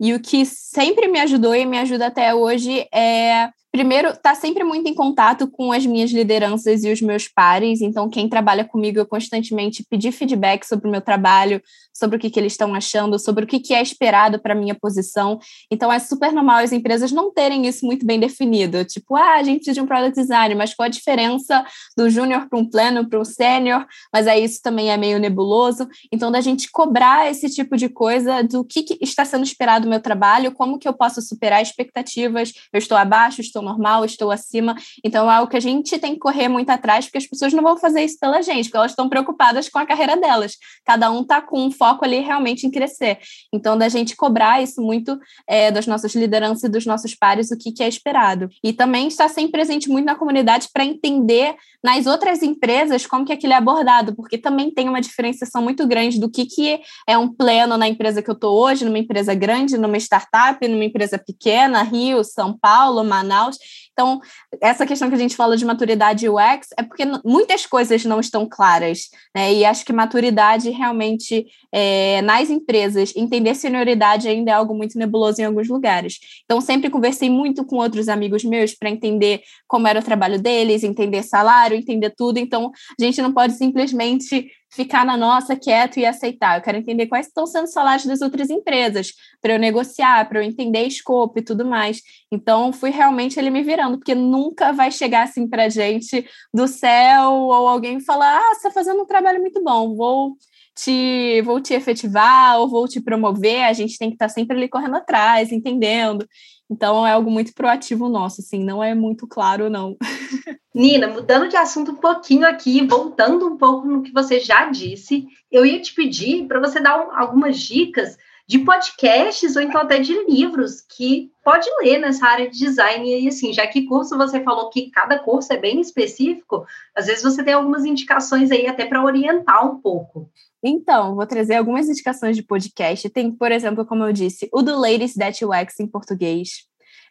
E 0.00 0.12
o 0.14 0.20
que 0.20 0.46
sempre 0.46 1.08
me 1.08 1.18
ajudou 1.20 1.54
e 1.54 1.66
me 1.66 1.78
ajuda 1.78 2.06
até 2.06 2.34
hoje 2.34 2.86
é 2.92 3.48
Primeiro, 3.74 4.10
está 4.10 4.36
sempre 4.36 4.62
muito 4.62 4.88
em 4.88 4.94
contato 4.94 5.48
com 5.48 5.72
as 5.72 5.84
minhas 5.84 6.12
lideranças 6.12 6.84
e 6.84 6.92
os 6.92 7.02
meus 7.02 7.26
pares. 7.26 7.80
Então, 7.80 8.08
quem 8.08 8.28
trabalha 8.28 8.64
comigo, 8.64 9.00
eu 9.00 9.04
constantemente 9.04 9.84
pedir 9.90 10.12
feedback 10.12 10.64
sobre 10.64 10.86
o 10.86 10.90
meu 10.92 11.00
trabalho, 11.00 11.60
sobre 11.92 12.16
o 12.16 12.20
que, 12.20 12.30
que 12.30 12.38
eles 12.38 12.52
estão 12.52 12.72
achando, 12.72 13.18
sobre 13.18 13.42
o 13.42 13.48
que, 13.48 13.58
que 13.58 13.74
é 13.74 13.82
esperado 13.82 14.38
para 14.38 14.54
minha 14.54 14.76
posição. 14.76 15.40
Então, 15.68 15.92
é 15.92 15.98
super 15.98 16.32
normal 16.32 16.58
as 16.58 16.70
empresas 16.70 17.10
não 17.10 17.32
terem 17.32 17.66
isso 17.66 17.84
muito 17.84 18.06
bem 18.06 18.20
definido. 18.20 18.84
Tipo, 18.84 19.16
ah, 19.16 19.38
a 19.38 19.42
gente 19.42 19.56
precisa 19.56 19.74
de 19.74 19.80
um 19.80 19.86
product 19.86 20.20
design, 20.20 20.54
mas 20.54 20.72
qual 20.72 20.86
a 20.86 20.88
diferença 20.88 21.66
do 21.96 22.08
júnior 22.08 22.48
para 22.48 22.56
um 22.60 22.70
pleno, 22.70 23.08
para 23.08 23.18
um 23.18 23.24
sênior? 23.24 23.84
Mas 24.12 24.28
aí 24.28 24.44
isso 24.44 24.62
também 24.62 24.92
é 24.92 24.96
meio 24.96 25.18
nebuloso. 25.18 25.88
Então, 26.12 26.30
da 26.30 26.40
gente 26.40 26.70
cobrar 26.70 27.28
esse 27.28 27.50
tipo 27.50 27.76
de 27.76 27.88
coisa 27.88 28.40
do 28.44 28.64
que, 28.64 28.84
que 28.84 28.98
está 29.00 29.24
sendo 29.24 29.42
esperado 29.42 29.86
do 29.86 29.90
meu 29.90 30.00
trabalho, 30.00 30.52
como 30.52 30.78
que 30.78 30.86
eu 30.86 30.92
posso 30.92 31.20
superar 31.20 31.60
expectativas, 31.60 32.52
eu 32.72 32.78
estou 32.78 32.96
abaixo, 32.96 33.40
estou 33.40 33.63
normal, 33.64 34.04
estou 34.04 34.30
acima. 34.30 34.76
Então 35.02 35.30
é 35.30 35.34
algo 35.34 35.50
que 35.50 35.56
a 35.56 35.60
gente 35.60 35.98
tem 35.98 36.14
que 36.14 36.20
correr 36.20 36.48
muito 36.48 36.70
atrás, 36.70 37.06
porque 37.06 37.18
as 37.18 37.26
pessoas 37.26 37.52
não 37.52 37.62
vão 37.62 37.76
fazer 37.76 38.02
isso 38.02 38.18
pela 38.20 38.42
gente, 38.42 38.66
porque 38.66 38.76
elas 38.76 38.92
estão 38.92 39.08
preocupadas 39.08 39.68
com 39.68 39.78
a 39.78 39.86
carreira 39.86 40.16
delas. 40.16 40.56
Cada 40.84 41.10
um 41.10 41.22
está 41.22 41.40
com 41.40 41.64
um 41.64 41.70
foco 41.70 42.04
ali 42.04 42.20
realmente 42.20 42.66
em 42.66 42.70
crescer. 42.70 43.18
Então, 43.52 43.76
da 43.76 43.88
gente 43.88 44.16
cobrar 44.16 44.62
isso 44.62 44.80
muito 44.80 45.18
é, 45.48 45.70
das 45.70 45.86
nossas 45.86 46.14
lideranças 46.14 46.64
e 46.64 46.68
dos 46.68 46.86
nossos 46.86 47.14
pares, 47.14 47.50
o 47.50 47.56
que, 47.56 47.72
que 47.72 47.82
é 47.82 47.88
esperado. 47.88 48.48
E 48.62 48.72
também 48.72 49.08
estar 49.08 49.28
sempre 49.28 49.52
presente 49.52 49.88
muito 49.88 50.06
na 50.06 50.14
comunidade 50.14 50.68
para 50.72 50.84
entender 50.84 51.56
nas 51.82 52.06
outras 52.06 52.42
empresas 52.42 53.06
como 53.06 53.26
que 53.26 53.32
aquilo 53.32 53.52
é 53.52 53.56
abordado, 53.56 54.14
porque 54.14 54.38
também 54.38 54.70
tem 54.70 54.88
uma 54.88 55.00
diferenciação 55.00 55.60
muito 55.60 55.86
grande 55.86 56.18
do 56.18 56.30
que, 56.30 56.46
que 56.46 56.80
é 57.06 57.18
um 57.18 57.28
pleno 57.28 57.76
na 57.76 57.86
empresa 57.86 58.22
que 58.22 58.30
eu 58.30 58.34
estou 58.34 58.58
hoje, 58.58 58.84
numa 58.84 58.98
empresa 58.98 59.34
grande, 59.34 59.76
numa 59.76 59.98
startup, 59.98 60.66
numa 60.66 60.84
empresa 60.84 61.18
pequena, 61.18 61.82
Rio, 61.82 62.24
São 62.24 62.56
Paulo, 62.56 63.04
Manaus. 63.04 63.53
out. 63.54 63.83
Então, 63.94 64.20
essa 64.60 64.84
questão 64.84 65.08
que 65.08 65.14
a 65.14 65.18
gente 65.18 65.36
fala 65.36 65.56
de 65.56 65.64
maturidade 65.64 66.28
UX 66.28 66.68
é 66.76 66.82
porque 66.82 67.04
muitas 67.24 67.64
coisas 67.64 68.04
não 68.04 68.18
estão 68.18 68.46
claras, 68.46 69.08
né? 69.34 69.54
E 69.54 69.64
acho 69.64 69.84
que 69.84 69.92
maturidade 69.92 70.68
realmente 70.70 71.46
é, 71.72 72.20
nas 72.22 72.50
empresas, 72.50 73.12
entender 73.16 73.54
senioridade 73.54 74.28
ainda 74.28 74.50
é 74.50 74.54
algo 74.54 74.74
muito 74.74 74.98
nebuloso 74.98 75.40
em 75.40 75.44
alguns 75.44 75.68
lugares. 75.68 76.18
Então, 76.44 76.60
sempre 76.60 76.90
conversei 76.90 77.30
muito 77.30 77.64
com 77.64 77.76
outros 77.76 78.08
amigos 78.08 78.44
meus 78.44 78.74
para 78.74 78.90
entender 78.90 79.42
como 79.68 79.86
era 79.86 80.00
o 80.00 80.02
trabalho 80.02 80.40
deles, 80.40 80.82
entender 80.82 81.22
salário, 81.22 81.76
entender 81.76 82.10
tudo. 82.16 82.38
Então, 82.38 82.72
a 82.98 83.02
gente 83.02 83.22
não 83.22 83.32
pode 83.32 83.54
simplesmente 83.54 84.50
ficar 84.74 85.04
na 85.06 85.16
nossa 85.16 85.54
quieto 85.54 85.98
e 85.98 86.04
aceitar. 86.04 86.58
Eu 86.58 86.62
quero 86.62 86.78
entender 86.78 87.06
quais 87.06 87.28
estão 87.28 87.46
sendo 87.46 87.64
os 87.64 87.72
salários 87.72 88.06
das 88.06 88.20
outras 88.20 88.50
empresas, 88.50 89.12
para 89.40 89.52
eu 89.52 89.58
negociar, 89.58 90.28
para 90.28 90.40
eu 90.40 90.42
entender 90.42 90.84
escopo 90.84 91.38
e 91.38 91.42
tudo 91.42 91.64
mais. 91.64 92.02
Então, 92.30 92.72
fui 92.72 92.90
realmente 92.90 93.38
ele 93.38 93.50
me 93.50 93.62
virando, 93.62 93.83
porque 93.92 94.14
nunca 94.14 94.72
vai 94.72 94.90
chegar 94.90 95.24
assim 95.24 95.48
para 95.48 95.68
gente 95.68 96.26
do 96.52 96.66
céu 96.66 97.32
ou 97.32 97.68
alguém 97.68 98.00
falar: 98.00 98.38
ah, 98.38 98.54
você 98.54 98.68
está 98.68 98.70
fazendo 98.70 99.02
um 99.02 99.06
trabalho 99.06 99.40
muito 99.40 99.62
bom, 99.62 99.94
vou 99.94 100.36
te, 100.76 101.40
vou 101.42 101.60
te 101.60 101.74
efetivar 101.74 102.58
ou 102.58 102.68
vou 102.68 102.88
te 102.88 103.00
promover. 103.00 103.64
A 103.64 103.72
gente 103.72 103.98
tem 103.98 104.08
que 104.08 104.16
estar 104.16 104.28
tá 104.28 104.32
sempre 104.32 104.56
ali 104.56 104.68
correndo 104.68 104.96
atrás, 104.96 105.52
entendendo. 105.52 106.26
Então 106.70 107.06
é 107.06 107.12
algo 107.12 107.30
muito 107.30 107.52
proativo 107.54 108.08
nosso, 108.08 108.40
assim, 108.40 108.64
não 108.64 108.82
é 108.82 108.94
muito 108.94 109.26
claro, 109.26 109.68
não. 109.68 109.96
Nina, 110.74 111.06
mudando 111.06 111.48
de 111.48 111.56
assunto 111.56 111.92
um 111.92 111.96
pouquinho 111.96 112.46
aqui, 112.46 112.84
voltando 112.84 113.46
um 113.46 113.56
pouco 113.56 113.86
no 113.86 114.02
que 114.02 114.12
você 114.12 114.40
já 114.40 114.68
disse, 114.68 115.24
eu 115.50 115.64
ia 115.64 115.80
te 115.80 115.94
pedir 115.94 116.48
para 116.48 116.58
você 116.58 116.80
dar 116.80 117.06
um, 117.06 117.16
algumas 117.16 117.60
dicas 117.60 118.16
de 118.46 118.58
podcasts 118.58 119.56
ou 119.56 119.62
então 119.62 119.80
até 119.80 119.98
de 119.98 120.12
livros 120.26 120.82
que 120.82 121.30
pode 121.42 121.66
ler 121.80 121.98
nessa 121.98 122.26
área 122.26 122.48
de 122.48 122.58
design. 122.58 123.22
E 123.22 123.28
assim, 123.28 123.52
já 123.52 123.66
que 123.66 123.86
curso 123.86 124.16
você 124.16 124.42
falou 124.42 124.68
que 124.70 124.90
cada 124.90 125.18
curso 125.18 125.52
é 125.52 125.56
bem 125.56 125.80
específico, 125.80 126.66
às 126.94 127.06
vezes 127.06 127.22
você 127.22 127.42
tem 127.42 127.54
algumas 127.54 127.84
indicações 127.84 128.50
aí 128.50 128.66
até 128.66 128.84
para 128.84 129.04
orientar 129.04 129.66
um 129.66 129.80
pouco. 129.80 130.30
Então, 130.62 131.14
vou 131.14 131.26
trazer 131.26 131.56
algumas 131.56 131.88
indicações 131.88 132.36
de 132.36 132.42
podcast. 132.42 133.08
Tem, 133.10 133.30
por 133.30 133.52
exemplo, 133.52 133.84
como 133.84 134.04
eu 134.04 134.12
disse, 134.12 134.48
o 134.52 134.62
do 134.62 134.78
Ladies 134.78 135.14
That 135.14 135.44
UX 135.44 135.80
em 135.80 135.86
português. 135.86 136.64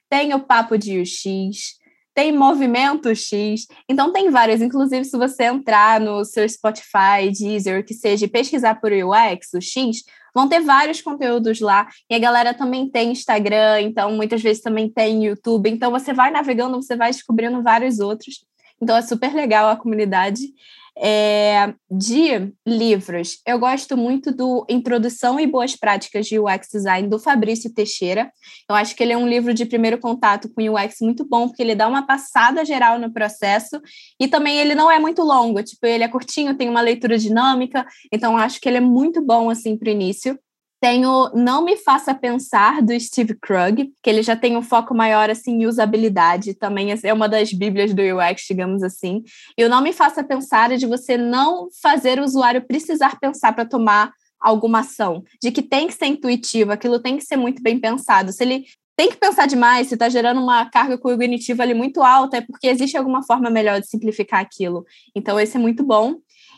Tem 0.10 0.34
o 0.34 0.40
Papo 0.40 0.78
de 0.78 1.00
UX. 1.00 1.82
Tem 2.14 2.32
movimento 2.32 3.14
X. 3.16 3.66
Então 3.90 4.12
tem 4.12 4.30
várias, 4.30 4.62
inclusive 4.62 5.06
se 5.06 5.18
você 5.18 5.46
entrar 5.46 6.00
no 6.00 6.24
seu 6.24 6.48
Spotify, 6.48 7.32
Deezer, 7.32 7.86
que 7.86 7.94
seja, 7.94 8.28
pesquisar 8.28 8.76
por 8.76 8.92
UX, 8.92 9.54
o 9.54 9.62
X, 9.62 10.04
vão 10.34 10.48
ter 10.48 10.62
vários 10.62 11.02
conteúdos 11.02 11.60
lá. 11.60 11.88
E 12.10 12.16
a 12.16 12.20
galera 12.20 12.54
também 12.54 12.90
tem 12.90 13.12
Instagram, 13.12 13.82
então 13.82 14.12
muitas 14.12 14.42
vezes 14.42 14.62
também 14.62 14.90
tem 14.90 15.26
YouTube. 15.26 15.70
Então 15.70 15.92
você 15.92 16.14
vai 16.14 16.32
navegando, 16.32 16.82
você 16.82 16.96
vai 16.96 17.12
descobrindo 17.12 17.62
vários 17.62 18.00
outros. 18.00 18.46
Então 18.82 18.98
é 18.98 19.02
super 19.02 19.34
legal 19.34 19.70
a 19.70 19.78
comunidade. 19.78 20.42
É, 20.96 21.74
de 21.90 22.54
livros, 22.68 23.40
eu 23.48 23.58
gosto 23.58 23.98
muito 23.98 24.32
do 24.32 24.64
Introdução 24.70 25.40
e 25.40 25.48
Boas 25.48 25.76
Práticas 25.76 26.28
de 26.28 26.38
UX 26.38 26.68
Design, 26.72 27.08
do 27.08 27.18
Fabrício 27.18 27.74
Teixeira. 27.74 28.32
Eu 28.70 28.76
acho 28.76 28.96
que 28.96 29.02
ele 29.02 29.14
é 29.14 29.18
um 29.18 29.28
livro 29.28 29.54
de 29.54 29.66
primeiro 29.66 29.98
contato 29.98 30.50
com 30.54 30.62
UX 30.62 30.98
muito 31.02 31.28
bom, 31.28 31.48
porque 31.48 31.64
ele 31.64 31.74
dá 31.74 31.88
uma 31.88 32.06
passada 32.06 32.64
geral 32.64 33.00
no 33.00 33.12
processo 33.12 33.82
e 34.20 34.28
também 34.28 34.60
ele 34.60 34.76
não 34.76 34.92
é 34.92 35.00
muito 35.00 35.24
longo, 35.24 35.64
tipo, 35.64 35.86
ele 35.86 36.04
é 36.04 36.08
curtinho, 36.08 36.56
tem 36.56 36.70
uma 36.70 36.82
leitura 36.82 37.18
dinâmica, 37.18 37.86
então 38.12 38.38
acho 38.38 38.62
que 38.62 38.70
ele 38.70 38.78
é 38.78 38.82
muito 38.82 39.20
bom, 39.20 39.50
assim, 39.50 39.76
para 39.76 39.90
o 39.90 39.92
início. 39.92 40.38
Tenho 40.84 41.32
Não 41.34 41.64
Me 41.64 41.78
Faça 41.78 42.14
Pensar, 42.14 42.82
do 42.82 43.00
Steve 43.00 43.36
Krug, 43.36 43.94
que 44.04 44.10
ele 44.10 44.22
já 44.22 44.36
tem 44.36 44.58
um 44.58 44.62
foco 44.62 44.94
maior 44.94 45.30
assim, 45.30 45.62
em 45.62 45.66
usabilidade, 45.66 46.54
também 46.56 46.90
é 47.02 47.14
uma 47.14 47.30
das 47.30 47.54
bíblias 47.54 47.94
do 47.94 48.02
UX, 48.02 48.44
digamos 48.50 48.84
assim. 48.84 49.24
E 49.58 49.64
o 49.64 49.70
Não 49.70 49.82
Me 49.82 49.94
Faça 49.94 50.22
Pensar 50.26 50.74
é 50.74 50.76
de 50.76 50.86
você 50.86 51.16
não 51.16 51.70
fazer 51.82 52.20
o 52.20 52.26
usuário 52.26 52.68
precisar 52.68 53.18
pensar 53.18 53.54
para 53.54 53.64
tomar 53.64 54.12
alguma 54.38 54.82
ação, 54.82 55.24
de 55.42 55.52
que 55.52 55.62
tem 55.62 55.88
que 55.88 55.94
ser 55.94 56.08
intuitivo, 56.08 56.74
aquilo 56.74 57.00
tem 57.00 57.16
que 57.16 57.24
ser 57.24 57.38
muito 57.38 57.64
bem 57.64 57.80
pensado. 57.80 58.34
Se 58.34 58.44
ele 58.44 58.66
tem 58.96 59.10
que 59.10 59.18
pensar 59.18 59.48
demais, 59.48 59.88
se 59.88 59.96
está 59.96 60.08
gerando 60.08 60.40
uma 60.40 60.70
carga 60.70 60.98
cognitiva 60.98 61.64
ali 61.64 61.74
muito 61.74 62.04
alta, 62.04 62.38
é 62.38 62.42
porque 62.42 62.68
existe 62.68 62.96
alguma 62.96 63.24
forma 63.24 63.50
melhor 63.50 63.80
de 63.80 63.88
simplificar 63.88 64.42
aquilo. 64.42 64.86
Então, 65.16 65.40
esse 65.40 65.58
é 65.58 65.60
muito 65.60 65.84
bom. 65.84 66.18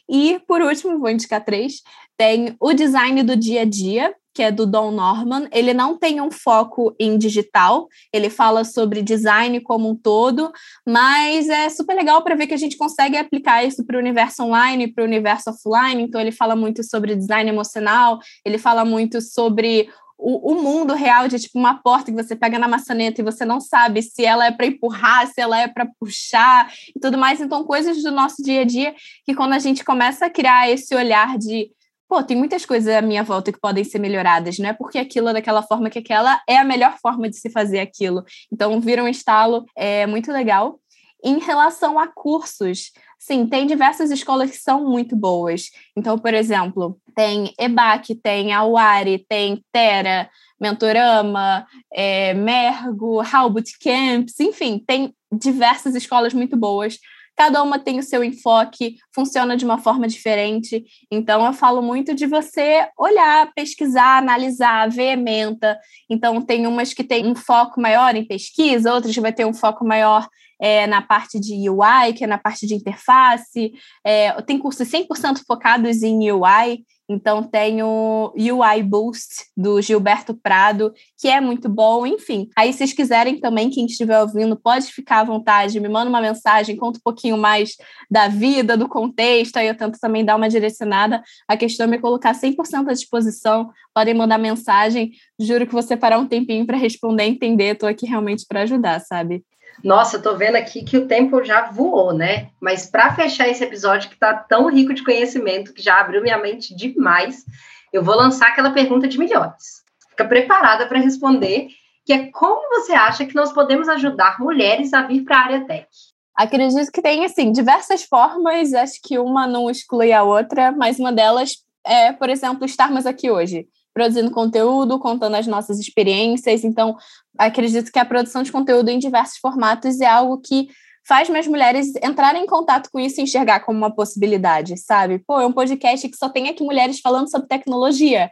E, 0.10 0.40
por 0.48 0.62
último, 0.62 1.00
vou 1.00 1.10
indicar 1.10 1.44
três, 1.44 1.82
tem 2.18 2.56
o 2.60 2.74
design 2.74 3.24
do 3.24 3.36
dia 3.36 3.62
a 3.62 3.66
dia, 3.66 4.14
que 4.36 4.44
é 4.44 4.52
do 4.52 4.68
Don 4.68 4.92
Norman. 4.92 5.48
Ele 5.52 5.74
não 5.74 5.98
tem 5.98 6.20
um 6.20 6.30
foco 6.30 6.94
em 7.00 7.18
digital, 7.18 7.88
ele 8.12 8.30
fala 8.30 8.66
sobre 8.66 9.02
design 9.02 9.62
como 9.62 9.90
um 9.90 9.96
todo, 9.96 10.52
mas 10.86 11.48
é 11.48 11.70
super 11.70 11.96
legal 11.96 12.22
para 12.22 12.36
ver 12.36 12.46
que 12.46 12.54
a 12.54 12.58
gente 12.58 12.78
consegue 12.78 13.18
aplicar 13.18 13.64
isso 13.64 13.86
para 13.86 13.96
o 13.96 14.00
universo 14.00 14.44
online, 14.44 14.94
para 14.94 15.04
o 15.04 15.08
universo 15.08 15.50
offline. 15.50 16.04
Então, 16.04 16.20
ele 16.20 16.34
fala 16.34 16.56
muito 16.56 16.84
sobre 16.84 17.16
design 17.16 17.50
emocional, 17.50 18.20
ele 18.44 18.58
fala 18.58 18.84
muito 18.84 19.22
sobre 19.22 19.90
o, 20.18 20.54
o, 20.54 20.62
mundo 20.62 20.94
real 20.94 21.28
de 21.28 21.40
tipo 21.40 21.60
uma 21.60 21.82
porta 21.82 22.12
que 22.12 22.24
você 22.24 22.36
pega 22.36 22.58
na 22.58 22.68
maçaneta 22.68 23.22
e 23.22 23.24
você 23.24 23.46
não 23.46 23.60
sabe 23.60 24.02
se 24.02 24.24
ela 24.26 24.46
é 24.46 24.52
para 24.52 24.66
empurrar, 24.66 25.28
se 25.28 25.42
ela 25.42 25.60
é 25.60 25.68
para 25.68 25.88
puxar 26.00 26.72
e 26.96 27.00
tudo 27.00 27.18
mais. 27.18 27.42
Então, 27.42 27.64
coisas 27.64 28.02
do 28.02 28.12
nosso 28.12 28.42
dia 28.42 28.62
a 28.62 28.66
dia 28.66 28.96
que 29.26 29.36
quando 29.36 29.54
a 29.54 29.60
gente 29.60 29.84
começa 29.84 30.26
a 30.26 30.30
criar 30.30 30.70
esse 30.70 30.96
olhar 30.96 31.38
de 31.38 31.70
pô, 32.08 32.24
tem 32.24 32.38
muitas 32.38 32.66
coisas 32.66 32.94
à 32.94 33.02
minha 33.02 33.24
volta 33.24 33.52
que 33.52 33.60
podem 33.60 33.84
ser 33.84 34.00
melhoradas, 34.00 34.60
não 34.60 34.70
é 34.70 34.74
porque 34.74 35.00
aquilo 35.00 35.30
é 35.30 35.34
daquela 35.34 35.64
forma 35.64 35.90
que 35.90 36.00
aquela 36.00 36.40
é 36.48 36.58
a 36.58 36.64
melhor 36.64 36.98
forma 37.02 37.28
de 37.30 37.36
se 37.36 37.50
fazer 37.50 37.80
aquilo. 37.80 38.24
Então, 38.52 38.80
vira 38.80 39.04
um 39.04 39.08
estalo 39.08 39.66
é 39.76 40.06
muito 40.06 40.32
legal. 40.32 40.80
Em 41.24 41.40
relação 41.40 41.98
a 41.98 42.08
cursos, 42.08 42.92
sim, 43.20 43.46
tem 43.48 43.66
diversas 43.66 44.12
escolas 44.12 44.52
que 44.52 44.58
são 44.58 44.84
muito 44.86 45.16
boas. 45.16 45.70
Então, 45.96 46.18
por 46.18 46.34
exemplo, 46.34 47.00
tem 47.16 47.54
EBAC, 47.60 48.16
tem 48.16 48.54
Awari, 48.54 49.26
tem 49.28 49.64
Terra, 49.72 50.30
Mentorama, 50.60 51.66
é, 51.94 52.34
Mergo, 52.34 53.22
How 53.22 53.54
Camps, 53.82 54.40
enfim, 54.40 54.82
tem 54.86 55.14
diversas 55.32 55.96
escolas 55.96 56.34
muito 56.34 56.56
boas 56.56 56.98
cada 57.36 57.62
uma 57.62 57.78
tem 57.78 58.00
o 58.00 58.04
seu 58.04 58.24
enfoque, 58.24 58.96
funciona 59.14 59.58
de 59.58 59.66
uma 59.66 59.78
forma 59.78 60.08
diferente. 60.08 60.84
Então, 61.12 61.46
eu 61.46 61.54
falo 61.54 61.82
muito 61.82 62.16
de 62.16 62.26
você 62.26 62.88
olhar, 62.98 63.52
pesquisar, 63.54 64.18
analisar, 64.18 64.90
ver 64.90 65.16
menta. 65.16 65.78
Então, 66.10 66.42
tem 66.42 66.66
umas 66.66 66.94
que 66.94 67.04
tem 67.04 67.28
um 67.28 67.36
foco 67.36 67.82
maior 67.82 68.16
em 68.16 68.26
pesquisa, 68.26 68.94
outras 68.94 69.14
que 69.14 69.22
vai 69.22 69.34
ter 69.34 69.46
um 69.46 69.54
foco 69.54 69.86
maior 69.86 70.28
é, 70.60 70.88
na 70.88 71.02
parte 71.02 71.40
de 71.40 71.70
UI, 71.70 72.14
que 72.16 72.24
é 72.24 72.28
na 72.28 72.38
parte 72.38 72.66
de 72.66 72.76
interface. 72.76 73.74
É, 74.04 74.32
tem 74.44 74.58
cursos 74.58 74.88
100% 74.88 75.42
focados 75.46 76.02
em 76.02 76.32
UI. 76.32 76.86
Então, 77.08 77.44
tem 77.44 77.84
o 77.84 78.34
UI 78.36 78.82
Boost 78.82 79.46
do 79.56 79.80
Gilberto 79.80 80.34
Prado, 80.34 80.92
que 81.20 81.28
é 81.28 81.40
muito 81.40 81.70
bom. 81.70 82.06
Enfim, 82.06 82.50
aí 82.58 82.72
se 82.72 82.80
vocês 82.80 82.94
quiserem 82.94 83.40
também, 83.40 83.70
quem 83.70 83.86
estiver 83.86 84.20
ouvindo, 84.20 84.56
pode 84.56 84.88
ficar 84.88 85.20
à 85.20 85.24
vontade, 85.24 85.80
me 85.80 85.88
manda 85.88 86.10
uma 86.10 86.20
mensagem, 86.20 86.76
conta 86.76 86.98
um 86.98 87.02
pouquinho 87.04 87.38
mais 87.38 87.76
da 88.10 88.28
vida, 88.28 88.76
do 88.76 88.90
contexto. 88.90 89.58
Aí 89.58 89.68
eu 89.68 89.78
tento 89.78 90.00
também 90.00 90.26
dar 90.26 90.36
uma 90.36 90.50
direcionada. 90.50 91.22
A 91.48 91.56
questão 91.56 91.86
é 91.86 91.90
me 91.90 92.00
colocar 92.00 92.34
100% 92.34 92.90
à 92.90 92.94
disposição. 92.94 93.70
Podem 93.94 94.16
mandar 94.16 94.40
mensagem. 94.40 95.12
Juro 95.40 95.68
que 95.68 95.74
vou 95.74 95.84
separar 95.84 96.18
um 96.18 96.28
tempinho 96.28 96.66
para 96.66 96.78
responder, 96.78 97.26
entender. 97.26 97.74
Estou 97.74 97.88
aqui 97.88 98.08
realmente 98.08 98.46
para 98.48 98.62
ajudar, 98.62 99.00
sabe? 99.02 99.44
Nossa, 99.84 100.18
eu 100.18 100.22
tô 100.22 100.36
vendo 100.36 100.56
aqui 100.56 100.84
que 100.84 100.98
o 100.98 101.08
tempo 101.08 101.44
já 101.44 101.70
voou, 101.70 102.14
né? 102.14 102.50
Mas 102.60 102.86
para 102.86 103.14
fechar 103.14 103.48
esse 103.48 103.64
episódio 103.64 104.10
que 104.10 104.18
tá 104.18 104.34
tão 104.34 104.70
rico 104.70 104.94
de 104.94 105.04
conhecimento, 105.04 105.74
que 105.74 105.82
já 105.82 106.00
abriu 106.00 106.22
minha 106.22 106.38
mente 106.38 106.76
demais, 106.76 107.44
eu 107.92 108.04
vou 108.04 108.16
lançar 108.16 108.50
aquela 108.50 108.72
pergunta 108.72 109.08
de 109.08 109.18
milhões. 109.18 109.84
Fica 110.10 110.26
preparada 110.26 110.88
para 110.88 111.00
responder, 111.00 111.68
que 112.06 112.14
é 112.14 112.32
como 112.32 112.70
você 112.70 112.94
acha 112.94 113.26
que 113.26 113.36
nós 113.36 113.52
podemos 113.52 113.90
ajudar 113.90 114.40
mulheres 114.40 114.94
a 114.94 115.02
vir 115.02 115.24
para 115.24 115.38
a 115.38 115.44
área 115.44 115.66
tech? 115.66 115.88
Acredito 116.36 116.92
que 116.92 117.02
tem, 117.02 117.24
assim, 117.24 117.52
diversas 117.52 118.04
formas, 118.04 118.74
acho 118.74 119.00
que 119.02 119.18
uma 119.18 119.48
não 119.48 119.70
exclui 119.70 120.12
a 120.12 120.24
outra, 120.24 120.72
mas 120.72 121.00
uma 121.00 121.12
delas 121.12 121.64
é, 121.86 122.12
por 122.12 122.30
exemplo, 122.30 122.66
estarmos 122.66 123.06
aqui 123.06 123.30
hoje 123.30 123.68
produzindo 123.96 124.30
conteúdo, 124.30 125.00
contando 125.00 125.36
as 125.36 125.48
nossas 125.48 125.80
experiências. 125.80 126.66
Então, 126.66 126.98
acredito 127.38 127.92
que 127.94 127.98
a 127.98 128.04
produção 128.04 128.44
de 128.44 128.52
conteúdo 128.52 128.90
em 128.90 129.00
diversos 129.00 129.38
formatos 129.38 130.02
é 130.02 130.06
algo 130.06 130.42
que 130.42 130.68
faz 131.08 131.30
mais 131.30 131.48
mulheres 131.48 131.94
entrarem 132.04 132.44
em 132.44 132.46
contato 132.46 132.90
com 132.92 133.00
isso 133.00 133.22
e 133.22 133.24
enxergar 133.24 133.62
como 133.62 133.78
uma 133.78 133.96
possibilidade, 133.96 134.76
sabe? 134.76 135.20
Pô, 135.26 135.40
é 135.40 135.46
um 135.46 135.54
podcast 135.54 136.10
que 136.10 136.18
só 136.18 136.28
tem 136.28 136.50
aqui 136.50 136.62
mulheres 136.62 137.00
falando 137.00 137.32
sobre 137.32 137.48
tecnologia. 137.48 138.30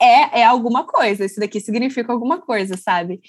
É, 0.00 0.40
é 0.40 0.44
alguma 0.44 0.84
coisa, 0.86 1.26
isso 1.26 1.40
daqui 1.40 1.60
significa 1.60 2.12
alguma 2.12 2.40
coisa, 2.40 2.76
sabe? 2.76 3.20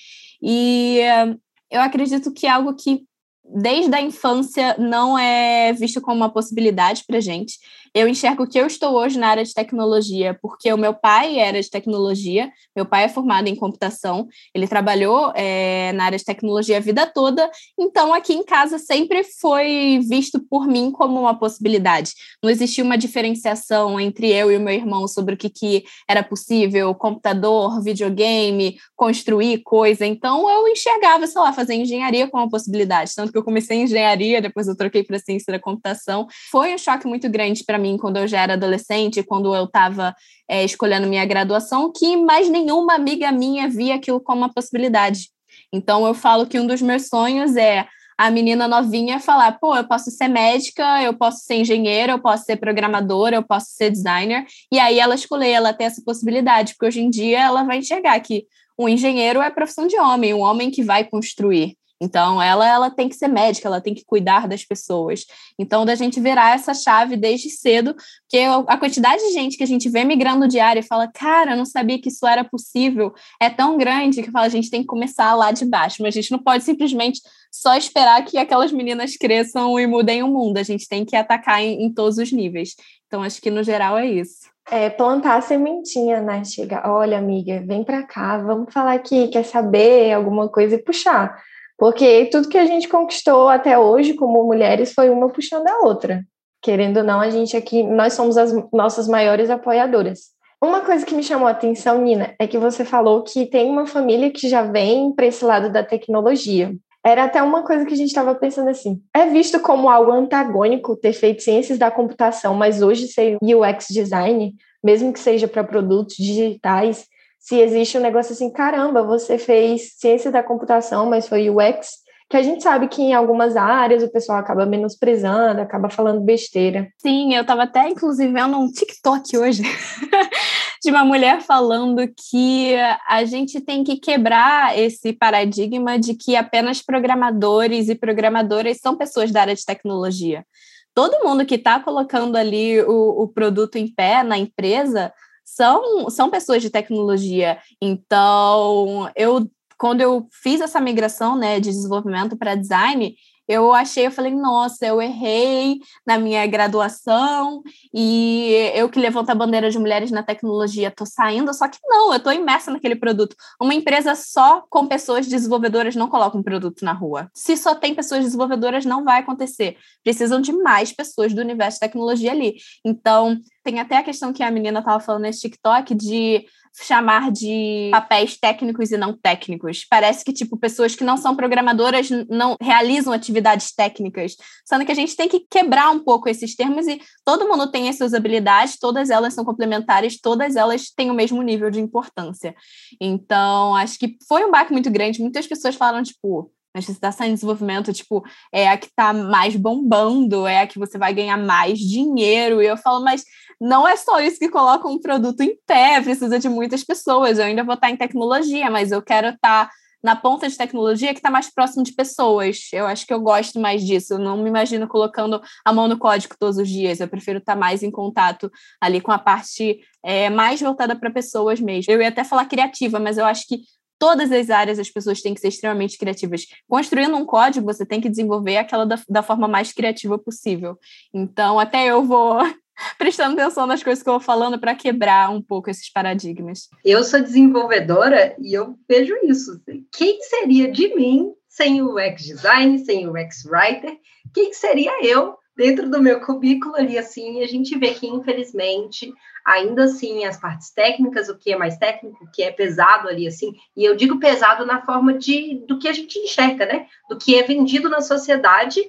E 0.42 1.02
uh, 1.02 1.38
eu 1.70 1.82
acredito 1.82 2.32
que 2.32 2.46
é 2.46 2.50
algo 2.50 2.76
que 2.76 3.04
desde 3.44 3.96
a 3.96 4.02
infância 4.02 4.76
não 4.78 5.18
é 5.18 5.74
visto 5.74 6.02
como 6.02 6.18
uma 6.18 6.32
possibilidade 6.32 7.04
para 7.08 7.20
gente. 7.20 7.58
Eu 7.94 8.08
enxergo 8.08 8.48
que 8.48 8.60
eu 8.60 8.68
estou 8.68 8.94
hoje 8.94 9.18
na 9.18 9.28
área 9.28 9.44
de 9.44 9.54
tecnologia 9.54 10.38
porque 10.42 10.72
o 10.72 10.78
meu 10.78 10.94
pai 10.94 11.40
era 11.40 11.62
de 11.62 11.70
tecnologia, 11.70 12.52
meu 12.76 12.86
pai 12.86 13.06
é 13.06 13.10
formado 13.10 13.48
em 13.48 13.56
computação, 13.56 14.28
ele 14.54 14.68
trabalhou 14.68 15.32
é, 15.36 15.92
na 15.94 16.06
área 16.06 16.18
de 16.18 16.24
tecnologia 16.24 16.78
a 16.78 16.82
vida 16.82 17.06
toda, 17.08 17.50
então 17.80 18.14
aqui 18.14 18.34
em 18.34 18.44
casa 18.44 18.78
sempre 18.78 19.24
foi 19.24 20.00
visto 20.08 20.40
por 20.40 20.68
mim 20.68 20.92
como 20.92 21.20
uma 21.20 21.38
possibilidade. 21.38 22.12
Não 22.44 22.50
existia 22.50 22.84
uma 22.84 22.98
diferenciação 22.98 24.00
entre 24.00 24.32
eu 24.32 24.52
e 24.52 24.58
o 24.58 24.62
meu 24.62 24.74
irmão 24.74 25.08
sobre 25.08 25.36
o 25.36 25.38
que, 25.38 25.50
que 25.50 25.84
era 26.08 26.24
possível, 26.24 26.94
computador, 26.94 27.82
videogame, 27.82 28.78
construir 28.96 29.62
coisa, 29.64 30.06
então 30.06 30.50
eu 30.50 30.68
enxergava, 30.68 31.26
sei 31.26 31.42
lá, 31.42 31.54
fazer 31.54 31.76
engenharia 31.76 32.28
como 32.28 32.44
uma 32.44 32.50
possibilidade, 32.50 33.14
tanto 33.16 33.32
que 33.32 33.38
eu 33.38 33.44
comecei 33.44 33.78
em 33.78 33.84
engenharia, 33.84 34.42
depois 34.42 34.68
eu 34.68 34.76
troquei 34.76 35.04
para 35.04 35.20
ciência 35.20 35.52
da 35.52 35.60
computação. 35.60 36.28
Foi 36.52 36.74
um 36.74 36.78
choque 36.78 37.08
muito 37.08 37.30
grande 37.30 37.64
para 37.64 37.78
mim 37.78 37.87
quando 37.96 38.18
eu 38.18 38.28
já 38.28 38.42
era 38.42 38.54
adolescente, 38.54 39.22
quando 39.22 39.54
eu 39.54 39.66
estava 39.66 40.16
é, 40.50 40.66
escolhendo 40.66 41.06
minha 41.06 41.24
graduação, 41.26 41.92
que 41.96 42.18
mais 42.18 42.50
nenhuma 42.50 42.96
amiga 42.96 43.32
minha 43.32 43.70
via 43.70 43.96
aquilo 43.96 44.20
como 44.20 44.42
uma 44.42 44.52
possibilidade. 44.52 45.30
Então 45.72 46.08
eu 46.08 46.16
falo 46.16 46.48
que 46.48 46.60
um 46.60 46.66
dos 46.66 46.82
meus 46.82 47.08
sonhos 47.08 47.56
é 47.56 47.88
a 48.18 48.32
menina 48.32 48.68
novinha 48.68 49.20
falar, 49.20 49.60
pô, 49.60 49.76
eu 49.76 49.88
posso 49.88 50.10
ser 50.10 50.28
médica, 50.28 51.04
eu 51.04 51.14
posso 51.14 51.46
ser 51.46 51.56
engenheira, 51.56 52.14
eu 52.14 52.20
posso 52.20 52.46
ser 52.46 52.56
programadora, 52.56 53.36
eu 53.36 53.44
posso 53.44 53.68
ser 53.70 53.92
designer, 53.92 54.44
e 54.72 54.80
aí 54.80 55.00
ela 55.00 55.14
escolher, 55.14 55.52
ela 55.52 55.72
ter 55.72 55.84
essa 55.84 56.02
possibilidade, 56.04 56.74
porque 56.74 56.88
hoje 56.88 57.02
em 57.02 57.12
dia 57.12 57.44
ela 57.44 57.64
vai 57.64 57.78
enxergar 57.78 58.20
que 58.20 58.46
um 58.78 58.90
engenheiro 58.90 59.40
é 59.40 59.50
profissão 59.52 59.86
de 59.86 60.00
homem, 60.00 60.34
um 60.34 60.42
homem 60.42 60.72
que 60.72 60.82
vai 60.84 61.04
construir. 61.04 61.76
Então, 62.00 62.42
ela, 62.42 62.68
ela 62.68 62.90
tem 62.92 63.10
que 63.10 63.16
ser 63.16 63.28
médica, 63.28 63.68
ela 63.68 63.82
tem 63.82 63.94
que 63.94 64.06
cuidar 64.06 64.48
das 64.48 64.64
pessoas. 64.64 65.26
Então, 65.58 65.86
da 65.86 65.96
gente 65.96 66.20
virar 66.20 66.54
essa 66.54 66.74
chave 66.74 67.18
desde 67.18 67.50
cedo, 67.50 67.96
porque 68.22 68.44
a 68.68 68.78
quantidade 68.78 69.22
de 69.24 69.34
gente 69.34 69.58
que 69.58 69.64
a 69.64 69.68
gente 69.68 69.90
vê 69.90 70.04
migrando 70.04 70.48
diário 70.48 70.80
e 70.80 70.84
fala, 70.84 71.08
cara, 71.12 71.52
eu 71.52 71.58
não 71.58 71.66
sabia 71.66 72.00
que 72.00 72.10
isso 72.10 72.26
era 72.28 72.44
possível, 72.44 73.14
é 73.42 73.50
tão 73.50 73.78
grande 73.78 74.22
que 74.22 74.32
fala, 74.32 74.46
a 74.46 74.50
gente 74.50 74.70
tem 74.70 74.82
que 74.82 74.88
começar 74.88 75.34
lá 75.34 75.52
de 75.52 75.66
baixo, 75.66 75.98
mas 76.02 76.14
a 76.16 76.22
gente 76.22 76.32
não 76.32 76.40
pode 76.40 76.64
simplesmente 76.64 77.20
só 77.52 77.76
esperar 77.76 78.24
que 78.24 78.38
aquelas 78.38 78.72
meninas 78.72 79.18
cresçam 79.18 79.80
e 79.80 79.88
mudem 79.88 80.22
o 80.22 80.28
mundo, 80.28 80.58
a 80.58 80.64
gente 80.64 80.88
tem 80.88 81.04
que 81.04 81.16
atacar 81.16 81.62
em, 81.62 81.84
em 81.84 81.92
todos 81.92 82.20
os 82.20 82.32
níveis. 82.32 82.76
Então, 83.08 83.24
acho 83.24 83.42
que 83.42 83.50
no 83.50 83.64
geral 83.64 83.98
é 83.98 84.06
isso. 84.06 84.48
É, 84.70 84.90
plantar 84.90 85.38
a 85.38 85.42
sementinha, 85.42 86.22
né? 86.22 86.44
Chega, 86.44 86.84
olha, 86.86 87.18
amiga, 87.18 87.64
vem 87.66 87.86
para 87.86 88.04
cá, 88.04 88.38
vamos 88.38 88.72
falar 88.72 88.94
aqui, 88.94 89.30
quer 89.30 89.44
saber 89.44 90.12
alguma 90.12 90.50
coisa 90.50 90.76
e 90.76 90.84
puxar 90.84 91.42
Porque 91.78 92.26
tudo 92.32 92.50
que 92.50 92.58
a 92.58 92.66
gente 92.66 92.90
conquistou 92.90 93.48
até 93.48 93.78
hoje 93.78 94.16
como 94.16 94.44
mulheres 94.44 94.94
foi 94.94 95.10
uma 95.10 95.30
puxando 95.30 95.68
a 95.68 95.80
outra. 95.86 96.24
Querendo 96.62 96.98
ou 96.98 97.04
não, 97.04 97.22
a 97.22 97.30
gente 97.30 97.56
aqui, 97.56 97.84
nós 97.84 98.14
somos 98.14 98.36
as 98.36 98.52
nossas 98.74 99.08
maiores 99.08 99.50
apoiadoras. 99.50 100.36
Uma 100.62 100.82
coisa 100.82 101.06
que 101.06 101.14
me 101.14 101.22
chamou 101.22 101.48
a 101.48 101.52
atenção, 101.52 102.02
Nina, 102.02 102.34
é 102.40 102.48
que 102.48 102.58
você 102.58 102.84
falou 102.84 103.24
que 103.24 103.46
tem 103.46 103.70
uma 103.70 103.86
família 103.86 104.32
que 104.32 104.50
já 104.50 104.64
vem 104.64 105.14
para 105.14 105.28
esse 105.28 105.46
lado 105.46 105.72
da 105.72 105.84
tecnologia. 105.84 106.76
Era 107.06 107.26
até 107.26 107.42
uma 107.44 107.64
coisa 107.64 107.86
que 107.86 107.94
a 107.94 107.98
gente 107.98 108.10
estava 108.10 108.34
pensando 108.34 108.70
assim. 108.70 109.00
É 109.14 109.28
visto 109.28 109.60
como 109.60 109.88
algo 109.88 110.12
antagônico 110.12 110.98
ter 110.98 111.14
feito 111.14 111.44
ciências 111.44 111.78
da 111.78 111.92
computação, 111.92 112.56
mas 112.56 112.82
hoje 112.82 113.08
ser 113.08 113.38
UX 113.42 113.86
design, 113.92 114.56
mesmo 114.84 115.14
que 115.14 115.20
seja 115.20 115.48
para 115.48 115.64
produtos 115.64 116.16
digitais, 116.18 117.06
se 117.48 117.56
existe 117.62 117.98
um 117.98 118.02
negócio 118.02 118.34
assim, 118.34 118.52
caramba, 118.52 119.02
você 119.02 119.38
fez 119.38 119.94
ciência 119.98 120.30
da 120.30 120.44
computação, 120.44 121.06
mas 121.06 121.30
foi 121.30 121.50
UX, 121.50 121.92
que 122.30 122.36
a 122.36 122.42
gente 122.42 122.62
sabe 122.62 122.90
que 122.90 123.02
em 123.02 123.14
algumas 123.14 123.56
áreas 123.56 124.04
o 124.04 124.12
pessoal 124.12 124.38
acaba 124.38 124.66
menosprezando, 124.66 125.62
acaba 125.62 125.90
falando 125.90 126.20
besteira. 126.20 126.90
Sim, 126.98 127.34
eu 127.34 127.44
estava 127.44 127.64
até 127.64 127.88
inclusive 127.88 128.34
vendo 128.34 128.58
um 128.58 128.70
TikTok 128.70 129.38
hoje 129.38 129.64
de 130.84 130.92
uma 130.92 131.06
mulher 131.06 131.40
falando 131.40 132.06
que 132.30 132.76
a 133.08 133.24
gente 133.24 133.62
tem 133.62 133.82
que 133.82 133.96
quebrar 133.96 134.78
esse 134.78 135.14
paradigma 135.14 135.98
de 135.98 136.16
que 136.16 136.36
apenas 136.36 136.82
programadores 136.82 137.88
e 137.88 137.96
programadoras 137.96 138.80
são 138.82 138.98
pessoas 138.98 139.32
da 139.32 139.40
área 139.40 139.56
de 139.56 139.64
tecnologia. 139.64 140.46
Todo 140.94 141.24
mundo 141.24 141.46
que 141.46 141.56
está 141.56 141.80
colocando 141.80 142.36
ali 142.36 142.82
o, 142.82 143.24
o 143.24 143.28
produto 143.30 143.78
em 143.78 143.88
pé 143.88 144.22
na 144.22 144.38
empresa 144.38 145.14
são, 145.48 146.10
são 146.10 146.30
pessoas 146.30 146.62
de 146.62 146.70
tecnologia. 146.70 147.58
Então, 147.82 149.10
eu 149.16 149.50
quando 149.80 150.02
eu 150.02 150.28
fiz 150.32 150.60
essa 150.60 150.82
migração 150.82 151.38
né, 151.38 151.60
de 151.60 151.70
desenvolvimento 151.70 152.36
para 152.36 152.56
design, 152.56 153.16
eu 153.48 153.74
achei, 153.74 154.06
eu 154.06 154.12
falei, 154.12 154.36
nossa, 154.36 154.86
eu 154.86 155.02
errei 155.02 155.80
na 156.06 156.18
minha 156.18 156.46
graduação 156.46 157.64
e 157.94 158.72
eu 158.76 158.90
que 158.90 159.00
levanto 159.00 159.30
a 159.30 159.36
bandeira 159.36 159.72
de 159.72 159.80
mulheres 159.80 160.12
na 160.12 160.22
tecnologia, 160.22 160.92
tô 160.92 161.06
saindo, 161.06 161.54
só 161.54 161.68
que 161.70 161.78
não, 161.86 162.14
eu 162.14 162.20
tô 162.20 162.30
imersa 162.30 162.70
naquele 162.72 162.96
produto. 162.96 163.36
Uma 163.62 163.74
empresa 163.74 164.16
só 164.16 164.66
com 164.70 164.86
pessoas 164.86 165.28
desenvolvedoras 165.28 165.96
não 165.96 166.10
coloca 166.10 166.38
um 166.38 166.44
produto 166.44 166.84
na 166.84 166.92
rua. 166.92 167.32
Se 167.34 167.56
só 167.56 167.74
tem 167.74 167.96
pessoas 167.96 168.26
desenvolvedoras, 168.26 168.84
não 168.84 169.06
vai 169.06 169.22
acontecer. 169.22 169.78
Precisam 170.04 170.42
de 170.42 170.52
mais 170.52 170.92
pessoas 170.92 171.34
do 171.34 171.40
universo 171.40 171.76
de 171.76 171.88
tecnologia 171.88 172.32
ali. 172.32 172.56
Então, 172.84 173.40
tem 173.68 173.82
até 173.82 173.98
a 173.98 174.04
questão 174.04 174.32
que 174.32 174.42
a 174.42 174.50
menina 174.50 174.80
estava 174.80 174.98
falando 174.98 175.24
nesse 175.24 175.42
TikTok 175.42 175.94
de 175.94 176.46
chamar 176.82 177.32
de 177.34 177.90
papéis 177.92 178.38
técnicos 178.40 178.92
e 178.92 178.98
não 178.98 179.12
técnicos. 179.12 179.86
Parece 179.90 180.24
que, 180.24 180.32
tipo, 180.32 180.58
pessoas 180.58 180.96
que 180.96 181.04
não 181.04 181.18
são 181.18 181.36
programadoras 181.36 182.08
não 182.30 182.56
realizam 182.62 183.12
atividades 183.12 183.74
técnicas, 183.76 184.38
sendo 184.64 184.86
que 184.86 184.92
a 184.94 184.96
gente 184.96 185.18
tem 185.18 185.28
que 185.28 185.42
quebrar 185.50 185.90
um 185.90 186.00
pouco 186.00 186.30
esses 186.30 186.56
termos 186.56 186.88
e 186.88 187.02
todo 187.26 187.46
mundo 187.46 187.70
tem 187.70 187.90
as 187.90 187.98
suas 187.98 188.14
habilidades, 188.14 188.80
todas 188.80 189.10
elas 189.10 189.34
são 189.34 189.44
complementares, 189.44 190.18
todas 190.22 190.56
elas 190.56 190.90
têm 190.90 191.12
o 191.12 191.16
mesmo 191.16 191.42
nível 191.42 191.70
de 191.70 191.82
importância. 191.82 192.56
Então, 193.02 193.76
acho 193.76 194.00
que 194.00 194.16
foi 194.30 194.46
um 194.46 194.52
baque 194.52 194.72
muito 194.72 194.90
grande. 194.90 195.20
Muitas 195.20 195.46
pessoas 195.46 195.76
falaram, 195.76 196.04
tipo, 196.04 196.50
a 196.74 196.80
está 196.80 197.28
em 197.28 197.34
desenvolvimento, 197.34 197.94
tipo, 197.94 198.24
é 198.52 198.68
a 198.68 198.78
que 198.78 198.88
está 198.88 199.14
mais 199.14 199.56
bombando, 199.56 200.46
é 200.46 200.62
a 200.62 200.68
que 200.68 200.78
você 200.78 200.98
vai 200.98 201.14
ganhar 201.14 201.38
mais 201.38 201.80
dinheiro. 201.80 202.62
E 202.62 202.68
eu 202.68 202.78
falo, 202.78 203.04
mas 203.04 203.24
não 203.60 203.88
é 203.88 203.96
só 203.96 204.20
isso 204.20 204.40
que 204.40 204.50
coloca 204.50 204.88
um 204.88 205.00
produto 205.00 205.42
em 205.42 205.58
pé, 205.66 206.02
precisa 206.02 206.38
de 206.40 206.50
muitas 206.50 206.84
pessoas. 206.84 207.40
Eu 207.40 207.46
ainda 207.46 207.64
vou 207.64 207.76
estar 207.76 207.90
em 207.90 207.98
tecnologia, 207.98 208.70
mas 208.70 208.92
eu 208.92 209.02
quero 209.02 209.30
estar 209.30 209.70
na 210.04 210.16
ponta 210.16 210.48
de 210.48 210.56
tecnologia 210.56 211.14
que 211.14 211.20
está 211.20 211.30
mais 211.30 211.52
próximo 211.54 211.84
de 211.84 211.92
pessoas. 211.92 212.70
Eu 212.72 212.86
acho 212.86 213.06
que 213.06 213.14
eu 213.14 213.20
gosto 213.20 213.60
mais 213.60 213.84
disso. 213.84 214.14
Eu 214.14 214.20
não 214.20 214.38
me 214.38 214.50
imagino 214.50 214.88
colocando 214.88 215.42
a 215.66 215.74
mão 215.74 215.88
no 215.88 215.98
código 215.98 216.36
todos 216.40 216.58
os 216.58 216.70
dias. 216.70 217.00
Eu 217.00 217.08
prefiro 217.08 217.40
estar 217.40 217.56
mais 217.56 217.84
em 217.84 217.92
contato 217.92 218.52
ali 218.80 219.02
com 219.02 219.12
a 219.12 219.18
parte 219.18 219.80
é, 220.04 220.30
mais 220.30 220.62
voltada 220.62 220.96
para 220.96 221.12
pessoas 221.12 221.60
mesmo. 221.60 221.92
Eu 221.92 222.02
ia 222.02 222.10
até 222.10 222.24
falar 222.24 222.46
criativa, 222.46 223.00
mas 223.00 223.18
eu 223.18 223.26
acho 223.26 223.48
que 223.48 223.62
todas 224.00 224.32
as 224.32 224.50
áreas 224.50 224.80
as 224.80 224.90
pessoas 224.90 225.22
têm 225.22 225.34
que 225.34 225.42
ser 225.42 225.50
extremamente 225.50 225.98
criativas. 225.98 226.46
Construindo 226.68 227.16
um 227.16 227.26
código, 227.26 227.66
você 227.66 227.86
tem 227.86 228.02
que 228.02 228.10
desenvolver 228.10 228.58
aquela 228.58 228.86
da, 228.86 229.00
da 229.10 229.24
forma 229.24 229.48
mais 229.48 229.74
criativa 229.74 230.18
possível. 230.18 230.78
Então, 231.14 231.60
até 231.60 231.88
eu 231.88 232.04
vou 232.04 232.40
prestando 232.98 233.40
atenção 233.40 233.66
nas 233.66 233.84
coisas 233.84 234.04
que 234.04 234.10
eu 234.10 234.14
vou 234.14 234.22
falando 234.22 234.60
para 234.60 234.76
quebrar 234.76 235.30
um 235.30 235.42
pouco 235.42 235.70
esses 235.70 235.92
paradigmas. 235.92 236.68
Eu 236.84 237.04
sou 237.04 237.22
desenvolvedora 237.22 238.36
e 238.40 238.54
eu 238.54 238.76
vejo 238.88 239.16
isso. 239.24 239.60
Quem 239.92 240.22
seria 240.22 240.72
de 240.72 240.94
mim 240.96 241.32
sem 241.50 241.82
o 241.82 241.96
UX 241.96 242.24
design, 242.24 242.78
sem 242.80 243.08
o 243.08 243.12
UX 243.12 243.46
writer? 243.46 243.98
Quem 244.34 244.54
seria 244.54 245.04
eu 245.06 245.36
dentro 245.58 245.90
do 245.90 246.02
meu 246.02 246.22
currículo 246.22 246.76
ali 246.76 246.98
assim? 246.98 247.44
A 247.44 247.48
gente 247.48 247.78
vê 247.78 247.94
que 247.94 248.08
infelizmente 248.08 249.12
ainda 249.44 249.86
assim 249.86 250.24
as 250.24 250.38
partes 250.38 250.70
técnicas, 250.70 251.28
o 251.28 251.38
que 251.38 251.52
é 251.52 251.58
mais 251.58 251.78
técnico, 251.78 252.24
o 252.24 252.32
que 252.32 252.44
é 252.44 252.52
pesado 252.52 253.08
ali 253.08 253.28
assim, 253.28 253.56
e 253.76 253.84
eu 253.84 253.96
digo 253.96 254.20
pesado 254.20 254.66
na 254.66 254.82
forma 254.86 255.14
de 255.14 255.64
do 255.68 255.80
que 255.80 255.88
a 255.88 255.94
gente 255.94 256.20
enxerga, 256.20 256.66
né? 256.66 256.86
Do 257.10 257.18
que 257.18 257.36
é 257.36 257.44
vendido 257.44 257.90
na 257.90 258.02
sociedade 258.02 258.80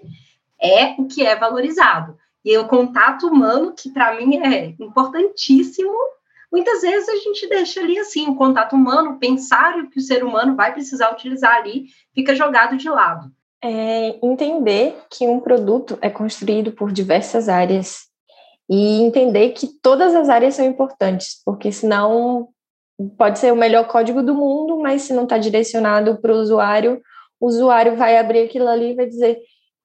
é 0.61 0.95
o 0.99 1.07
que 1.07 1.25
é 1.25 1.35
valorizado. 1.35 2.19
E 2.45 2.57
o 2.59 2.67
contato 2.69 3.27
humano, 3.27 3.75
que 3.77 3.91
para 3.91 4.15
mim 4.17 4.37
é 4.39 4.75
importantíssimo, 4.81 5.93
muitas 6.51 6.83
vezes 6.83 7.09
a 7.09 7.17
gente 7.17 7.49
deixa 7.49 7.81
ali 7.81 7.99
assim, 7.99 8.29
o 8.29 8.35
contato 8.35 8.75
humano, 8.75 9.19
pensar 9.19 9.79
o 9.79 9.89
que 9.89 9.99
o 9.99 10.03
ser 10.03 10.25
humano 10.25 10.57
vai 10.57 10.73
precisar 10.73 11.13
utilizar 11.13 11.55
ali, 11.55 11.87
fica 12.15 12.35
jogado 12.35 12.77
de 12.77 12.89
lado. 12.89 13.31
É 13.63 14.19
entender 14.25 14.97
que 15.11 15.27
um 15.27 15.41
produto 15.41 15.99
é 16.01 16.09
construído 16.09 16.73
por 16.73 16.93
diversas 16.93 17.49
áreas 17.49 18.09
e 18.71 19.01
entender 19.01 19.51
que 19.51 19.67
todas 19.83 20.15
as 20.15 20.29
áreas 20.29 20.55
são 20.55 20.65
importantes, 20.65 21.41
porque 21.45 21.73
senão 21.73 22.49
pode 23.17 23.39
ser 23.39 23.53
o 23.53 23.57
melhor 23.57 23.89
código 23.89 24.23
do 24.23 24.35
mundo, 24.35 24.79
mas 24.79 25.03
se 25.03 25.13
não 25.13 25.25
está 25.25 25.39
direcionado 25.39 26.21
para 26.21 26.33
o 26.33 26.39
usuário, 26.39 27.01
o 27.41 27.47
usuário 27.47 27.97
vai 27.97 28.19
abrir 28.19 28.45
aquilo 28.45 28.69
ali 28.69 28.91
e 28.91 28.95
vai 28.95 29.07
dizer 29.07 29.39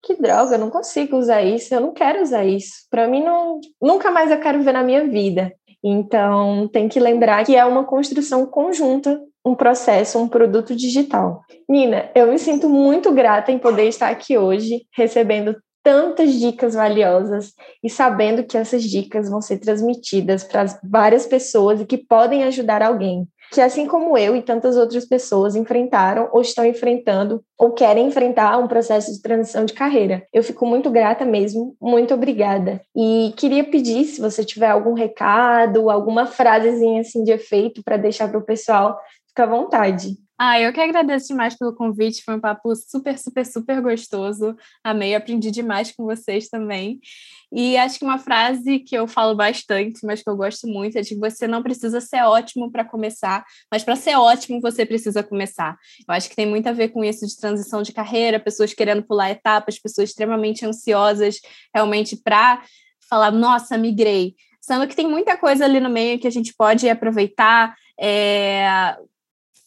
que 0.03 0.15
droga, 0.15 0.55
eu 0.55 0.59
não 0.59 0.69
consigo 0.69 1.15
usar 1.17 1.41
isso, 1.41 1.74
eu 1.74 1.80
não 1.80 1.93
quero 1.93 2.21
usar 2.21 2.43
isso. 2.43 2.86
Para 2.89 3.07
mim, 3.07 3.24
não, 3.24 3.61
nunca 3.82 4.11
mais 4.11 4.30
eu 4.30 4.39
quero 4.39 4.61
ver 4.61 4.74
na 4.74 4.84
minha 4.84 5.07
vida. 5.07 5.53
Então, 5.82 6.67
tem 6.67 6.89
que 6.89 6.99
lembrar 6.99 7.45
que 7.45 7.55
é 7.55 7.63
uma 7.63 7.86
construção 7.86 8.45
conjunta, 8.45 9.21
um 9.45 9.55
processo, 9.55 10.19
um 10.19 10.27
produto 10.27 10.75
digital. 10.75 11.43
Nina, 11.67 12.09
eu 12.15 12.27
me 12.27 12.39
sinto 12.39 12.69
muito 12.69 13.11
grata 13.11 13.51
em 13.51 13.59
poder 13.59 13.87
estar 13.87 14.09
aqui 14.09 14.37
hoje, 14.37 14.85
recebendo 14.95 15.55
tantas 15.83 16.33
dicas 16.39 16.75
valiosas 16.75 17.53
e 17.83 17.89
sabendo 17.89 18.43
que 18.43 18.57
essas 18.57 18.83
dicas 18.83 19.29
vão 19.29 19.41
ser 19.41 19.57
transmitidas 19.57 20.43
para 20.43 20.65
várias 20.81 21.25
pessoas 21.25 21.81
e 21.81 21.85
que 21.85 21.97
podem 21.97 22.43
ajudar 22.45 22.81
alguém 22.81 23.27
que, 23.53 23.61
assim 23.61 23.85
como 23.85 24.17
eu 24.17 24.35
e 24.35 24.41
tantas 24.41 24.75
outras 24.75 25.05
pessoas, 25.05 25.55
enfrentaram 25.55 26.27
ou 26.33 26.41
estão 26.41 26.65
enfrentando 26.65 27.43
ou 27.55 27.71
querem 27.71 28.07
enfrentar 28.07 28.57
um 28.57 28.67
processo 28.67 29.13
de 29.13 29.21
transição 29.21 29.63
de 29.63 29.73
carreira. 29.73 30.25
Eu 30.33 30.43
fico 30.43 30.65
muito 30.65 30.89
grata 30.89 31.23
mesmo, 31.23 31.75
muito 31.79 32.15
obrigada. 32.15 32.81
E 32.95 33.31
queria 33.37 33.63
pedir, 33.63 34.05
se 34.05 34.19
você 34.19 34.43
tiver 34.43 34.69
algum 34.71 34.93
recado, 34.93 35.91
alguma 35.91 36.25
frasezinha 36.25 37.01
assim 37.01 37.23
de 37.23 37.31
efeito 37.31 37.83
para 37.83 37.95
deixar 37.95 38.27
para 38.27 38.39
o 38.39 38.45
pessoal, 38.45 38.97
fica 39.34 39.43
à 39.43 39.47
vontade. 39.47 40.15
Ah, 40.38 40.59
eu 40.59 40.73
que 40.73 40.79
agradeço 40.79 41.27
demais 41.27 41.57
pelo 41.57 41.75
convite, 41.75 42.23
foi 42.23 42.36
um 42.36 42.39
papo 42.39 42.75
super, 42.75 43.17
super, 43.17 43.45
super 43.45 43.81
gostoso. 43.81 44.55
Amei, 44.84 45.15
aprendi 45.15 45.51
demais 45.51 45.91
com 45.91 46.05
vocês 46.05 46.49
também. 46.49 46.99
E 47.51 47.77
acho 47.77 47.99
que 47.99 48.05
uma 48.05 48.17
frase 48.17 48.79
que 48.79 48.95
eu 48.95 49.07
falo 49.07 49.36
bastante, 49.36 49.99
mas 50.03 50.23
que 50.23 50.29
eu 50.29 50.36
gosto 50.36 50.67
muito, 50.67 50.97
é 50.97 51.01
de 51.01 51.09
que 51.09 51.19
você 51.19 51.47
não 51.47 51.61
precisa 51.61 52.01
ser 52.01 52.23
ótimo 52.23 52.71
para 52.71 52.84
começar, 52.84 53.45
mas 53.71 53.84
para 53.84 53.95
ser 53.95 54.15
ótimo 54.15 54.59
você 54.59 54.86
precisa 54.86 55.23
começar. 55.23 55.77
Eu 56.07 56.13
acho 56.13 56.29
que 56.29 56.36
tem 56.36 56.47
muito 56.47 56.67
a 56.67 56.73
ver 56.73 56.89
com 56.89 57.03
isso 57.03 57.25
de 57.27 57.38
transição 57.38 57.84
de 57.84 57.93
carreira, 57.93 58.39
pessoas 58.39 58.73
querendo 58.73 59.03
pular 59.03 59.29
etapas, 59.29 59.79
pessoas 59.79 60.09
extremamente 60.09 60.65
ansiosas 60.65 61.39
realmente 61.73 62.17
para 62.17 62.61
falar, 63.07 63.31
nossa, 63.31 63.77
migrei. 63.77 64.36
Sendo 64.59 64.88
que 64.88 64.95
tem 64.95 65.07
muita 65.07 65.38
coisa 65.38 65.65
ali 65.65 65.79
no 65.79 65.89
meio 65.89 66.19
que 66.19 66.27
a 66.27 66.31
gente 66.31 66.53
pode 66.57 66.89
aproveitar, 66.89 67.75
é, 67.99 68.95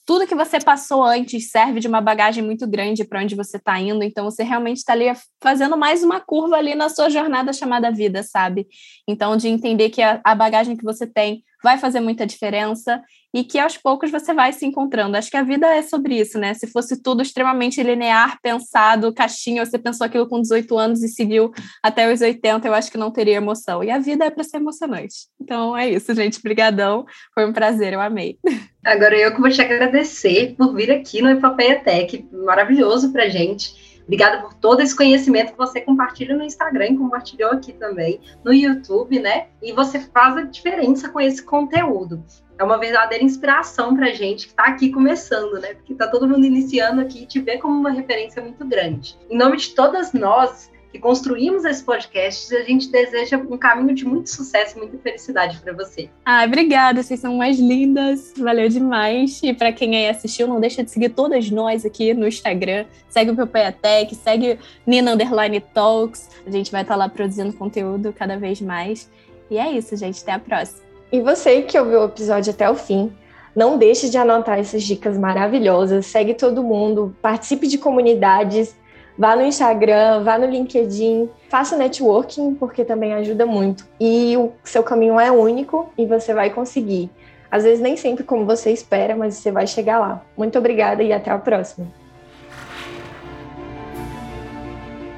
tudo 0.07 0.27
que 0.27 0.37
você 0.37 0.61
passou 0.61 1.03
antes 1.03 1.51
serve 1.51 1.81
de 1.81 1.89
uma 1.89 2.01
bagagem 2.01 2.43
muito 2.43 2.65
grande 2.67 3.05
para 3.05 3.21
onde 3.21 3.35
você 3.35 3.57
está 3.57 3.79
indo, 3.81 4.05
então 4.05 4.25
você 4.25 4.45
realmente 4.45 4.79
está 4.79 4.93
ali 4.93 5.07
fazendo 5.43 5.77
mais 5.77 6.05
uma 6.05 6.21
curva 6.21 6.57
ali 6.57 6.77
na 6.77 6.89
sua 6.89 7.11
jornada 7.11 7.53
chamada 7.53 7.91
vida, 7.91 8.23
sabe? 8.23 8.69
Então, 9.07 9.37
de 9.37 9.49
entender 9.49 9.91
que 9.91 10.01
a, 10.01 10.21
a 10.23 10.35
bagagem 10.35 10.77
que 10.77 10.85
você 10.85 11.09
tem 11.09 11.43
vai 11.61 11.77
fazer 11.77 11.99
muita 11.99 12.25
diferença 12.25 13.03
e 13.37 13.45
que 13.45 13.59
aos 13.59 13.77
poucos 13.77 14.11
você 14.11 14.33
vai 14.33 14.51
se 14.51 14.65
encontrando. 14.65 15.15
Acho 15.15 15.31
que 15.31 15.37
a 15.37 15.43
vida 15.43 15.67
é 15.67 15.83
sobre 15.83 16.19
isso, 16.19 16.39
né? 16.39 16.55
Se 16.55 16.67
fosse 16.67 17.03
tudo 17.03 17.21
extremamente 17.21 17.83
linear, 17.83 18.41
pensado, 18.41 19.13
caixinha, 19.13 19.63
você 19.63 19.79
pensou 19.79 20.07
aquilo 20.07 20.27
com 20.27 20.41
18 20.41 20.79
anos 20.79 21.03
e 21.03 21.09
seguiu 21.09 21.53
até 21.83 22.11
os 22.11 22.23
80, 22.23 22.67
eu 22.67 22.73
acho 22.73 22.91
que 22.91 22.97
não 22.97 23.11
teria 23.11 23.35
emoção. 23.35 23.85
E 23.85 23.91
a 23.91 23.99
vida 23.99 24.25
é 24.25 24.31
para 24.31 24.43
ser 24.43 24.57
emocionante. 24.57 25.29
Então 25.39 25.77
é 25.77 25.87
isso, 25.87 26.15
gente. 26.15 26.39
Obrigadão. 26.39 27.05
Foi 27.35 27.47
um 27.47 27.53
prazer, 27.53 27.93
eu 27.93 28.01
amei. 28.01 28.39
Agora 28.83 29.15
eu 29.15 29.35
que 29.35 29.41
vou 29.43 29.51
te 29.51 29.61
agradecer 29.61 30.55
por 30.57 30.75
vir 30.75 30.91
aqui 30.91 31.21
no 31.21 31.29
Epopeia 31.29 31.79
Tech, 31.79 32.27
maravilhoso 32.33 33.13
pra 33.13 33.29
gente. 33.29 34.01
Obrigada 34.05 34.41
por 34.41 34.55
todo 34.55 34.81
esse 34.81 34.97
conhecimento 34.97 35.53
que 35.53 35.59
você 35.59 35.83
compartilha 35.83 36.35
no 36.35 36.43
Instagram, 36.43 36.97
compartilhou 36.97 37.51
aqui 37.51 37.75
também 37.75 38.19
no 38.43 38.55
YouTube, 38.55 39.19
né? 39.19 39.49
E 39.61 39.73
você 39.75 40.01
faz 40.01 40.39
a 40.39 40.43
diferença 40.43 41.11
com 41.11 41.21
esse 41.21 41.43
conteúdo. 41.43 42.25
É 42.59 42.65
uma 42.65 42.79
verdadeira 42.79 43.23
inspiração 43.23 43.95
para 43.95 44.07
a 44.07 44.13
gente 44.13 44.47
que 44.47 44.53
está 44.53 44.65
aqui 44.65 44.91
começando, 44.91 45.61
né? 45.61 45.75
Porque 45.75 45.93
está 45.93 46.09
todo 46.09 46.29
mundo 46.29 46.45
iniciando 46.45 47.03
aqui 47.03 47.23
e 47.23 47.27
te 47.27 47.41
vê 47.41 47.59
como 47.59 47.79
uma 47.79 47.91
referência 47.91 48.43
muito 48.43 48.65
grande. 48.65 49.17
Em 49.29 49.37
nome 49.37 49.59
de 49.59 49.75
todas 49.75 50.13
nós, 50.15 50.71
que 50.97 50.99
construímos 50.99 51.65
esse 51.65 51.85
podcast 51.85 52.55
a 52.57 52.65
gente 52.65 52.91
deseja 52.91 53.37
um 53.37 53.59
caminho 53.59 53.95
de 53.95 54.07
muito 54.07 54.31
sucesso 54.31 54.77
e 54.77 54.81
muita 54.81 54.97
felicidade 54.99 55.59
para 55.61 55.73
você. 55.75 56.09
Ah, 56.25 56.45
obrigada, 56.45 57.03
vocês 57.03 57.21
são 57.21 57.37
mais 57.37 57.59
lindas, 57.59 58.33
valeu 58.37 58.69
demais. 58.69 59.41
E 59.43 59.53
para 59.53 59.73
quem 59.73 59.95
aí 59.95 60.09
assistiu, 60.09 60.47
não 60.47 60.59
deixa 60.59 60.83
de 60.83 60.91
seguir 60.91 61.11
todas 61.11 61.51
nós 61.51 61.85
aqui 61.85 62.15
no 62.15 62.27
Instagram. 62.27 62.87
Segue 63.09 63.31
o 63.31 63.47
Tech, 63.47 64.15
segue 64.15 64.59
Nina 64.87 65.13
Underline 65.13 65.61
Talks. 65.61 66.31
A 66.47 66.51
gente 66.51 66.73
vai 66.73 66.83
estar 66.83 66.95
tá 66.95 66.99
lá 66.99 67.09
produzindo 67.09 67.53
conteúdo 67.53 68.13
cada 68.13 68.39
vez 68.39 68.61
mais. 68.63 69.11
E 69.51 69.59
é 69.59 69.71
isso, 69.71 69.95
gente. 69.97 70.23
Até 70.23 70.33
a 70.33 70.39
próxima. 70.39 70.86
E 71.17 71.21
você 71.23 71.63
que 71.63 71.79
ouviu 71.79 72.01
o 72.01 72.05
episódio 72.05 72.53
até 72.53 72.69
o 72.69 72.75
fim, 72.75 73.11
não 73.55 73.79
deixe 73.79 74.11
de 74.11 74.19
anotar 74.19 74.59
essas 74.59 74.83
dicas 74.83 75.17
maravilhosas. 75.17 76.05
Segue 76.05 76.35
todo 76.35 76.63
mundo, 76.63 77.17
participe 77.23 77.67
de 77.67 77.79
comunidades 77.79 78.77
Vá 79.19 79.35
no 79.35 79.43
Instagram, 79.43 80.23
vá 80.23 80.39
no 80.39 80.45
LinkedIn, 80.47 81.31
faça 81.49 81.75
networking, 81.75 82.55
porque 82.55 82.85
também 82.85 83.15
ajuda 83.15 83.47
muito. 83.47 83.87
E 83.99 84.37
o 84.37 84.53
seu 84.63 84.83
caminho 84.83 85.19
é 85.19 85.31
único 85.31 85.91
e 85.97 86.05
você 86.05 86.35
vai 86.35 86.51
conseguir. 86.51 87.09
Às 87.51 87.65
vezes 87.65 87.81
nem 87.81 87.97
sempre 87.97 88.25
como 88.25 88.45
você 88.45 88.71
espera, 88.71 89.17
mas 89.17 89.37
você 89.37 89.51
vai 89.51 89.67
chegar 89.67 89.99
lá. 89.99 90.23
Muito 90.37 90.59
obrigada 90.59 91.03
e 91.03 91.15
até 91.15 91.31
a 91.31 91.39
próxima. 91.39 91.87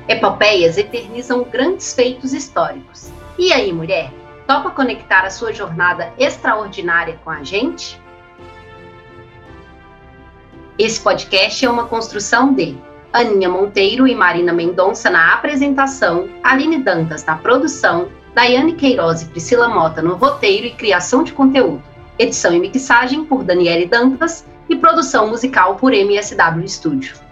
Epopeias 0.06 0.78
eternizam 0.78 1.42
grandes 1.42 1.92
feitos 1.92 2.32
históricos. 2.32 3.10
E 3.36 3.52
aí, 3.52 3.72
mulher? 3.72 4.12
Topa 4.48 4.70
conectar 4.70 5.26
a 5.26 5.30
sua 5.30 5.52
jornada 5.52 6.10
extraordinária 6.16 7.20
com 7.22 7.28
a 7.28 7.44
gente? 7.44 8.00
Esse 10.78 10.98
podcast 10.98 11.66
é 11.66 11.68
uma 11.68 11.84
construção 11.84 12.54
de 12.54 12.74
Aninha 13.12 13.50
Monteiro 13.50 14.08
e 14.08 14.14
Marina 14.14 14.50
Mendonça 14.50 15.10
na 15.10 15.34
apresentação, 15.34 16.30
Aline 16.42 16.82
Dantas 16.82 17.26
na 17.26 17.36
produção, 17.36 18.08
Daiane 18.34 18.72
Queiroz 18.72 19.20
e 19.20 19.26
Priscila 19.26 19.68
Mota 19.68 20.00
no 20.00 20.14
roteiro 20.14 20.66
e 20.66 20.70
criação 20.70 21.22
de 21.22 21.34
conteúdo, 21.34 21.82
edição 22.18 22.54
e 22.54 22.58
mixagem 22.58 23.26
por 23.26 23.44
Daniele 23.44 23.84
Dantas 23.84 24.46
e 24.66 24.74
produção 24.74 25.28
musical 25.28 25.76
por 25.76 25.92
MSW 25.92 26.66
Studio. 26.66 27.27